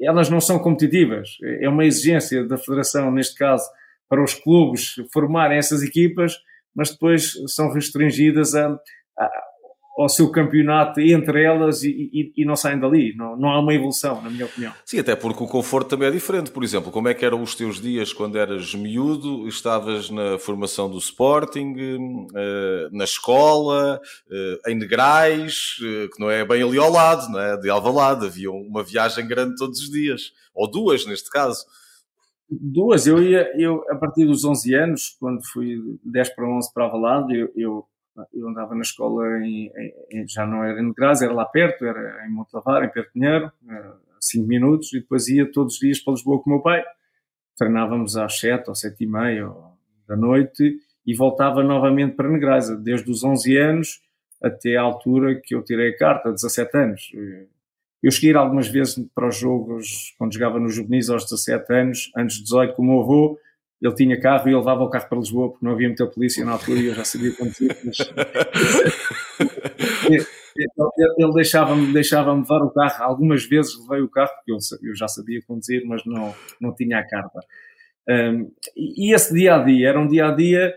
elas 0.00 0.30
não 0.30 0.40
são 0.40 0.58
competitivas. 0.58 1.36
É 1.42 1.68
uma 1.68 1.84
exigência 1.84 2.44
da 2.44 2.56
Federação, 2.56 3.10
neste 3.10 3.36
caso, 3.36 3.68
para 4.08 4.22
os 4.22 4.34
clubes 4.34 4.94
formarem 5.12 5.58
essas 5.58 5.82
equipas, 5.82 6.36
mas 6.74 6.90
depois 6.92 7.32
são 7.48 7.72
restringidas 7.72 8.54
a, 8.54 8.78
a 9.18 9.47
ao 9.98 10.08
seu 10.08 10.30
campeonato 10.30 11.00
entre 11.00 11.42
elas 11.42 11.82
e, 11.82 12.08
e, 12.12 12.32
e, 12.36 12.44
não 12.44 12.54
saem 12.54 12.78
dali. 12.78 13.14
Não, 13.16 13.36
não 13.36 13.50
há 13.50 13.58
uma 13.58 13.74
evolução, 13.74 14.22
na 14.22 14.30
minha 14.30 14.46
opinião. 14.46 14.72
Sim, 14.84 15.00
até 15.00 15.16
porque 15.16 15.42
o 15.42 15.46
conforto 15.48 15.88
também 15.88 16.06
é 16.06 16.10
diferente. 16.10 16.52
Por 16.52 16.62
exemplo, 16.62 16.92
como 16.92 17.08
é 17.08 17.14
que 17.14 17.24
eram 17.24 17.42
os 17.42 17.56
teus 17.56 17.80
dias 17.80 18.12
quando 18.12 18.38
eras 18.38 18.72
miúdo, 18.74 19.48
estavas 19.48 20.08
na 20.08 20.38
formação 20.38 20.88
do 20.88 20.98
Sporting, 20.98 21.74
eh, 22.34 22.88
na 22.92 23.02
escola, 23.02 24.00
eh, 24.30 24.70
em 24.70 24.76
Negrais, 24.76 25.76
eh, 25.82 26.08
que 26.14 26.20
não 26.20 26.30
é 26.30 26.44
bem 26.44 26.62
ali 26.62 26.78
ao 26.78 26.92
lado, 26.92 27.28
não 27.32 27.40
é? 27.40 27.56
de 27.56 27.68
Alvalade, 27.68 28.24
havia 28.24 28.52
uma 28.52 28.84
viagem 28.84 29.26
grande 29.26 29.56
todos 29.56 29.80
os 29.80 29.90
dias, 29.90 30.32
ou 30.54 30.70
duas 30.70 31.04
neste 31.06 31.28
caso. 31.28 31.64
Duas, 32.48 33.06
eu 33.06 33.20
ia, 33.20 33.50
eu 33.60 33.84
a 33.90 33.96
partir 33.96 34.24
dos 34.26 34.44
11 34.44 34.74
anos, 34.74 35.16
quando 35.18 35.44
fui 35.52 35.76
10 36.04 36.34
para 36.36 36.48
11 36.48 36.72
para 36.72 36.84
Alvalade, 36.84 37.36
eu, 37.36 37.50
eu 37.56 37.84
eu 38.32 38.48
andava 38.48 38.74
na 38.74 38.82
escola, 38.82 39.38
em, 39.44 39.70
em, 40.10 40.26
já 40.28 40.46
não 40.46 40.64
era 40.64 40.80
em 40.80 40.92
Graz, 40.92 41.22
era 41.22 41.32
lá 41.32 41.44
perto, 41.44 41.84
era 41.84 42.26
em 42.26 42.30
Montelavar, 42.30 42.84
em 42.84 42.90
Perpinheiro, 42.90 43.50
cinco 44.20 44.48
minutos, 44.48 44.92
e 44.92 45.00
depois 45.00 45.28
ia 45.28 45.50
todos 45.50 45.74
os 45.74 45.80
dias 45.80 46.00
para 46.00 46.14
Lisboa 46.14 46.42
com 46.42 46.50
o 46.50 46.52
meu 46.54 46.62
pai. 46.62 46.84
Treinávamos 47.56 48.16
às 48.16 48.38
sete 48.38 48.68
ou 48.68 48.74
sete 48.74 49.04
e 49.04 49.06
meia 49.06 49.50
da 50.06 50.16
noite 50.16 50.78
e 51.06 51.14
voltava 51.14 51.62
novamente 51.62 52.14
para 52.14 52.28
Negrais, 52.28 52.68
desde 52.82 53.10
os 53.10 53.24
11 53.24 53.56
anos 53.56 54.00
até 54.42 54.76
à 54.76 54.82
altura 54.82 55.40
que 55.42 55.54
eu 55.54 55.62
tirei 55.62 55.90
a 55.90 55.96
carta, 55.96 56.32
17 56.32 56.76
anos. 56.76 57.10
Eu 58.02 58.10
cheguei 58.10 58.34
algumas 58.34 58.68
vezes 58.68 58.96
para 59.14 59.28
os 59.28 59.36
jogos, 59.36 60.14
quando 60.16 60.32
jogava 60.32 60.60
nos 60.60 60.74
juvenis 60.74 61.10
aos 61.10 61.24
17 61.24 61.72
anos, 61.72 62.12
antes 62.16 62.36
de 62.36 62.44
18, 62.44 62.74
com 62.74 62.82
o 62.82 62.86
meu 62.86 63.00
avô, 63.00 63.38
ele 63.80 63.94
tinha 63.94 64.20
carro 64.20 64.48
e 64.48 64.52
eu 64.52 64.58
levava 64.58 64.82
o 64.82 64.90
carro 64.90 65.08
para 65.08 65.18
Lisboa 65.18 65.50
porque 65.50 65.64
não 65.64 65.72
havia 65.72 65.88
muita 65.88 66.06
polícia 66.06 66.44
na 66.44 66.52
altura 66.52 66.80
e 66.80 66.86
eu 66.86 66.94
já 66.94 67.04
sabia 67.04 67.32
conduzir. 67.32 67.76
Mas... 67.84 67.98
ele 71.16 71.32
deixava-me 71.32 71.92
deixava 71.92 72.32
levar 72.32 72.62
o 72.62 72.70
carro. 72.70 73.04
Algumas 73.04 73.44
vezes 73.44 73.78
levei 73.82 74.02
o 74.02 74.08
carro 74.08 74.30
porque 74.34 74.52
eu, 74.52 74.58
eu 74.82 74.96
já 74.96 75.06
sabia 75.06 75.40
conduzir, 75.46 75.84
mas 75.86 76.04
não, 76.04 76.34
não 76.60 76.74
tinha 76.74 76.98
a 76.98 77.06
carta. 77.06 77.40
Um, 78.08 78.50
e 78.76 79.14
esse 79.14 79.32
dia 79.32 79.56
a 79.56 79.62
dia 79.62 79.90
era 79.90 80.00
um 80.00 80.08
dia 80.08 80.26
a 80.26 80.34
dia 80.34 80.74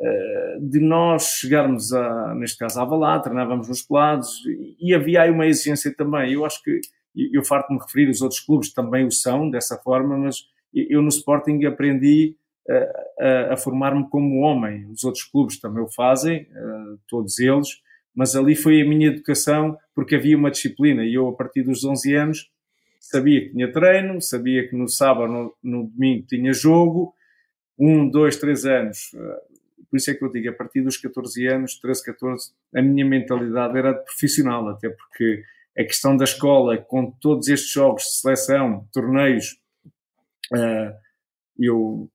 uh, 0.00 0.68
de 0.68 0.80
nós 0.80 1.36
chegarmos, 1.38 1.92
a, 1.92 2.34
neste 2.34 2.58
caso, 2.58 2.80
à 2.80 2.84
Valá, 2.84 3.20
treinávamos 3.20 3.68
nos 3.68 3.82
pelados 3.82 4.42
e 4.80 4.94
havia 4.94 5.22
aí 5.22 5.30
uma 5.30 5.46
exigência 5.46 5.94
também. 5.94 6.32
Eu 6.32 6.44
acho 6.44 6.60
que, 6.62 6.80
eu 7.14 7.44
farto-me 7.44 7.78
referir, 7.78 8.08
os 8.08 8.22
outros 8.22 8.40
clubes 8.40 8.72
também 8.72 9.06
o 9.06 9.12
são 9.12 9.48
dessa 9.48 9.76
forma, 9.76 10.16
mas 10.16 10.36
eu 10.74 11.02
no 11.02 11.08
Sporting 11.08 11.64
aprendi 11.64 12.36
a, 12.68 13.24
a, 13.24 13.54
a 13.54 13.56
formar-me 13.56 14.08
como 14.08 14.40
homem. 14.40 14.86
Os 14.90 15.04
outros 15.04 15.24
clubes 15.24 15.60
também 15.60 15.82
o 15.82 15.88
fazem, 15.88 16.42
uh, 16.42 16.98
todos 17.08 17.38
eles, 17.38 17.68
mas 18.14 18.34
ali 18.34 18.54
foi 18.54 18.82
a 18.82 18.84
minha 18.84 19.08
educação 19.08 19.76
porque 19.94 20.14
havia 20.14 20.36
uma 20.36 20.50
disciplina 20.50 21.04
e 21.04 21.14
eu, 21.14 21.28
a 21.28 21.32
partir 21.32 21.62
dos 21.62 21.84
11 21.84 22.14
anos, 22.14 22.50
sabia 23.00 23.42
que 23.42 23.50
tinha 23.50 23.70
treino, 23.70 24.20
sabia 24.20 24.68
que 24.68 24.76
no 24.76 24.88
sábado, 24.88 25.32
no, 25.32 25.54
no 25.62 25.86
domingo 25.86 26.26
tinha 26.26 26.52
jogo, 26.52 27.14
um, 27.78 28.08
dois, 28.08 28.36
três 28.36 28.64
anos. 28.64 29.12
Uh, 29.14 29.54
por 29.90 29.98
isso 29.98 30.10
é 30.10 30.14
que 30.14 30.24
eu 30.24 30.30
digo, 30.30 30.48
a 30.48 30.52
partir 30.52 30.80
dos 30.80 30.96
14 30.96 31.46
anos, 31.46 31.78
13, 31.78 32.04
14, 32.04 32.52
a 32.74 32.82
minha 32.82 33.06
mentalidade 33.06 33.78
era 33.78 33.92
de 33.92 34.04
profissional, 34.04 34.68
até 34.68 34.88
porque 34.88 35.42
a 35.76 35.84
questão 35.84 36.16
da 36.16 36.24
escola, 36.24 36.78
com 36.78 37.10
todos 37.10 37.48
estes 37.48 37.70
jogos 37.70 38.02
de 38.02 38.20
seleção, 38.20 38.88
torneios, 38.92 39.56
eu 41.58 42.10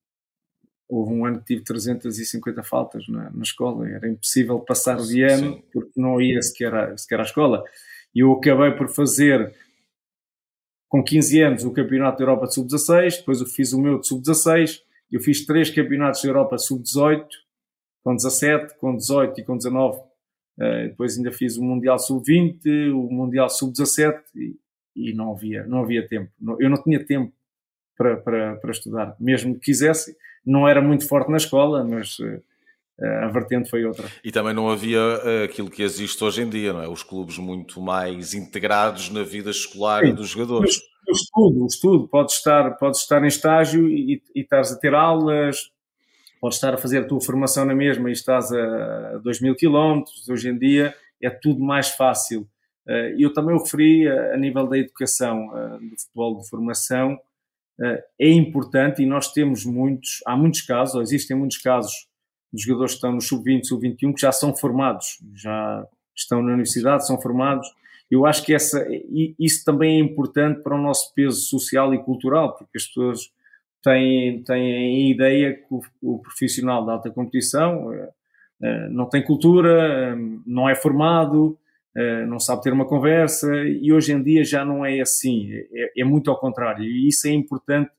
houve 0.89 1.13
um 1.13 1.23
ano 1.23 1.39
que 1.39 1.45
tive 1.45 1.63
350 1.63 2.63
faltas 2.63 3.07
na, 3.07 3.29
na 3.29 3.43
escola, 3.43 3.87
era 3.87 4.09
impossível 4.09 4.59
passar 4.59 4.97
de 4.97 5.21
ano 5.21 5.53
Sim. 5.53 5.63
porque 5.71 5.91
não 5.95 6.19
ia 6.19 6.41
sequer, 6.41 6.73
a, 6.73 6.97
sequer 6.97 7.19
à 7.19 7.23
escola. 7.23 7.63
E 8.13 8.21
eu 8.21 8.33
acabei 8.33 8.71
por 8.71 8.89
fazer 8.89 9.53
com 10.89 11.03
15 11.03 11.41
anos 11.41 11.63
o 11.63 11.71
Campeonato 11.71 12.17
da 12.17 12.23
Europa 12.23 12.47
de 12.47 12.55
Sub-16, 12.55 13.17
depois 13.19 13.39
eu 13.39 13.45
fiz 13.45 13.71
o 13.71 13.79
meu 13.79 13.99
de 13.99 14.07
Sub-16, 14.07 14.81
eu 15.11 15.21
fiz 15.21 15.45
três 15.45 15.69
Campeonatos 15.69 16.23
da 16.23 16.29
Europa 16.29 16.57
Sub-18, 16.57 17.27
com 18.03 18.15
17, 18.15 18.75
com 18.79 18.95
18 18.95 19.39
e 19.39 19.43
com 19.43 19.55
19. 19.55 19.99
Uh, 19.99 20.03
ah, 20.59 20.87
depois 20.87 21.15
ainda 21.15 21.31
fiz 21.31 21.57
o 21.57 21.63
Mundial 21.63 21.99
Sub-20, 21.99 22.91
o 22.91 23.11
Mundial 23.11 23.49
Sub-17 23.49 24.19
e, 24.35 24.59
e, 24.95 25.13
não, 25.13 25.31
havia, 25.31 25.65
não 25.67 25.83
havia 25.83 26.07
tempo. 26.07 26.31
Eu 26.59 26.69
não 26.69 26.81
tinha 26.81 27.05
tempo 27.05 27.31
para, 27.99 28.15
para, 28.15 28.55
para 28.55 28.71
estudar. 28.71 29.13
Mesmo 29.19 29.55
que 29.55 29.65
quisesse, 29.65 30.15
não 30.45 30.65
era 30.65 30.81
muito 30.81 31.05
forte 31.05 31.29
na 31.29 31.35
escola, 31.35 31.83
mas 31.83 32.17
uh, 32.19 32.41
a 33.23 33.27
vertente 33.27 33.69
foi 33.69 33.83
outra. 33.83 34.07
E 34.23 34.31
também 34.31 34.53
não 34.53 34.69
havia 34.69 35.01
uh, 35.01 35.43
aquilo 35.43 35.69
que 35.69 35.83
existe 35.83 36.23
hoje 36.23 36.41
em 36.41 36.49
dia, 36.49 36.71
não 36.71 36.81
é? 36.81 36.87
Os 36.87 37.03
clubes 37.03 37.37
muito 37.37 37.81
mais 37.81 38.33
integrados 38.33 39.09
na 39.09 39.21
vida 39.21 39.49
escolar 39.49 40.05
Sim, 40.05 40.13
dos 40.13 40.29
jogadores. 40.29 40.79
O 41.09 41.11
estudo, 41.11 41.63
o 41.63 41.67
estudo, 41.67 42.07
pode 42.07 42.31
estar, 42.31 42.77
pode 42.77 42.95
estar 42.95 43.21
em 43.21 43.27
estágio 43.27 43.89
e, 43.89 44.23
e 44.33 44.41
estás 44.41 44.71
a 44.71 44.77
ter 44.77 44.93
aulas, 44.93 45.69
podes 46.39 46.55
estar 46.55 46.73
a 46.73 46.77
fazer 46.77 46.99
a 46.99 47.05
tua 47.05 47.19
formação 47.19 47.65
na 47.65 47.75
mesma 47.75 48.09
e 48.09 48.13
estás 48.13 48.49
a 48.53 49.17
2 49.17 49.41
mil 49.41 49.55
quilómetros, 49.55 50.29
hoje 50.29 50.49
em 50.49 50.57
dia 50.57 50.95
é 51.21 51.29
tudo 51.29 51.59
mais 51.59 51.89
fácil. 51.89 52.47
Eh, 52.87 53.15
eu 53.17 53.33
também 53.33 53.55
o 53.55 53.57
referi 53.57 54.07
a 54.07 54.37
nível 54.37 54.67
da 54.67 54.77
educação, 54.77 55.47
do 55.81 55.99
futebol 55.99 56.37
de 56.39 56.47
formação, 56.47 57.13
eh, 57.13 57.28
é 58.19 58.29
importante 58.29 59.01
e 59.01 59.05
nós 59.05 59.31
temos 59.31 59.65
muitos, 59.65 60.21
há 60.25 60.35
muitos 60.35 60.61
casos, 60.61 60.95
ou 60.95 61.01
existem 61.01 61.37
muitos 61.37 61.57
casos 61.57 62.07
de 62.51 62.63
jogadores 62.63 62.93
que 62.93 62.97
estão 62.97 63.13
no 63.13 63.21
sub-20, 63.21 63.63
sub-21 63.65 64.13
que 64.13 64.21
já 64.21 64.31
são 64.31 64.55
formados, 64.55 65.19
já 65.35 65.85
estão 66.15 66.41
na 66.41 66.51
universidade, 66.51 67.07
são 67.07 67.19
formados. 67.21 67.67
Eu 68.09 68.25
acho 68.25 68.43
que 68.43 68.53
essa, 68.53 68.85
isso 69.39 69.63
também 69.63 69.97
é 69.97 70.03
importante 70.03 70.61
para 70.61 70.75
o 70.75 70.81
nosso 70.81 71.13
peso 71.13 71.41
social 71.41 71.93
e 71.93 72.03
cultural, 72.03 72.55
porque 72.57 72.77
as 72.77 72.85
pessoas 72.85 73.31
têm, 73.83 74.43
têm 74.43 74.75
a 74.75 75.09
ideia 75.09 75.53
que 75.53 75.65
o, 75.69 75.81
o 76.01 76.19
profissional 76.19 76.85
da 76.85 76.93
alta 76.93 77.11
competição 77.11 77.93
eh, 77.93 78.09
eh, 78.63 78.89
não 78.89 79.07
tem 79.07 79.23
cultura, 79.23 80.17
não 80.45 80.67
é 80.67 80.75
formado, 80.75 81.55
eh, 81.55 81.68
não 82.27 82.39
sabe 82.39 82.61
ter 82.61 82.73
uma 82.73 82.87
conversa, 82.87 83.47
e 83.65 83.91
hoje 83.91 84.13
em 84.13 84.21
dia 84.21 84.43
já 84.43 84.63
não 84.63 84.85
é 84.85 84.99
assim, 85.01 85.49
é, 85.51 86.01
é 86.01 86.03
muito 86.03 86.29
ao 86.29 86.39
contrário, 86.39 86.83
e 86.83 87.07
isso 87.07 87.27
é 87.27 87.31
importante 87.31 87.91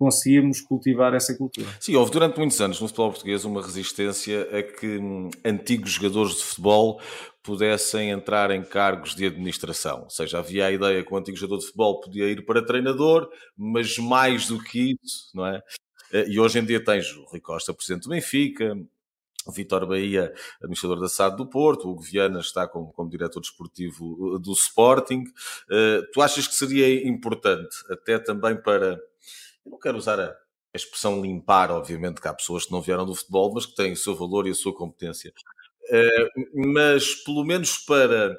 conseguirmos 0.00 0.62
cultivar 0.62 1.12
essa 1.12 1.36
cultura. 1.36 1.68
Sim, 1.78 1.94
houve 1.94 2.10
durante 2.10 2.38
muitos 2.38 2.58
anos 2.58 2.80
no 2.80 2.88
futebol 2.88 3.10
português 3.10 3.44
uma 3.44 3.60
resistência 3.60 4.48
a 4.50 4.62
que 4.62 4.96
hum, 4.96 5.28
antigos 5.44 5.90
jogadores 5.90 6.36
de 6.36 6.42
futebol 6.42 7.02
pudessem 7.42 8.08
entrar 8.08 8.50
em 8.50 8.62
cargos 8.62 9.14
de 9.14 9.26
administração. 9.26 10.04
Ou 10.04 10.10
seja, 10.10 10.38
havia 10.38 10.66
a 10.66 10.72
ideia 10.72 11.04
que 11.04 11.12
o 11.12 11.16
antigo 11.18 11.36
jogador 11.36 11.58
de 11.58 11.66
futebol 11.66 12.00
podia 12.00 12.30
ir 12.30 12.46
para 12.46 12.64
treinador, 12.64 13.28
mas 13.54 13.98
mais 13.98 14.46
do 14.46 14.58
que 14.62 14.96
isso, 15.02 15.30
não 15.34 15.46
é? 15.46 15.60
Eh, 16.12 16.28
e 16.30 16.40
hoje 16.40 16.58
em 16.58 16.64
dia 16.64 16.82
tens 16.82 17.14
o 17.14 17.24
Rui 17.24 17.40
Costa, 17.40 17.74
presidente 17.74 18.04
do 18.04 18.10
Benfica, 18.10 18.74
Vitor 19.48 19.86
Bahia, 19.86 20.32
administrador 20.60 21.00
da 21.00 21.08
SAD 21.08 21.36
do 21.36 21.46
Porto, 21.46 21.88
o 21.88 21.98
Viana 21.98 22.40
está 22.40 22.68
como, 22.68 22.92
como 22.92 23.10
diretor 23.10 23.40
desportivo 23.40 24.38
do 24.38 24.52
Sporting. 24.52 25.24
Uh, 25.70 26.06
tu 26.12 26.20
achas 26.20 26.46
que 26.46 26.54
seria 26.54 27.08
importante, 27.08 27.76
até 27.90 28.18
também 28.18 28.60
para 28.60 28.98
eu 29.64 29.72
não 29.72 29.78
quero 29.78 29.98
usar 29.98 30.18
a, 30.18 30.34
expressão 30.72 31.20
limpar, 31.20 31.70
obviamente, 31.72 32.20
que 32.20 32.28
há 32.28 32.32
pessoas 32.32 32.64
que 32.64 32.70
não 32.70 32.80
vieram 32.80 33.04
do 33.04 33.14
futebol, 33.14 33.52
mas 33.52 33.66
que 33.66 33.74
têm 33.74 33.92
o 33.92 33.96
seu 33.96 34.14
valor 34.14 34.46
e 34.46 34.50
a 34.50 34.54
sua 34.54 34.72
competência. 34.72 35.32
Uh, 35.88 36.72
mas 36.74 37.14
pelo 37.24 37.44
menos 37.44 37.78
para 37.78 38.38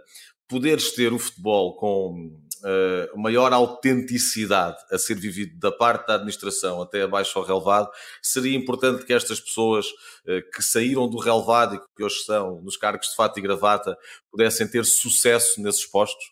poderes 0.51 0.91
ter 0.91 1.13
o 1.13 1.17
futebol 1.17 1.77
com 1.77 2.29
uh, 2.61 3.17
maior 3.17 3.53
autenticidade 3.53 4.75
a 4.91 4.97
ser 4.97 5.15
vivido 5.15 5.57
da 5.57 5.71
parte 5.71 6.05
da 6.07 6.15
administração 6.15 6.81
até 6.81 7.03
abaixo 7.03 7.39
ao 7.39 7.45
relevado, 7.45 7.89
seria 8.21 8.57
importante 8.57 9.05
que 9.05 9.13
estas 9.13 9.39
pessoas 9.39 9.85
uh, 9.87 10.51
que 10.53 10.61
saíram 10.61 11.09
do 11.09 11.17
relevado 11.17 11.75
e 11.75 11.79
que 11.95 12.03
hoje 12.03 12.17
estão 12.17 12.61
nos 12.61 12.75
cargos 12.75 13.07
de 13.07 13.15
fato 13.15 13.39
e 13.39 13.41
gravata 13.41 13.97
pudessem 14.29 14.67
ter 14.67 14.83
sucesso 14.83 15.61
nesses 15.61 15.85
postos? 15.85 16.25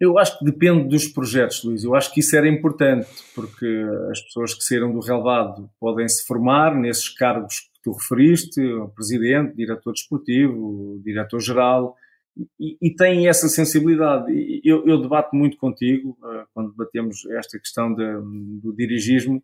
Eu 0.00 0.18
acho 0.18 0.38
que 0.38 0.46
depende 0.46 0.88
dos 0.88 1.06
projetos, 1.08 1.62
Luís. 1.62 1.84
Eu 1.84 1.94
acho 1.94 2.10
que 2.14 2.20
isso 2.20 2.34
era 2.34 2.48
importante, 2.48 3.06
porque 3.34 3.66
as 4.10 4.22
pessoas 4.22 4.54
que 4.54 4.64
saíram 4.64 4.90
do 4.90 5.00
relevado 5.00 5.68
podem 5.78 6.08
se 6.08 6.26
formar 6.26 6.74
nesses 6.74 7.10
cargos 7.10 7.60
que 7.60 7.82
tu 7.82 7.92
referiste, 7.92 8.62
presidente, 8.94 9.54
diretor 9.54 9.92
desportivo, 9.92 10.98
diretor-geral, 11.04 11.94
e, 12.58 12.76
e, 12.80 12.94
têm 12.94 13.28
essa 13.28 13.48
sensibilidade. 13.48 14.32
Eu, 14.64 14.86
eu, 14.86 15.00
debato 15.00 15.34
muito 15.34 15.56
contigo, 15.56 16.16
uh, 16.22 16.46
quando 16.54 16.70
debatemos 16.70 17.26
esta 17.30 17.58
questão 17.58 17.92
de, 17.94 18.04
do 18.62 18.72
dirigismo, 18.72 19.42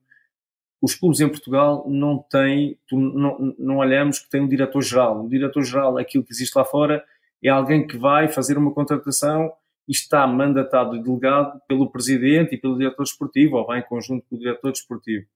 os 0.80 0.95
clubes 0.95 1.20
em 1.20 1.28
Portugal 1.28 1.84
não 1.89 2.18
têm, 2.18 2.78
não, 2.93 3.55
não 3.59 3.76
olhamos 3.78 4.18
que 4.18 4.28
tem 4.28 4.41
um 4.41 4.49
diretor-geral. 4.49 5.24
O 5.24 5.28
diretor-geral, 5.28 5.99
aquilo 5.99 6.24
que 6.24 6.32
existe 6.32 6.57
lá 6.57 6.64
fora, 6.64 7.05
é 7.43 7.49
alguém 7.49 7.87
que 7.87 7.97
vai 7.97 8.28
fazer 8.28 8.57
uma 8.57 8.72
contratação 8.72 9.53
e 9.89 9.93
está 9.93 10.26
mandatado 10.26 10.97
e 10.97 11.03
delegado 11.03 11.61
pelo 11.68 11.91
presidente 11.91 12.55
e 12.55 12.59
pelo 12.59 12.76
diretor 12.76 13.05
desportivo, 13.05 13.57
ou 13.57 13.66
vai 13.66 13.80
em 13.80 13.84
conjunto 13.84 14.26
com 14.28 14.37
o 14.37 14.39
diretor 14.39 14.72
desportivo. 14.72 15.26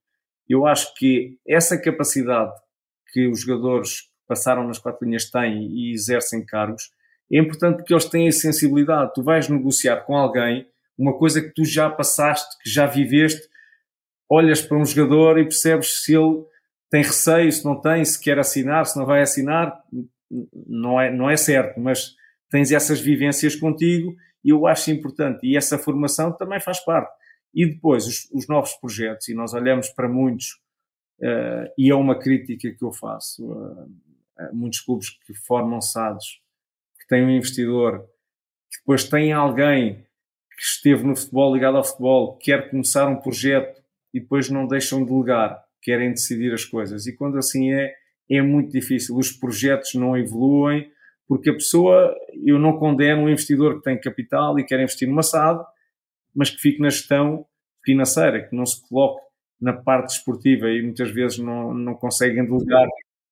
Eu 0.48 0.66
acho 0.66 0.94
que 0.94 1.38
essa 1.46 1.80
capacidade 1.80 2.52
que 3.12 3.26
os 3.28 3.40
jogadores 3.40 4.02
que 4.02 4.08
passaram 4.26 4.66
nas 4.66 4.78
quatro 4.78 5.04
linhas 5.04 5.30
têm 5.30 5.68
e 5.72 5.92
exercem 5.92 6.44
cargos, 6.44 6.90
é 7.32 7.38
importante 7.38 7.84
que 7.84 7.92
eles 7.92 8.04
tenham 8.06 8.32
sensibilidade. 8.32 9.12
Tu 9.14 9.22
vais 9.22 9.48
negociar 9.48 9.98
com 9.98 10.16
alguém 10.16 10.66
uma 10.98 11.16
coisa 11.16 11.40
que 11.40 11.50
tu 11.50 11.64
já 11.64 11.88
passaste, 11.88 12.58
que 12.62 12.68
já 12.68 12.86
viveste, 12.86 13.48
olhas 14.28 14.60
para 14.60 14.76
um 14.76 14.84
jogador 14.84 15.38
e 15.38 15.44
percebes 15.44 16.04
se 16.04 16.14
ele 16.14 16.44
tem 16.90 17.02
receio, 17.02 17.50
se 17.50 17.64
não 17.64 17.80
tem, 17.80 18.04
se 18.04 18.20
quer 18.20 18.38
assinar, 18.38 18.84
se 18.84 18.98
não 18.98 19.06
vai 19.06 19.22
assinar, 19.22 19.80
não 20.66 21.00
é, 21.00 21.10
não 21.10 21.30
é 21.30 21.36
certo, 21.36 21.80
mas 21.80 22.14
tens 22.50 22.72
essas 22.72 23.00
vivências 23.00 23.54
contigo 23.54 24.14
e 24.44 24.50
eu 24.50 24.66
acho 24.66 24.90
importante. 24.90 25.46
E 25.46 25.56
essa 25.56 25.78
formação 25.78 26.32
também 26.32 26.60
faz 26.60 26.80
parte. 26.84 27.10
E 27.54 27.66
depois, 27.66 28.06
os, 28.06 28.28
os 28.32 28.46
novos 28.48 28.74
projetos, 28.74 29.28
e 29.28 29.34
nós 29.34 29.54
olhamos 29.54 29.88
para 29.90 30.08
muitos, 30.08 30.60
uh, 31.20 31.70
e 31.78 31.90
é 31.90 31.94
uma 31.94 32.18
crítica 32.18 32.72
que 32.72 32.84
eu 32.84 32.92
faço 32.92 33.44
uh, 33.44 33.88
muitos 34.52 34.80
clubes 34.80 35.10
que 35.10 35.34
formam 35.34 35.80
SADs, 35.80 36.40
têm 37.10 37.24
um 37.24 37.30
investidor, 37.30 38.06
que 38.70 38.78
depois 38.78 39.04
tem 39.04 39.32
alguém 39.32 40.06
que 40.56 40.62
esteve 40.62 41.04
no 41.04 41.16
futebol, 41.16 41.52
ligado 41.52 41.76
ao 41.76 41.84
futebol, 41.84 42.38
quer 42.38 42.70
começar 42.70 43.08
um 43.08 43.20
projeto 43.20 43.82
e 44.14 44.20
depois 44.20 44.48
não 44.48 44.66
deixam 44.66 45.04
de 45.04 45.10
delegar, 45.10 45.60
querem 45.82 46.10
decidir 46.10 46.54
as 46.54 46.64
coisas. 46.64 47.06
E 47.06 47.16
quando 47.16 47.36
assim 47.36 47.72
é, 47.72 47.92
é 48.30 48.40
muito 48.40 48.70
difícil. 48.70 49.16
Os 49.16 49.32
projetos 49.32 49.94
não 49.94 50.16
evoluem, 50.16 50.88
porque 51.26 51.50
a 51.50 51.54
pessoa, 51.54 52.14
eu 52.44 52.58
não 52.58 52.78
condeno 52.78 53.22
um 53.22 53.28
investidor 53.28 53.76
que 53.76 53.82
tem 53.82 54.00
capital 54.00 54.58
e 54.58 54.64
quer 54.64 54.80
investir 54.80 55.08
numa 55.08 55.22
SAD, 55.22 55.64
mas 56.34 56.50
que 56.50 56.60
fique 56.60 56.80
na 56.80 56.90
gestão 56.90 57.44
financeira, 57.84 58.46
que 58.48 58.54
não 58.54 58.64
se 58.64 58.86
coloque 58.88 59.20
na 59.60 59.72
parte 59.72 60.14
desportiva 60.14 60.68
e 60.70 60.82
muitas 60.82 61.10
vezes 61.10 61.38
não, 61.38 61.74
não 61.74 61.94
conseguem 61.94 62.44
delegar, 62.44 62.86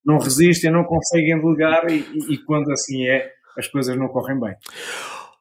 não 0.05 0.19
resistem, 0.19 0.71
não 0.71 0.85
conseguem 0.85 1.41
delegar 1.41 1.89
e, 1.91 2.01
e, 2.01 2.35
e 2.35 2.39
quando 2.39 2.71
assim 2.73 3.07
é, 3.07 3.33
as 3.59 3.67
coisas 3.67 3.97
não 3.97 4.09
correm 4.09 4.39
bem. 4.39 4.55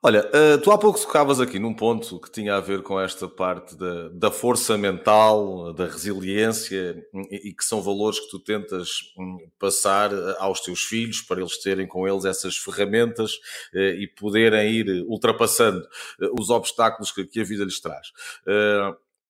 Olha, 0.02 0.26
uh, 0.28 0.62
tu 0.62 0.72
há 0.72 0.78
pouco 0.78 1.00
tocavas 1.00 1.42
aqui 1.42 1.58
num 1.58 1.74
ponto 1.74 2.20
que 2.20 2.32
tinha 2.32 2.56
a 2.56 2.60
ver 2.62 2.84
com 2.84 3.00
esta 3.00 3.28
parte 3.28 3.76
da, 3.76 4.10
da 4.10 4.32
força 4.32 4.78
mental, 4.78 5.74
da 5.74 5.86
resiliência 5.86 7.04
e, 7.32 7.50
e, 7.50 7.54
que 7.54 7.66
são 7.66 7.82
valores 7.82 8.20
que 8.20 8.30
tu 8.30 8.40
tentas 8.40 8.90
um, 9.18 9.38
passar 9.60 10.14
eh, 10.14 10.36
aos 10.38 10.62
teus 10.62 10.84
filhos 10.84 11.22
para 11.22 11.42
eles 11.42 11.58
terem 11.58 11.88
com 11.88 12.08
eles 12.08 12.26
essas 12.26 12.56
ferramentas 12.56 13.34
uh, 13.74 14.00
e 14.00 14.08
poderem 14.08 14.72
ir 14.72 15.04
ultrapassando 15.08 15.84
os 16.40 16.52
obstáculos 16.52 17.12
que, 17.12 17.26
que, 17.26 17.42
a 17.42 17.44
vida 17.44 17.66
lhes 17.66 17.82
traz. 17.82 18.08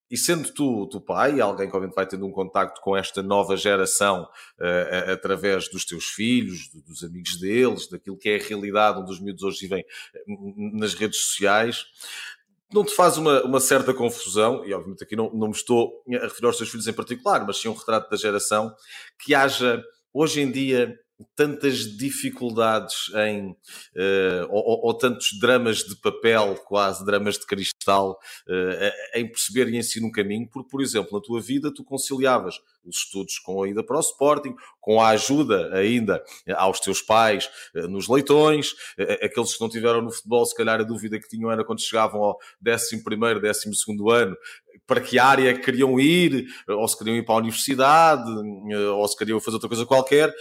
E 0.10 0.18
sendo 0.18 0.52
tu, 0.54 0.88
tu 0.88 1.02
pai, 1.02 1.42
alguém 1.42 1.70
que 1.70 1.76
obviamente 1.76 1.96
vai 1.96 2.08
tendo 2.08 2.26
um 2.26 2.32
contacto 2.32 2.82
com 2.82 2.96
esta 2.96 3.22
nova 3.22 3.58
geração 3.58 4.24
uh, 4.24 5.12
através 5.12 5.70
dos 5.70 5.86
teus 5.86 6.06
filhos, 6.06 6.70
dos 6.88 7.04
amigos 7.04 7.38
deles, 7.40 7.90
daquilo 7.90 8.18
que 8.18 8.30
é 8.30 8.36
a 8.36 8.44
realidade 8.44 9.00
onde 9.00 9.12
os 9.12 9.20
miúdos 9.20 9.44
hoje 9.44 9.62
vivem 9.62 9.84
eh, 10.16 10.24
nas 10.74 10.94
redes 10.94 11.20
sociais, 11.20 11.86
não 12.74 12.84
te 12.84 12.94
faz 12.94 13.18
uma, 13.18 13.44
uma 13.44 13.60
certa 13.60 13.94
confusão, 13.94 14.66
e 14.66 14.74
obviamente 14.74 15.04
aqui 15.04 15.16
não, 15.16 15.32
não 15.34 15.48
me 15.48 15.54
estou 15.54 16.04
a 16.10 16.24
referir 16.24 16.48
aos 16.48 16.58
teus 16.58 16.70
filhos 16.70 16.88
em 16.88 16.94
particular, 16.94 17.46
mas 17.46 17.58
sim 17.58 17.70
um 17.70 17.74
retrato 17.74 18.10
da 18.10 18.18
geração, 18.18 18.74
que 19.20 19.34
haja 19.34 19.82
hoje 20.14 20.42
em 20.42 20.52
dia 20.52 20.98
tantas 21.36 21.98
dificuldades 21.98 23.12
em 23.16 23.50
uh, 23.50 24.48
ou, 24.50 24.86
ou, 24.86 24.94
tantos 24.94 25.30
dramas 25.40 25.78
de 25.78 25.96
papel, 25.96 26.56
quase 26.66 27.04
dramas 27.06 27.40
de 27.40 27.46
cristal, 27.46 27.77
uh, 27.88 28.92
em 29.16 29.28
perceber 29.28 29.68
e 29.70 29.78
ensinar 29.78 30.08
um 30.08 30.12
caminho, 30.12 30.48
porque, 30.52 30.70
por 30.70 30.82
exemplo, 30.82 31.18
na 31.18 31.24
tua 31.24 31.42
vida 31.42 31.74
tu 31.74 31.84
conciliavas 31.84 32.60
os 32.86 33.00
estudos 33.00 33.38
com 33.40 33.62
a 33.62 33.68
ida 33.68 33.84
para 33.84 33.98
o 33.98 34.00
Sporting, 34.00 34.56
com 34.80 35.02
a 35.02 35.10
ajuda 35.10 35.76
ainda 35.76 36.24
aos 36.56 36.80
teus 36.80 37.02
pais 37.02 37.50
uh, 37.76 37.88
nos 37.88 38.08
leitões, 38.08 38.74
aqueles 39.22 39.54
que 39.54 39.62
não 39.62 39.70
tiveram 39.70 40.02
no 40.02 40.12
futebol, 40.12 40.46
se 40.46 40.56
calhar 40.56 40.80
a 40.80 40.84
dúvida 40.84 41.20
que 41.20 41.28
tinham 41.28 41.52
era 41.52 41.64
quando 41.64 41.82
chegavam 41.82 42.22
ao 42.22 42.40
11 42.66 43.04
primeiro, 43.04 43.42
12 43.42 43.76
segundo 43.76 44.10
ano, 44.10 44.36
para 44.88 45.02
que 45.02 45.20
área 45.20 45.54
queriam 45.60 46.00
ir, 46.00 46.48
ou 46.68 46.88
se 46.88 46.98
queriam 46.98 47.18
ir 47.18 47.26
para 47.26 47.36
a 47.36 47.40
universidade, 47.40 48.30
ou 48.94 49.08
se 49.08 49.18
queriam 49.18 49.40
fazer 49.40 49.56
outra 49.56 49.68
coisa 49.68 49.86
qualquer, 49.86 50.34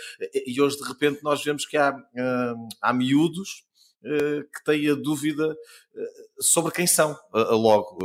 e 0.46 0.60
hoje 0.60 0.78
de 0.78 0.84
repente 0.84 1.22
nós 1.22 1.42
vemos 1.42 1.66
que 1.66 1.76
há, 1.76 1.92
hum, 1.92 2.68
há 2.80 2.92
miúdos 2.92 3.64
eh, 3.64 3.65
que 4.54 4.64
têm 4.64 4.90
a 4.90 4.94
dúvida 4.94 5.56
eh, 5.96 6.10
sobre 6.40 6.72
quem 6.72 6.86
são, 6.86 7.18
logo, 7.32 7.98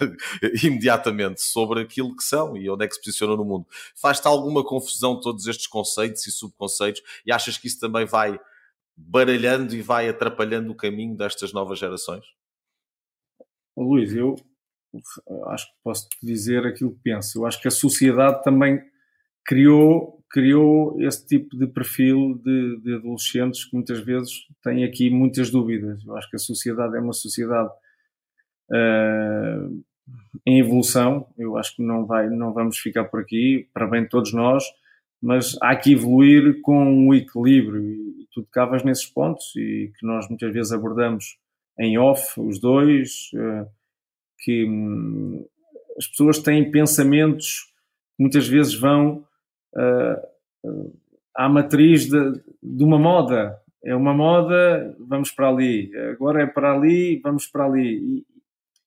imediatamente, 0.62 1.40
sobre 1.40 1.80
aquilo 1.80 2.14
que 2.16 2.24
são 2.24 2.56
e 2.56 2.68
onde 2.68 2.84
é 2.84 2.88
que 2.88 2.94
se 2.94 3.00
posicionam 3.00 3.36
no 3.36 3.44
mundo. 3.44 3.66
Faz-te 3.94 4.26
alguma 4.26 4.64
confusão 4.64 5.20
todos 5.20 5.46
estes 5.46 5.66
conceitos 5.66 6.26
e 6.26 6.32
subconceitos 6.32 7.02
e 7.24 7.32
achas 7.32 7.56
que 7.56 7.66
isso 7.68 7.80
também 7.80 8.04
vai 8.04 8.38
baralhando 8.96 9.74
e 9.74 9.82
vai 9.82 10.08
atrapalhando 10.08 10.72
o 10.72 10.76
caminho 10.76 11.16
destas 11.16 11.52
novas 11.52 11.78
gerações? 11.78 12.24
Luís, 13.76 14.14
eu 14.14 14.36
acho 15.48 15.66
que 15.66 15.78
posso 15.82 16.08
dizer 16.22 16.66
aquilo 16.66 16.94
que 16.94 17.00
penso. 17.02 17.38
Eu 17.38 17.46
acho 17.46 17.60
que 17.60 17.68
a 17.68 17.70
sociedade 17.70 18.42
também 18.42 18.80
criou, 19.44 20.15
criou 20.36 21.00
esse 21.00 21.26
tipo 21.26 21.56
de 21.56 21.66
perfil 21.66 22.38
de, 22.44 22.78
de, 22.82 22.94
adolescentes 22.96 23.64
que 23.64 23.74
muitas 23.74 24.00
vezes 24.00 24.32
têm 24.62 24.84
aqui 24.84 25.08
muitas 25.08 25.50
dúvidas. 25.50 26.04
Eu 26.04 26.14
acho 26.14 26.28
que 26.28 26.36
a 26.36 26.38
sociedade 26.38 26.94
é 26.94 27.00
uma 27.00 27.14
sociedade 27.14 27.70
uh, 28.70 29.82
em 30.44 30.58
evolução. 30.58 31.26
Eu 31.38 31.56
acho 31.56 31.74
que 31.74 31.82
não, 31.82 32.04
vai, 32.04 32.28
não 32.28 32.52
vamos 32.52 32.76
ficar 32.76 33.04
por 33.04 33.20
aqui, 33.20 33.66
para 33.72 33.86
bem 33.86 34.02
de 34.02 34.10
todos 34.10 34.34
nós, 34.34 34.62
mas 35.22 35.56
há 35.62 35.74
que 35.74 35.94
evoluir 35.94 36.60
com 36.60 36.84
um 36.84 37.14
equilíbrio. 37.14 37.80
E 37.80 38.28
tu 38.30 38.42
tocavas 38.42 38.84
nesses 38.84 39.06
pontos 39.06 39.56
e 39.56 39.90
que 39.98 40.06
nós 40.06 40.28
muitas 40.28 40.52
vezes 40.52 40.70
abordamos 40.70 41.38
em 41.80 41.96
off, 41.96 42.38
os 42.38 42.60
dois. 42.60 43.30
Uh, 43.32 43.66
que 44.40 44.66
hum, 44.66 45.46
as 45.96 46.06
pessoas 46.08 46.40
têm 46.40 46.70
pensamentos 46.70 47.72
muitas 48.18 48.46
vezes 48.46 48.74
vão 48.74 49.24
uh, 49.76 50.92
à 51.34 51.48
matriz 51.48 52.08
de, 52.08 52.42
de, 52.62 52.84
uma 52.84 52.98
moda. 52.98 53.58
É 53.84 53.94
uma 53.94 54.12
moda, 54.12 54.96
vamos 54.98 55.30
para 55.30 55.48
ali. 55.48 55.94
Agora 56.10 56.42
é 56.42 56.46
para 56.46 56.72
ali, 56.72 57.20
vamos 57.22 57.46
para 57.46 57.64
ali. 57.64 58.24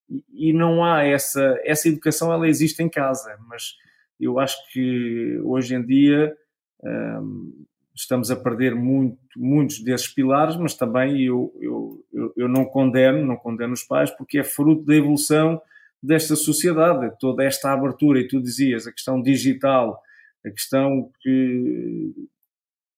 E, 0.10 0.50
e, 0.50 0.54
não 0.54 0.84
há 0.84 1.04
essa, 1.04 1.58
essa 1.64 1.88
educação, 1.88 2.34
ela 2.34 2.48
existe 2.48 2.82
em 2.82 2.90
casa, 2.90 3.38
mas 3.48 3.76
eu 4.20 4.40
acho 4.40 4.58
que 4.72 5.40
hoje 5.44 5.76
em 5.76 5.86
dia 5.86 6.36
um, 6.84 7.66
estamos 7.96 8.32
a 8.32 8.36
perder 8.36 8.76
muito, 8.76 9.18
muitos 9.36 9.82
desses 9.82 10.08
pilares, 10.08 10.56
mas 10.56 10.74
também 10.74 11.22
eu, 11.22 11.54
eu, 11.60 12.06
eu, 12.12 12.34
eu, 12.36 12.48
não 12.48 12.66
condeno, 12.66 13.26
não 13.26 13.36
condeno 13.36 13.74
os 13.74 13.84
pais, 13.84 14.10
porque 14.12 14.40
é 14.40 14.44
fruto 14.44 14.84
da 14.84 14.96
evolução 14.96 15.62
desta 16.02 16.36
sociedade, 16.36 17.14
toda 17.20 17.44
esta 17.44 17.74
abertura, 17.74 18.20
e 18.20 18.28
tu 18.28 18.42
dizias, 18.42 18.88
a 18.88 18.92
questão 18.92 19.22
digital, 19.22 20.02
a 20.46 20.50
questão 20.50 21.12
que 21.22 22.14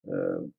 uh, 0.05 0.51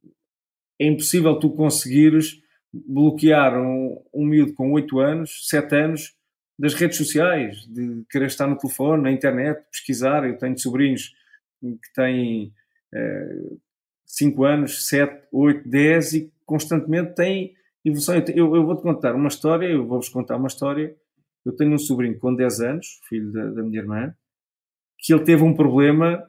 é 0.80 0.86
impossível 0.86 1.38
tu 1.38 1.50
conseguires 1.50 2.40
bloquear 2.72 3.60
um, 3.60 4.02
um 4.12 4.26
miúdo 4.26 4.54
com 4.54 4.72
8 4.72 4.98
anos, 4.98 5.48
7 5.48 5.74
anos, 5.76 6.16
das 6.58 6.74
redes 6.74 6.96
sociais, 6.96 7.66
de 7.66 8.04
querer 8.10 8.26
estar 8.26 8.46
no 8.46 8.56
telefone, 8.56 9.02
na 9.02 9.12
internet, 9.12 9.64
pesquisar. 9.70 10.24
Eu 10.24 10.38
tenho 10.38 10.58
sobrinhos 10.58 11.12
que 11.60 11.92
têm 11.94 12.52
5 14.06 14.40
uh, 14.40 14.44
anos, 14.44 14.86
7, 14.88 15.26
8, 15.32 15.68
10 15.68 16.12
e 16.14 16.32
constantemente 16.44 17.14
têm 17.14 17.54
evolução. 17.84 18.14
Eu, 18.34 18.54
eu 18.54 18.64
vou-te 18.64 18.82
contar 18.82 19.14
uma 19.14 19.28
história, 19.28 19.66
eu 19.66 19.86
vou-vos 19.86 20.08
contar 20.08 20.36
uma 20.36 20.48
história. 20.48 20.94
Eu 21.44 21.54
tenho 21.56 21.72
um 21.72 21.78
sobrinho 21.78 22.18
com 22.18 22.34
10 22.34 22.60
anos, 22.60 23.00
filho 23.08 23.32
da, 23.32 23.50
da 23.50 23.62
minha 23.62 23.80
irmã, 23.80 24.14
que 24.98 25.12
ele 25.12 25.24
teve 25.24 25.42
um 25.42 25.54
problema 25.54 26.24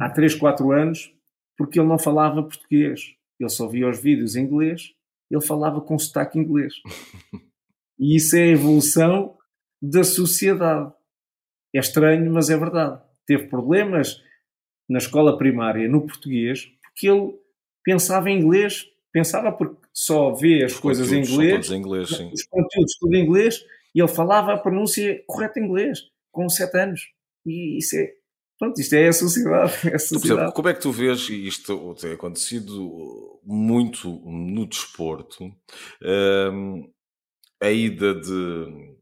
há 0.00 0.08
3, 0.10 0.34
4 0.34 0.72
anos 0.72 1.12
porque 1.56 1.78
ele 1.78 1.88
não 1.88 1.98
falava 1.98 2.42
português. 2.42 3.14
Ele 3.38 3.50
só 3.50 3.66
via 3.68 3.88
os 3.88 4.00
vídeos 4.00 4.36
em 4.36 4.44
inglês, 4.44 4.92
ele 5.30 5.40
falava 5.40 5.80
com 5.80 5.98
sotaque 5.98 6.38
inglês. 6.38 6.74
E 7.98 8.16
isso 8.16 8.34
é 8.36 8.42
a 8.42 8.48
evolução 8.48 9.36
da 9.80 10.02
sociedade. 10.02 10.92
É 11.72 11.78
estranho, 11.78 12.32
mas 12.32 12.50
é 12.50 12.56
verdade. 12.56 13.00
Teve 13.24 13.46
problemas 13.46 14.20
na 14.88 14.98
escola 14.98 15.38
primária 15.38 15.88
no 15.88 16.04
português 16.04 16.72
porque 16.92 17.08
ele 17.08 17.34
pensava 17.82 18.30
em 18.30 18.38
inglês, 18.38 18.86
pensava 19.12 19.50
porque 19.50 19.76
só 19.92 20.34
vê 20.34 20.64
as 20.64 20.72
os 20.72 20.80
coisas 20.80 21.12
em 21.12 21.20
inglês, 21.20 21.70
em 21.70 21.78
inglês 21.78 22.10
os 22.10 22.44
conteúdos 22.44 22.96
tudo 22.98 23.14
em 23.14 23.24
inglês, 23.24 23.64
e 23.94 24.00
ele 24.00 24.08
falava 24.08 24.52
a 24.52 24.58
pronúncia 24.58 25.22
correta 25.26 25.58
em 25.58 25.64
inglês, 25.64 26.00
com 26.30 26.48
7 26.48 26.76
anos. 26.78 27.00
E 27.46 27.78
isso 27.78 27.96
é, 27.96 28.12
Pronto, 28.62 28.80
isto 28.80 28.94
é 28.94 29.08
a 29.08 29.12
sociedade. 29.12 29.72
É 29.90 29.96
a 29.96 29.98
sociedade. 29.98 30.24
Exemplo, 30.24 30.52
como 30.52 30.68
é 30.68 30.74
que 30.74 30.80
tu 30.80 30.92
vês, 30.92 31.28
isto 31.28 31.96
tem 32.00 32.12
acontecido 32.12 33.40
muito 33.42 34.08
no 34.24 34.64
desporto, 34.68 35.52
um, 36.00 36.88
a 37.60 37.70
ida 37.72 38.14
de 38.14 38.94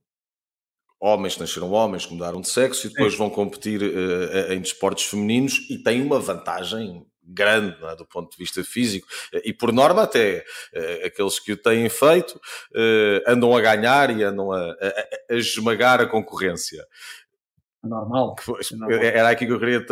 homens 0.98 1.34
que 1.34 1.40
nasceram 1.40 1.72
homens, 1.72 2.06
que 2.06 2.14
mudaram 2.14 2.40
de 2.40 2.48
sexo 2.48 2.86
e 2.86 2.90
depois 2.90 3.12
Sim. 3.12 3.18
vão 3.18 3.28
competir 3.28 3.82
uh, 3.82 4.50
em 4.50 4.62
desportos 4.62 5.04
femininos 5.04 5.68
e 5.68 5.76
têm 5.76 6.00
uma 6.00 6.18
vantagem 6.18 7.04
grande 7.22 7.76
é? 7.84 7.96
do 7.96 8.04
ponto 8.06 8.30
de 8.30 8.36
vista 8.36 8.62
físico 8.64 9.06
e 9.44 9.52
por 9.52 9.72
norma 9.72 10.02
até 10.02 10.44
uh, 10.74 11.06
aqueles 11.06 11.38
que 11.38 11.52
o 11.52 11.56
têm 11.56 11.88
feito 11.88 12.32
uh, 12.32 13.22
andam 13.26 13.54
a 13.54 13.60
ganhar 13.60 14.10
e 14.16 14.22
andam 14.22 14.50
a, 14.52 14.70
a, 14.70 15.34
a 15.34 15.36
esmagar 15.36 16.00
a 16.00 16.06
concorrência 16.06 16.84
normal. 17.88 18.34
É 18.40 18.76
normal. 18.76 19.02
Era 19.02 19.30
aqui 19.30 19.46
que 19.46 19.52
eu 19.52 19.58
queria 19.58 19.84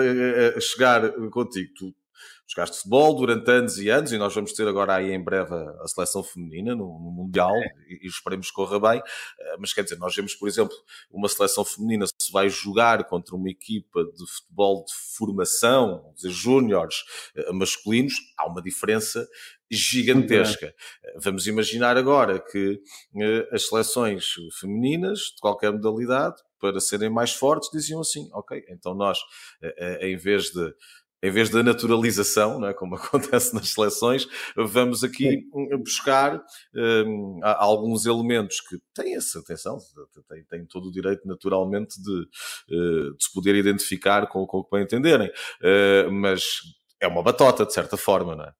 chegar 0.61 1.11
contigo. 1.30 1.72
Tu 1.76 1.95
jogaste 2.49 2.78
futebol 2.78 3.14
durante 3.14 3.51
anos 3.51 3.78
e 3.78 3.91
anos 3.91 4.11
e 4.11 4.16
nós 4.16 4.34
vamos 4.34 4.55
ter 4.55 4.66
agora 4.66 4.95
aí 4.95 5.12
em 5.12 5.22
breve 5.22 5.55
a, 5.55 5.86
seleção 5.86 6.22
feminina 6.22 6.74
no, 6.74 6.86
no 6.99 7.11
Mundial 7.11 7.55
é. 7.55 7.66
e, 7.89 8.07
e, 8.07 8.09
esperemos 8.09 8.49
que 8.49 8.55
corra 8.55 8.80
bem. 8.80 9.03
Eh, 9.39 9.57
mas 9.59 9.74
quer 9.74 9.82
dizer, 9.82 9.99
nós 9.99 10.16
vemos, 10.16 10.34
por 10.34 10.49
exemplo, 10.49 10.74
uma 11.11 11.28
seleção 11.28 11.62
feminina 11.62 12.07
se 12.07 12.32
vai 12.32 12.49
jogar 12.49 13.05
contra 13.05 13.36
uma 13.36 13.51
equipa 13.51 14.03
de 14.03 14.26
futebol 14.26 14.84
de 14.86 14.95
formação, 15.16 16.14
de 16.16 16.30
júniores 16.30 17.05
eh, 17.36 17.53
masculinos, 17.53 18.14
há 18.39 18.47
uma 18.47 18.62
diferença 18.62 19.28
gigantesca. 19.70 20.74
Vamos 21.22 21.47
imaginar 21.47 21.99
agora 21.99 22.41
que 22.41 22.80
eh, 23.20 23.49
as 23.53 23.68
seleções 23.68 24.24
femininas 24.59 25.18
de 25.18 25.41
qualquer 25.43 25.70
modalidade 25.70 26.36
para 26.61 26.81
serem 26.81 27.11
mais 27.11 27.33
fortes, 27.33 27.71
diziam 27.73 28.01
assim: 28.01 28.29
ok, 28.33 28.65
então 28.69 28.95
nós, 28.95 29.19
eh, 29.63 29.75
eh, 29.79 30.09
em 30.11 30.17
vez 30.17 30.51
de 30.51 30.75
em 31.23 31.31
vez 31.31 31.51
da 31.51 31.63
naturalização, 31.63 32.61
não 32.61 32.69
é, 32.69 32.75
como 32.75 32.95
acontece 32.97 33.55
nas 33.55 33.71
seleções, 33.71 34.27
vamos 34.57 35.03
aqui 35.03 35.49
buscar 35.83 36.41
um, 36.75 37.41
alguns 37.43 38.07
elementos 38.07 38.61
que 38.61 38.79
têm 38.95 39.17
essa 39.17 39.41
atenção, 39.41 39.79
têm, 40.29 40.45
têm, 40.45 40.67
todo 40.67 40.89
o 40.89 40.93
direito 40.93 41.27
naturalmente 41.27 42.01
de, 42.01 42.21
uh, 42.21 43.17
de 43.17 43.25
se 43.25 43.33
poder 43.33 43.57
identificar 43.57 44.29
com, 44.29 44.47
com 44.47 44.59
o 44.59 44.65
que 44.65 44.71
bem 44.71 44.85
entenderem, 44.85 45.29
uh, 45.29 46.13
mas 46.13 46.61
é 47.01 47.09
uma 47.09 47.23
batota, 47.23 47.67
de 47.67 47.73
certa 47.73 47.97
forma, 47.97 48.37
não 48.37 48.45
é? 48.45 48.53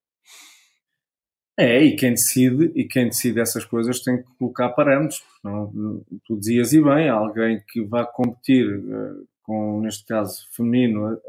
É, 1.59 1.83
e 1.83 1.93
quem 1.97 2.11
decide, 2.11 2.71
e 2.73 2.87
quem 2.87 3.09
decide 3.09 3.41
essas 3.41 3.65
coisas 3.65 3.99
tem 3.99 4.23
que 4.23 4.29
colocar 4.37 4.69
parâmetros. 4.69 5.21
Não, 5.43 6.01
tu 6.25 6.37
dizias 6.39 6.71
e 6.71 6.81
bem, 6.81 7.09
alguém 7.09 7.61
que 7.67 7.83
vá 7.83 8.05
competir 8.05 8.65
uh, 8.65 9.27
com, 9.43 9.81
neste 9.81 10.05
caso, 10.05 10.47
feminino, 10.53 11.13
uh, 11.13 11.19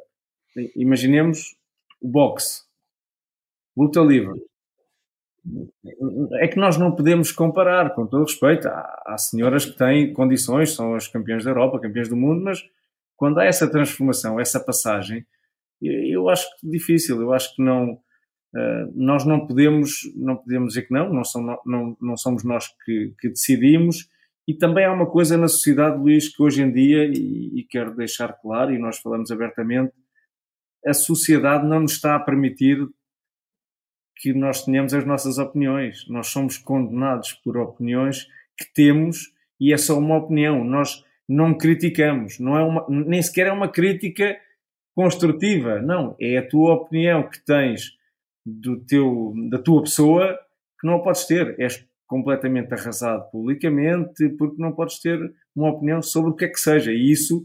imaginemos 0.76 1.56
o 2.00 2.06
boxe, 2.06 2.62
luta 3.76 3.98
livre. 4.02 4.40
É 6.34 6.46
que 6.46 6.60
nós 6.60 6.76
não 6.76 6.94
podemos 6.94 7.32
comparar, 7.32 7.92
com 7.96 8.06
todo 8.06 8.22
respeito. 8.22 8.68
Há, 8.68 9.02
há 9.06 9.18
senhoras 9.18 9.64
que 9.64 9.76
têm 9.76 10.12
condições, 10.12 10.76
são 10.76 10.94
as 10.94 11.08
campeãs 11.08 11.42
da 11.42 11.50
Europa, 11.50 11.80
campeãs 11.80 12.08
do 12.08 12.16
mundo, 12.16 12.44
mas 12.44 12.62
quando 13.16 13.40
há 13.40 13.46
essa 13.46 13.68
transformação, 13.68 14.38
essa 14.38 14.60
passagem, 14.60 15.26
eu 15.82 16.28
acho 16.28 16.46
que 16.60 16.70
difícil, 16.70 17.20
eu 17.20 17.32
acho 17.32 17.52
que 17.56 17.60
não 17.60 17.98
Uh, 18.54 18.92
nós 18.94 19.24
não 19.24 19.46
podemos, 19.46 19.92
não 20.16 20.36
podemos 20.36 20.74
dizer 20.74 20.88
que 20.88 20.92
não, 20.92 21.12
não, 21.12 21.24
são, 21.24 21.42
não, 21.64 21.96
não 22.00 22.16
somos 22.16 22.44
nós 22.44 22.66
que, 22.84 23.14
que, 23.20 23.28
decidimos. 23.28 24.08
E 24.46 24.54
também 24.54 24.84
há 24.84 24.92
uma 24.92 25.06
coisa 25.06 25.36
na 25.36 25.46
sociedade, 25.46 25.98
Luís, 25.98 26.28
que 26.28 26.42
hoje 26.42 26.62
em 26.62 26.72
dia, 26.72 27.04
e, 27.04 27.60
e 27.60 27.64
quero 27.64 27.94
deixar 27.94 28.32
claro, 28.32 28.74
e 28.74 28.78
nós 28.78 28.98
falamos 28.98 29.30
abertamente, 29.30 29.92
a 30.84 30.92
sociedade 30.92 31.66
não 31.66 31.80
nos 31.80 31.92
está 31.92 32.16
a 32.16 32.20
permitir 32.20 32.78
que 34.16 34.34
nós 34.34 34.64
tenhamos 34.64 34.92
as 34.92 35.04
nossas 35.04 35.38
opiniões. 35.38 36.06
Nós 36.08 36.28
somos 36.28 36.58
condenados 36.58 37.32
por 37.32 37.56
opiniões 37.56 38.26
que 38.56 38.70
temos 38.74 39.32
e 39.58 39.72
é 39.72 39.76
só 39.78 39.98
uma 39.98 40.18
opinião. 40.18 40.62
Nós 40.64 41.04
não 41.28 41.56
criticamos, 41.56 42.38
não 42.38 42.56
é 42.56 42.62
uma, 42.62 42.86
nem 42.88 43.22
sequer 43.22 43.46
é 43.46 43.52
uma 43.52 43.68
crítica 43.68 44.36
construtiva. 44.94 45.80
Não, 45.80 46.16
é 46.20 46.38
a 46.38 46.46
tua 46.46 46.74
opinião 46.74 47.28
que 47.28 47.42
tens 47.44 47.92
do 48.60 48.80
teu, 48.84 49.34
da 49.50 49.58
tua 49.58 49.82
pessoa 49.82 50.38
que 50.80 50.86
não 50.86 50.94
a 50.94 51.02
podes 51.02 51.26
ter. 51.26 51.54
És 51.58 51.86
completamente 52.06 52.74
arrasado 52.74 53.30
publicamente 53.30 54.28
porque 54.30 54.60
não 54.60 54.72
podes 54.72 55.00
ter 55.00 55.18
uma 55.54 55.70
opinião 55.70 56.02
sobre 56.02 56.30
o 56.30 56.34
que 56.34 56.44
é 56.44 56.48
que 56.48 56.58
seja. 56.58 56.90
E 56.90 57.12
isso, 57.12 57.44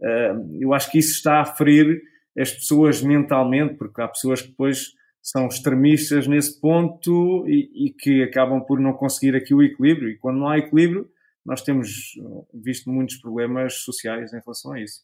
uh, 0.00 0.60
eu 0.60 0.74
acho 0.74 0.90
que 0.90 0.98
isso 0.98 1.12
está 1.12 1.40
a 1.40 1.46
ferir 1.46 2.02
as 2.38 2.52
pessoas 2.52 3.00
mentalmente, 3.00 3.74
porque 3.74 4.02
há 4.02 4.08
pessoas 4.08 4.42
que 4.42 4.48
depois 4.48 4.92
são 5.22 5.46
extremistas 5.46 6.26
nesse 6.26 6.60
ponto 6.60 7.46
e, 7.48 7.86
e 7.86 7.90
que 7.90 8.22
acabam 8.22 8.60
por 8.60 8.78
não 8.78 8.92
conseguir 8.92 9.34
aqui 9.34 9.54
o 9.54 9.62
equilíbrio. 9.62 10.10
E 10.10 10.18
quando 10.18 10.38
não 10.38 10.48
há 10.48 10.58
equilíbrio, 10.58 11.08
nós 11.46 11.62
temos 11.62 12.12
visto 12.52 12.90
muitos 12.90 13.16
problemas 13.16 13.76
sociais 13.84 14.34
em 14.34 14.40
relação 14.40 14.72
a 14.72 14.80
isso. 14.82 15.00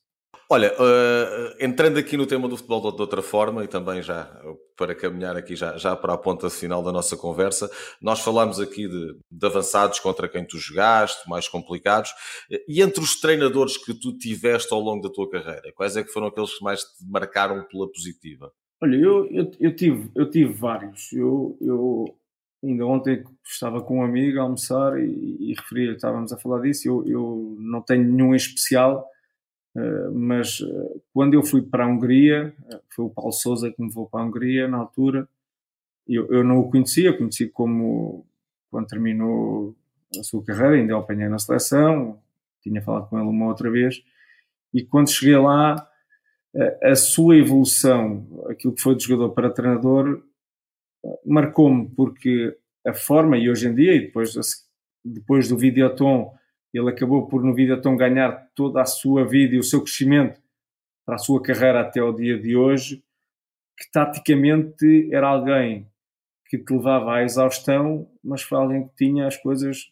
Olha, 0.52 0.72
uh, 0.72 1.64
entrando 1.64 1.96
aqui 1.96 2.16
no 2.16 2.26
tema 2.26 2.48
do 2.48 2.56
futebol 2.56 2.80
de, 2.92 3.00
outra 3.00 3.22
forma 3.22 3.62
e 3.62 3.68
também 3.68 4.02
já 4.02 4.28
para 4.76 4.96
caminhar 4.96 5.36
aqui 5.36 5.54
já, 5.54 5.76
já 5.76 5.94
para 5.94 6.14
a 6.14 6.18
ponta 6.18 6.50
final 6.50 6.82
da 6.82 6.90
nossa 6.90 7.16
conversa, 7.16 7.70
nós 8.02 8.18
falamos 8.18 8.58
aqui 8.58 8.88
de, 8.88 9.16
de, 9.30 9.46
avançados 9.46 10.00
contra 10.00 10.28
quem 10.28 10.44
tu 10.44 10.58
jogaste, 10.58 11.28
mais 11.28 11.46
complicados, 11.46 12.10
e 12.66 12.82
entre 12.82 13.00
os 13.00 13.20
treinadores 13.20 13.76
que 13.76 13.94
tu 13.94 14.16
tiveste 14.18 14.74
ao 14.74 14.80
longo 14.80 15.06
da 15.06 15.14
tua 15.14 15.30
carreira, 15.30 15.72
quais 15.72 15.96
é 15.96 16.02
que 16.02 16.12
foram 16.12 16.26
aqueles 16.26 16.58
que 16.58 16.64
mais 16.64 16.80
te 16.80 17.06
marcaram 17.08 17.64
pela 17.68 17.88
positiva? 17.88 18.52
Olha, 18.82 18.96
eu, 18.96 19.26
eu, 19.30 19.50
eu 19.60 19.76
tive, 19.76 20.10
eu 20.16 20.28
tive 20.30 20.52
vários. 20.52 21.12
Eu, 21.12 21.56
eu 21.60 22.16
ainda 22.64 22.86
ontem 22.86 23.22
estava 23.44 23.82
com 23.82 23.98
um 23.98 24.04
amigo 24.04 24.40
a 24.40 24.42
almoçar 24.42 24.98
e, 24.98 25.36
e 25.38 25.54
referi, 25.54 25.94
estávamos 25.94 26.32
a 26.32 26.38
falar 26.38 26.60
disso, 26.60 26.88
eu, 26.88 27.04
eu 27.06 27.56
não 27.58 27.82
tenho 27.82 28.04
nenhum 28.04 28.32
em 28.32 28.36
especial, 28.36 29.06
mas 30.12 30.60
eh, 30.60 31.00
quando 31.12 31.34
eu 31.34 31.42
fui 31.42 31.62
para 31.62 31.84
a 31.84 31.86
Hungria, 31.86 32.54
eh, 32.70 32.80
foi 32.88 33.04
o 33.04 33.10
Paulo 33.10 33.32
Souza 33.32 33.70
que 33.70 33.80
me 33.80 33.88
levou 33.88 34.08
para 34.08 34.20
a 34.20 34.24
Hungria 34.24 34.66
na 34.66 34.78
altura, 34.78 35.28
eu, 36.08 36.26
eu 36.32 36.42
não 36.42 36.58
o 36.58 36.70
conhecia, 36.70 37.16
conheci 37.16 37.48
como 37.48 38.26
quando 38.70 38.88
terminou 38.88 39.76
a 40.18 40.22
sua 40.22 40.44
carreira, 40.44 40.74
ainda 40.74 40.96
o 40.96 41.00
apanhei 41.00 41.28
na 41.28 41.38
seleção, 41.38 42.20
tinha 42.62 42.82
falado 42.82 43.08
com 43.08 43.18
ele 43.18 43.28
uma 43.28 43.46
outra 43.46 43.70
vez, 43.70 44.02
e 44.74 44.82
quando 44.82 45.10
cheguei 45.10 45.36
lá, 45.36 45.88
a, 46.82 46.90
a 46.90 46.96
sua 46.96 47.36
evolução, 47.36 48.44
aquilo 48.48 48.74
que 48.74 48.82
foi 48.82 48.96
de 48.96 49.04
jogador 49.04 49.32
para 49.34 49.50
treinador, 49.50 50.22
marcou-me, 51.24 51.88
porque 51.90 52.56
a 52.86 52.92
forma, 52.92 53.38
e 53.38 53.48
hoje 53.48 53.68
em 53.68 53.74
dia, 53.74 53.94
e 53.94 54.00
depois, 54.00 54.34
depois 55.04 55.48
do 55.48 55.56
Videoton, 55.56 56.34
ele 56.78 56.90
acabou 56.90 57.26
por 57.26 57.42
no 57.42 57.54
Videoton 57.54 57.96
ganhar 57.96 58.48
toda 58.54 58.80
a 58.80 58.86
sua 58.86 59.24
vida 59.24 59.54
e 59.54 59.58
o 59.58 59.64
seu 59.64 59.82
crescimento 59.82 60.40
para 61.04 61.16
a 61.16 61.18
sua 61.18 61.42
carreira 61.42 61.80
até 61.80 62.02
o 62.02 62.12
dia 62.12 62.38
de 62.38 62.56
hoje, 62.56 63.02
que 63.76 63.90
taticamente 63.90 65.08
era 65.12 65.28
alguém 65.28 65.88
que 66.46 66.58
te 66.58 66.72
levava 66.72 67.16
à 67.16 67.22
exaustão, 67.22 68.08
mas 68.22 68.42
foi 68.42 68.58
alguém 68.58 68.88
que 68.88 68.94
tinha 68.96 69.26
as 69.26 69.36
coisas 69.36 69.90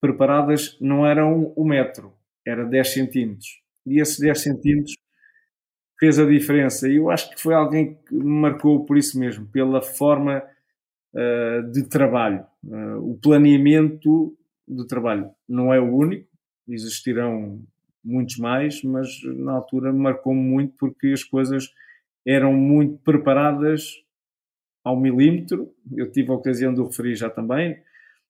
preparadas, 0.00 0.76
não 0.80 1.06
eram 1.06 1.52
o 1.56 1.64
metro, 1.64 2.12
era 2.46 2.64
10 2.64 2.92
centímetros. 2.92 3.60
E 3.86 4.00
esses 4.00 4.18
10 4.18 4.42
centímetros 4.42 4.96
fez 5.98 6.18
a 6.18 6.26
diferença. 6.26 6.88
E 6.88 6.96
eu 6.96 7.10
acho 7.10 7.30
que 7.30 7.40
foi 7.40 7.54
alguém 7.54 7.94
que 7.94 8.14
me 8.14 8.24
marcou 8.24 8.84
por 8.84 8.98
isso 8.98 9.18
mesmo, 9.18 9.46
pela 9.46 9.80
forma 9.80 10.42
uh, 11.14 11.70
de 11.70 11.84
trabalho. 11.84 12.44
Uh, 12.64 13.12
o 13.12 13.18
planeamento 13.22 14.36
do 14.66 14.86
trabalho 14.86 15.30
não 15.48 15.72
é 15.72 15.80
o 15.80 15.94
único, 15.94 16.28
existirão 16.68 17.62
muitos 18.04 18.36
mais, 18.38 18.82
mas 18.82 19.22
na 19.24 19.52
altura 19.52 19.92
marcou-me 19.92 20.40
muito 20.40 20.74
porque 20.76 21.08
as 21.08 21.22
coisas 21.22 21.72
eram 22.26 22.52
muito 22.52 22.98
preparadas 22.98 24.02
ao 24.84 24.98
milímetro. 24.98 25.72
Eu 25.94 26.10
tive 26.10 26.30
a 26.30 26.34
ocasião 26.34 26.74
de 26.74 26.80
o 26.80 26.86
referir 26.86 27.14
já 27.14 27.30
também. 27.30 27.80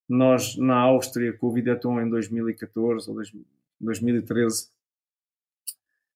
Nós, 0.08 0.56
na 0.56 0.76
Áustria, 0.76 1.32
com 1.32 1.46
o 1.46 1.52
Videaton 1.52 2.00
em 2.00 2.08
2014 2.08 3.10
ou 3.10 3.16
2013, 3.80 4.70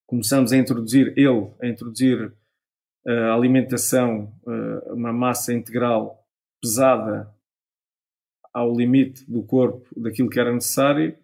começamos 0.06 0.52
a 0.52 0.56
introduzir, 0.56 1.14
ele, 1.16 1.50
a 1.60 1.66
introduzir 1.66 2.32
a 3.06 3.10
uh, 3.10 3.32
alimentação, 3.32 4.32
uh, 4.42 4.94
uma 4.94 5.12
massa 5.12 5.54
integral 5.54 6.26
pesada 6.60 7.32
ao 8.56 8.74
limite 8.74 9.22
do 9.30 9.42
corpo 9.42 9.86
daquilo 9.94 10.30
que 10.30 10.40
era 10.40 10.50
necessário 10.50 11.14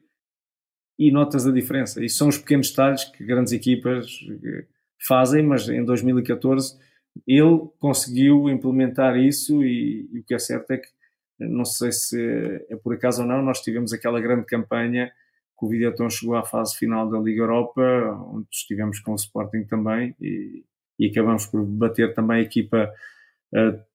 e 0.98 1.10
notas 1.10 1.46
a 1.46 1.50
diferença. 1.50 2.04
E 2.04 2.08
são 2.10 2.28
os 2.28 2.36
pequenos 2.36 2.68
detalhes 2.68 3.04
que 3.04 3.24
grandes 3.24 3.54
equipas 3.54 4.20
eh, 4.44 4.66
fazem, 5.00 5.42
mas 5.42 5.66
em 5.66 5.82
2014 5.82 6.78
ele 7.26 7.70
conseguiu 7.78 8.50
implementar 8.50 9.16
isso 9.16 9.64
e, 9.64 10.10
e, 10.12 10.18
o 10.18 10.24
que 10.24 10.34
é 10.34 10.38
certo 10.38 10.72
é 10.72 10.76
que, 10.76 10.88
não 11.38 11.64
sei 11.64 11.90
se 11.90 12.20
é 12.68 12.76
por 12.76 12.92
acaso 12.92 13.22
ou 13.22 13.28
não, 13.28 13.40
nós 13.40 13.62
tivemos 13.62 13.94
aquela 13.94 14.20
grande 14.20 14.44
campanha 14.44 15.10
que 15.58 15.64
o 15.64 15.68
Videoton 15.70 16.10
chegou 16.10 16.36
à 16.36 16.44
fase 16.44 16.76
final 16.76 17.08
da 17.08 17.18
Liga 17.18 17.40
Europa, 17.40 17.82
onde 18.30 18.46
estivemos 18.52 19.00
com 19.00 19.12
o 19.12 19.16
Sporting 19.16 19.64
também 19.64 20.14
e, 20.20 20.66
e 20.98 21.06
acabamos 21.06 21.46
por 21.46 21.64
bater 21.64 22.12
também 22.12 22.40
a 22.40 22.42
equipa 22.42 22.92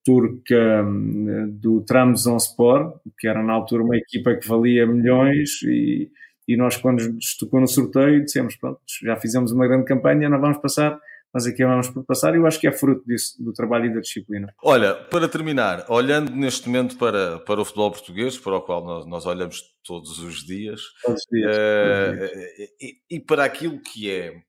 turca 0.04 0.84
um, 0.84 1.50
do 1.50 1.80
Trabzonspor, 1.82 3.00
que 3.18 3.26
era 3.26 3.42
na 3.42 3.52
altura 3.52 3.82
uma 3.82 3.96
equipa 3.96 4.34
que 4.34 4.48
valia 4.48 4.86
milhões 4.86 5.62
e, 5.64 6.10
e 6.46 6.56
nós 6.56 6.76
quando 6.76 7.00
nos 7.08 7.36
tocou 7.36 7.60
no 7.60 7.68
sorteio 7.68 8.24
dissemos, 8.24 8.56
pronto, 8.56 8.80
já 9.02 9.16
fizemos 9.16 9.52
uma 9.52 9.66
grande 9.66 9.84
campanha, 9.84 10.28
não 10.28 10.40
vamos 10.40 10.58
passar, 10.58 10.98
mas 11.32 11.46
aqui 11.46 11.64
vamos 11.64 11.90
por 11.90 12.04
passar 12.04 12.34
e 12.34 12.38
eu 12.38 12.46
acho 12.46 12.58
que 12.58 12.66
é 12.66 12.72
fruto 12.72 13.04
disso, 13.06 13.34
do 13.42 13.52
trabalho 13.52 13.86
e 13.86 13.94
da 13.94 14.00
disciplina. 14.00 14.52
Olha, 14.62 14.94
para 14.94 15.28
terminar, 15.28 15.84
olhando 15.88 16.30
neste 16.32 16.68
momento 16.68 16.96
para, 16.96 17.38
para 17.40 17.60
o 17.60 17.64
futebol 17.64 17.90
português, 17.90 18.38
para 18.38 18.56
o 18.56 18.62
qual 18.62 18.84
nós, 18.84 19.06
nós 19.06 19.26
olhamos 19.26 19.62
todos 19.84 20.18
os 20.20 20.46
dias, 20.46 20.80
todos 21.04 21.20
os 21.20 21.26
dias, 21.30 21.56
uh, 21.56 22.18
todos 22.18 22.30
os 22.30 22.56
dias. 22.56 22.70
E, 22.80 23.16
e, 23.16 23.20
para 23.20 23.44
aquilo 23.44 23.78
que 23.80 24.10
é 24.10 24.40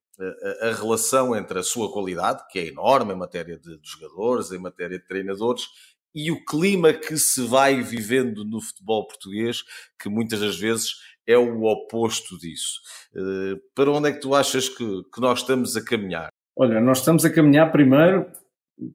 a, 0.61 0.73
relação 0.73 1.35
entre 1.35 1.59
a 1.59 1.63
sua 1.63 1.91
qualidade, 1.91 2.43
que 2.49 2.59
é 2.59 2.67
enorme 2.67 3.13
em 3.13 3.17
matéria 3.17 3.57
de, 3.57 3.79
de 3.79 3.89
jogadores, 3.89 4.51
em 4.51 4.59
matéria 4.59 4.99
de 4.99 5.05
treinadores, 5.05 5.67
e 6.13 6.31
o 6.31 6.43
clima 6.43 6.91
que 6.91 7.17
se 7.17 7.45
vai 7.45 7.81
vivendo 7.81 8.43
no 8.43 8.59
futebol 8.59 9.07
português, 9.07 9.63
que 10.01 10.09
muitas 10.09 10.39
das 10.39 10.57
vezes 10.57 10.95
é 11.27 11.37
o 11.37 11.63
oposto 11.63 12.37
disso. 12.37 12.79
Uh, 13.13 13.59
para 13.75 13.91
onde 13.91 14.09
é 14.09 14.11
que 14.11 14.19
tu 14.19 14.33
achas 14.33 14.67
que, 14.67 15.03
que 15.13 15.21
nós 15.21 15.39
estamos 15.39 15.77
a 15.77 15.83
caminhar? 15.83 16.29
Olha, 16.57 16.81
nós 16.81 16.99
estamos 16.99 17.23
a 17.23 17.29
caminhar 17.29 17.71
primeiro 17.71 18.25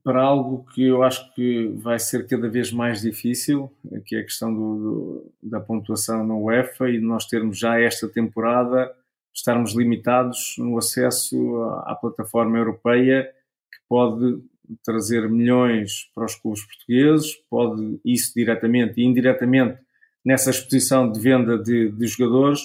para 0.03 0.23
algo 0.23 0.65
que 0.73 0.85
eu 0.85 1.03
acho 1.03 1.33
que 1.35 1.69
vai 1.77 1.99
ser 1.99 2.27
cada 2.27 2.49
vez 2.49 2.73
mais 2.73 3.03
difícil, 3.03 3.71
que 4.07 4.17
é 4.17 4.21
a 4.21 4.25
questão 4.25 4.53
do, 4.53 4.77
do, 4.79 5.33
da 5.43 5.61
pontuação 5.61 6.27
na 6.27 6.35
UEFA 6.35 6.89
e 6.89 6.99
nós 6.99 7.27
termos 7.27 7.59
já 7.59 7.79
esta 7.79 8.09
temporada 8.09 8.91
estarmos 9.35 9.75
limitados 9.75 10.55
no 10.59 10.79
acesso 10.79 11.63
à, 11.85 11.95
plataforma 11.95 12.57
europeia 12.57 13.25
que 13.25 13.79
pode 13.89 14.43
trazer 14.83 15.29
milhões 15.29 16.11
para 16.15 16.25
os 16.25 16.35
clubes 16.37 16.65
portugueses, 16.65 17.35
pode 17.51 18.01
isso 18.05 18.33
diretamente 18.35 19.01
e 19.01 19.05
indiretamente 19.05 19.79
nessa 20.25 20.51
exposição 20.51 21.11
de 21.11 21.21
venda 21.21 21.59
de, 21.59 21.91
de 21.91 22.07
jogadores. 22.07 22.61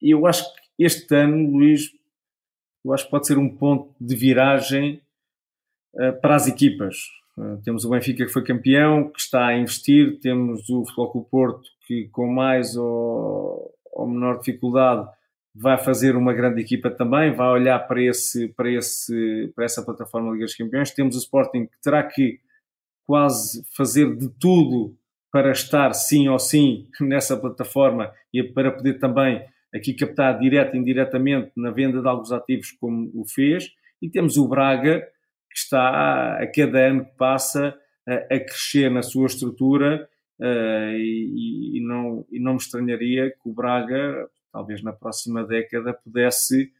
E 0.00 0.10
eu 0.10 0.26
acho 0.26 0.44
que 0.54 0.84
este 0.84 1.14
ano, 1.14 1.50
Luís, 1.50 1.90
eu 2.84 2.92
acho 2.92 3.04
que 3.04 3.10
pode 3.10 3.26
ser 3.26 3.38
um 3.38 3.48
ponto 3.48 3.94
de 4.00 4.14
viragem 4.14 5.00
ah, 5.98 6.12
para 6.12 6.36
as 6.36 6.46
equipas. 6.46 6.96
Ah, 7.38 7.58
temos 7.64 7.84
o 7.84 7.90
Benfica 7.90 8.26
que 8.26 8.32
foi 8.32 8.44
campeão, 8.44 9.10
que 9.10 9.20
está 9.20 9.46
a 9.46 9.58
investir, 9.58 10.20
temos 10.20 10.68
o 10.68 10.84
Futebol 10.84 11.24
Porto 11.24 11.68
que 11.86 12.08
com 12.08 12.26
mais 12.26 12.76
ou, 12.76 13.74
ou 13.94 14.06
menor 14.06 14.38
dificuldade 14.38 15.08
vai 15.54 15.78
fazer 15.78 16.16
uma 16.16 16.32
grande 16.32 16.60
equipa 16.60 16.90
também, 16.90 17.32
vai 17.32 17.48
olhar 17.48 17.78
para, 17.78 18.02
esse, 18.02 18.48
para, 18.48 18.70
esse, 18.70 19.52
para 19.54 19.64
essa 19.64 19.84
plataforma 19.84 20.32
Liga 20.32 20.44
dos 20.44 20.56
Campeões. 20.56 20.90
Temos 20.90 21.14
o 21.14 21.20
Sporting 21.20 21.66
que 21.66 21.80
terá 21.80 22.02
que 22.02 22.40
quase 23.06 23.64
fazer 23.76 24.16
de 24.16 24.28
tudo 24.30 24.96
para 25.30 25.52
estar 25.52 25.92
sim 25.92 26.28
ou 26.28 26.38
sim 26.38 26.88
nessa 27.00 27.36
plataforma 27.36 28.12
e 28.32 28.42
para 28.42 28.72
poder 28.72 28.98
também 28.98 29.44
aqui 29.72 29.94
captar 29.94 30.38
direto 30.38 30.74
e 30.74 30.78
indiretamente 30.78 31.52
na 31.56 31.70
venda 31.70 32.00
de 32.00 32.08
alguns 32.08 32.32
ativos 32.32 32.72
como 32.72 33.10
o 33.14 33.24
fez. 33.26 33.70
E 34.02 34.08
temos 34.08 34.36
o 34.36 34.48
Braga, 34.48 35.00
que 35.50 35.58
está 35.58 36.38
a 36.38 36.46
cada 36.46 36.78
ano 36.80 37.04
que 37.04 37.16
passa 37.16 37.76
a, 38.06 38.14
a 38.14 38.40
crescer 38.40 38.90
na 38.90 39.02
sua 39.02 39.26
estrutura 39.26 40.08
uh, 40.40 40.96
e, 40.96 41.78
e, 41.78 41.80
não, 41.80 42.26
e 42.30 42.38
não 42.38 42.52
me 42.52 42.58
estranharia 42.58 43.30
que 43.30 43.48
o 43.48 43.52
Braga, 43.52 44.28
talvez 44.52 44.82
na 44.82 44.92
próxima 44.92 45.44
década, 45.44 45.92
pudesse 45.92 46.72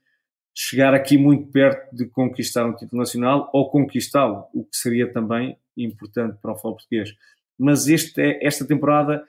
chegar 0.54 0.94
aqui 0.94 1.18
muito 1.18 1.50
perto 1.50 1.94
de 1.94 2.06
conquistar 2.06 2.64
um 2.64 2.74
título 2.74 3.00
nacional 3.00 3.50
ou 3.52 3.70
conquistá-lo, 3.70 4.46
o 4.54 4.64
que 4.64 4.76
seria 4.76 5.12
também 5.12 5.58
importante 5.76 6.38
para 6.40 6.52
o 6.52 6.54
futebol 6.54 6.76
português. 6.76 7.10
Mas 7.58 7.88
este 7.88 8.20
é, 8.20 8.46
esta 8.46 8.64
temporada, 8.64 9.24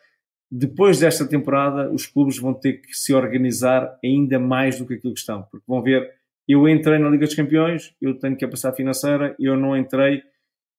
depois 0.51 0.99
desta 0.99 1.28
temporada, 1.28 1.91
os 1.91 2.05
clubes 2.05 2.38
vão 2.38 2.53
ter 2.53 2.73
que 2.73 2.93
se 2.93 3.13
organizar 3.13 3.97
ainda 4.03 4.39
mais 4.39 4.78
do 4.78 4.86
que 4.86 4.93
aquilo 4.93 5.13
que 5.13 5.19
estão, 5.19 5.43
porque 5.43 5.65
vão 5.67 5.82
ver, 5.82 6.11
eu 6.47 6.69
entrei 6.69 6.99
na 6.99 7.09
Liga 7.09 7.26
dos 7.26 7.36
Campeões, 7.36 7.95
eu 7.99 8.19
tenho 8.19 8.38
capacidade 8.38 8.78
financeira, 8.78 9.36
eu 9.39 9.57
não 9.57 9.76
entrei, 9.76 10.21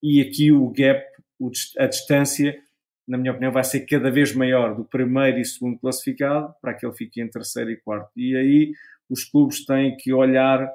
e 0.00 0.20
aqui 0.20 0.52
o 0.52 0.70
gap, 0.70 1.04
a 1.78 1.86
distância, 1.86 2.56
na 3.06 3.16
minha 3.16 3.32
opinião, 3.32 3.52
vai 3.52 3.64
ser 3.64 3.80
cada 3.80 4.10
vez 4.10 4.34
maior 4.34 4.74
do 4.74 4.84
primeiro 4.84 5.38
e 5.38 5.44
segundo 5.44 5.78
classificado 5.78 6.52
para 6.60 6.74
que 6.74 6.90
fique 6.92 7.20
em 7.20 7.28
terceiro 7.28 7.70
e 7.70 7.76
quarto. 7.76 8.10
E 8.16 8.36
aí 8.36 8.72
os 9.08 9.24
clubes 9.24 9.64
têm 9.64 9.96
que 9.96 10.12
olhar 10.12 10.68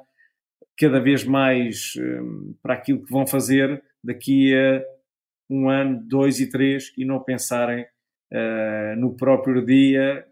cada 0.78 1.00
vez 1.00 1.24
mais 1.24 1.94
um, 1.98 2.56
para 2.62 2.74
aquilo 2.74 3.04
que 3.04 3.12
vão 3.12 3.28
fazer 3.28 3.84
daqui 4.04 4.56
a 4.56 4.84
um 5.50 5.70
ano, 5.70 6.02
dois 6.02 6.40
e 6.40 6.50
três 6.50 6.94
e 6.98 7.04
não 7.04 7.20
pensarem 7.20 7.84
uh, 7.84 8.96
no 8.98 9.16
próprio 9.16 9.64
dia. 9.66 10.26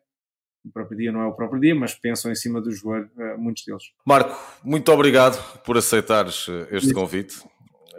O 0.66 0.72
próprio 0.72 0.98
dia 0.98 1.12
não 1.12 1.22
é 1.22 1.26
o 1.26 1.34
próprio 1.34 1.60
dia, 1.60 1.76
mas 1.76 1.94
pensam 1.94 2.32
em 2.32 2.36
cima 2.36 2.62
do 2.62 2.72
joelho, 2.72 3.10
uh, 3.18 3.38
muitos 3.38 3.66
deles. 3.66 3.84
Marco, 4.06 4.36
muito 4.64 4.92
obrigado 4.92 5.62
por 5.64 5.78
aceitares 5.78 6.48
eh, 6.50 6.78
este 6.78 6.94
convite. 6.94 7.44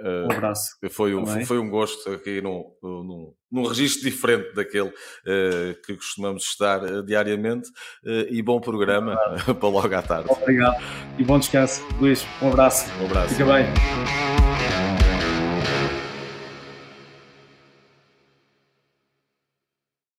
Um 0.03 0.33
abraço. 0.33 0.77
foi, 0.91 1.15
um, 1.15 1.27
foi 1.45 1.59
um 1.59 1.69
gosto 1.69 2.11
aqui 2.13 2.41
num, 2.41 2.65
num, 2.83 3.33
num 3.51 3.67
registro 3.67 4.09
diferente 4.09 4.55
daquele 4.55 4.89
uh, 4.89 5.83
que 5.85 5.95
costumamos 5.97 6.45
estar 6.45 6.83
uh, 6.83 7.03
diariamente 7.03 7.69
e 8.31 8.43
bom 8.43 8.61
programa 8.61 9.17
para 9.59 9.69
logo 9.69 9.95
à 9.95 10.03
tarde. 10.03 10.29
Obrigado 10.31 10.83
e 11.19 11.25
bom 11.25 11.39
descanso. 11.39 11.83
Luís, 11.99 12.25
um 12.41 12.49
abraço. 12.49 12.91
Um 13.01 13.07
abraço. 13.07 13.35
Fica 13.35 13.45
bem. 13.45 14.30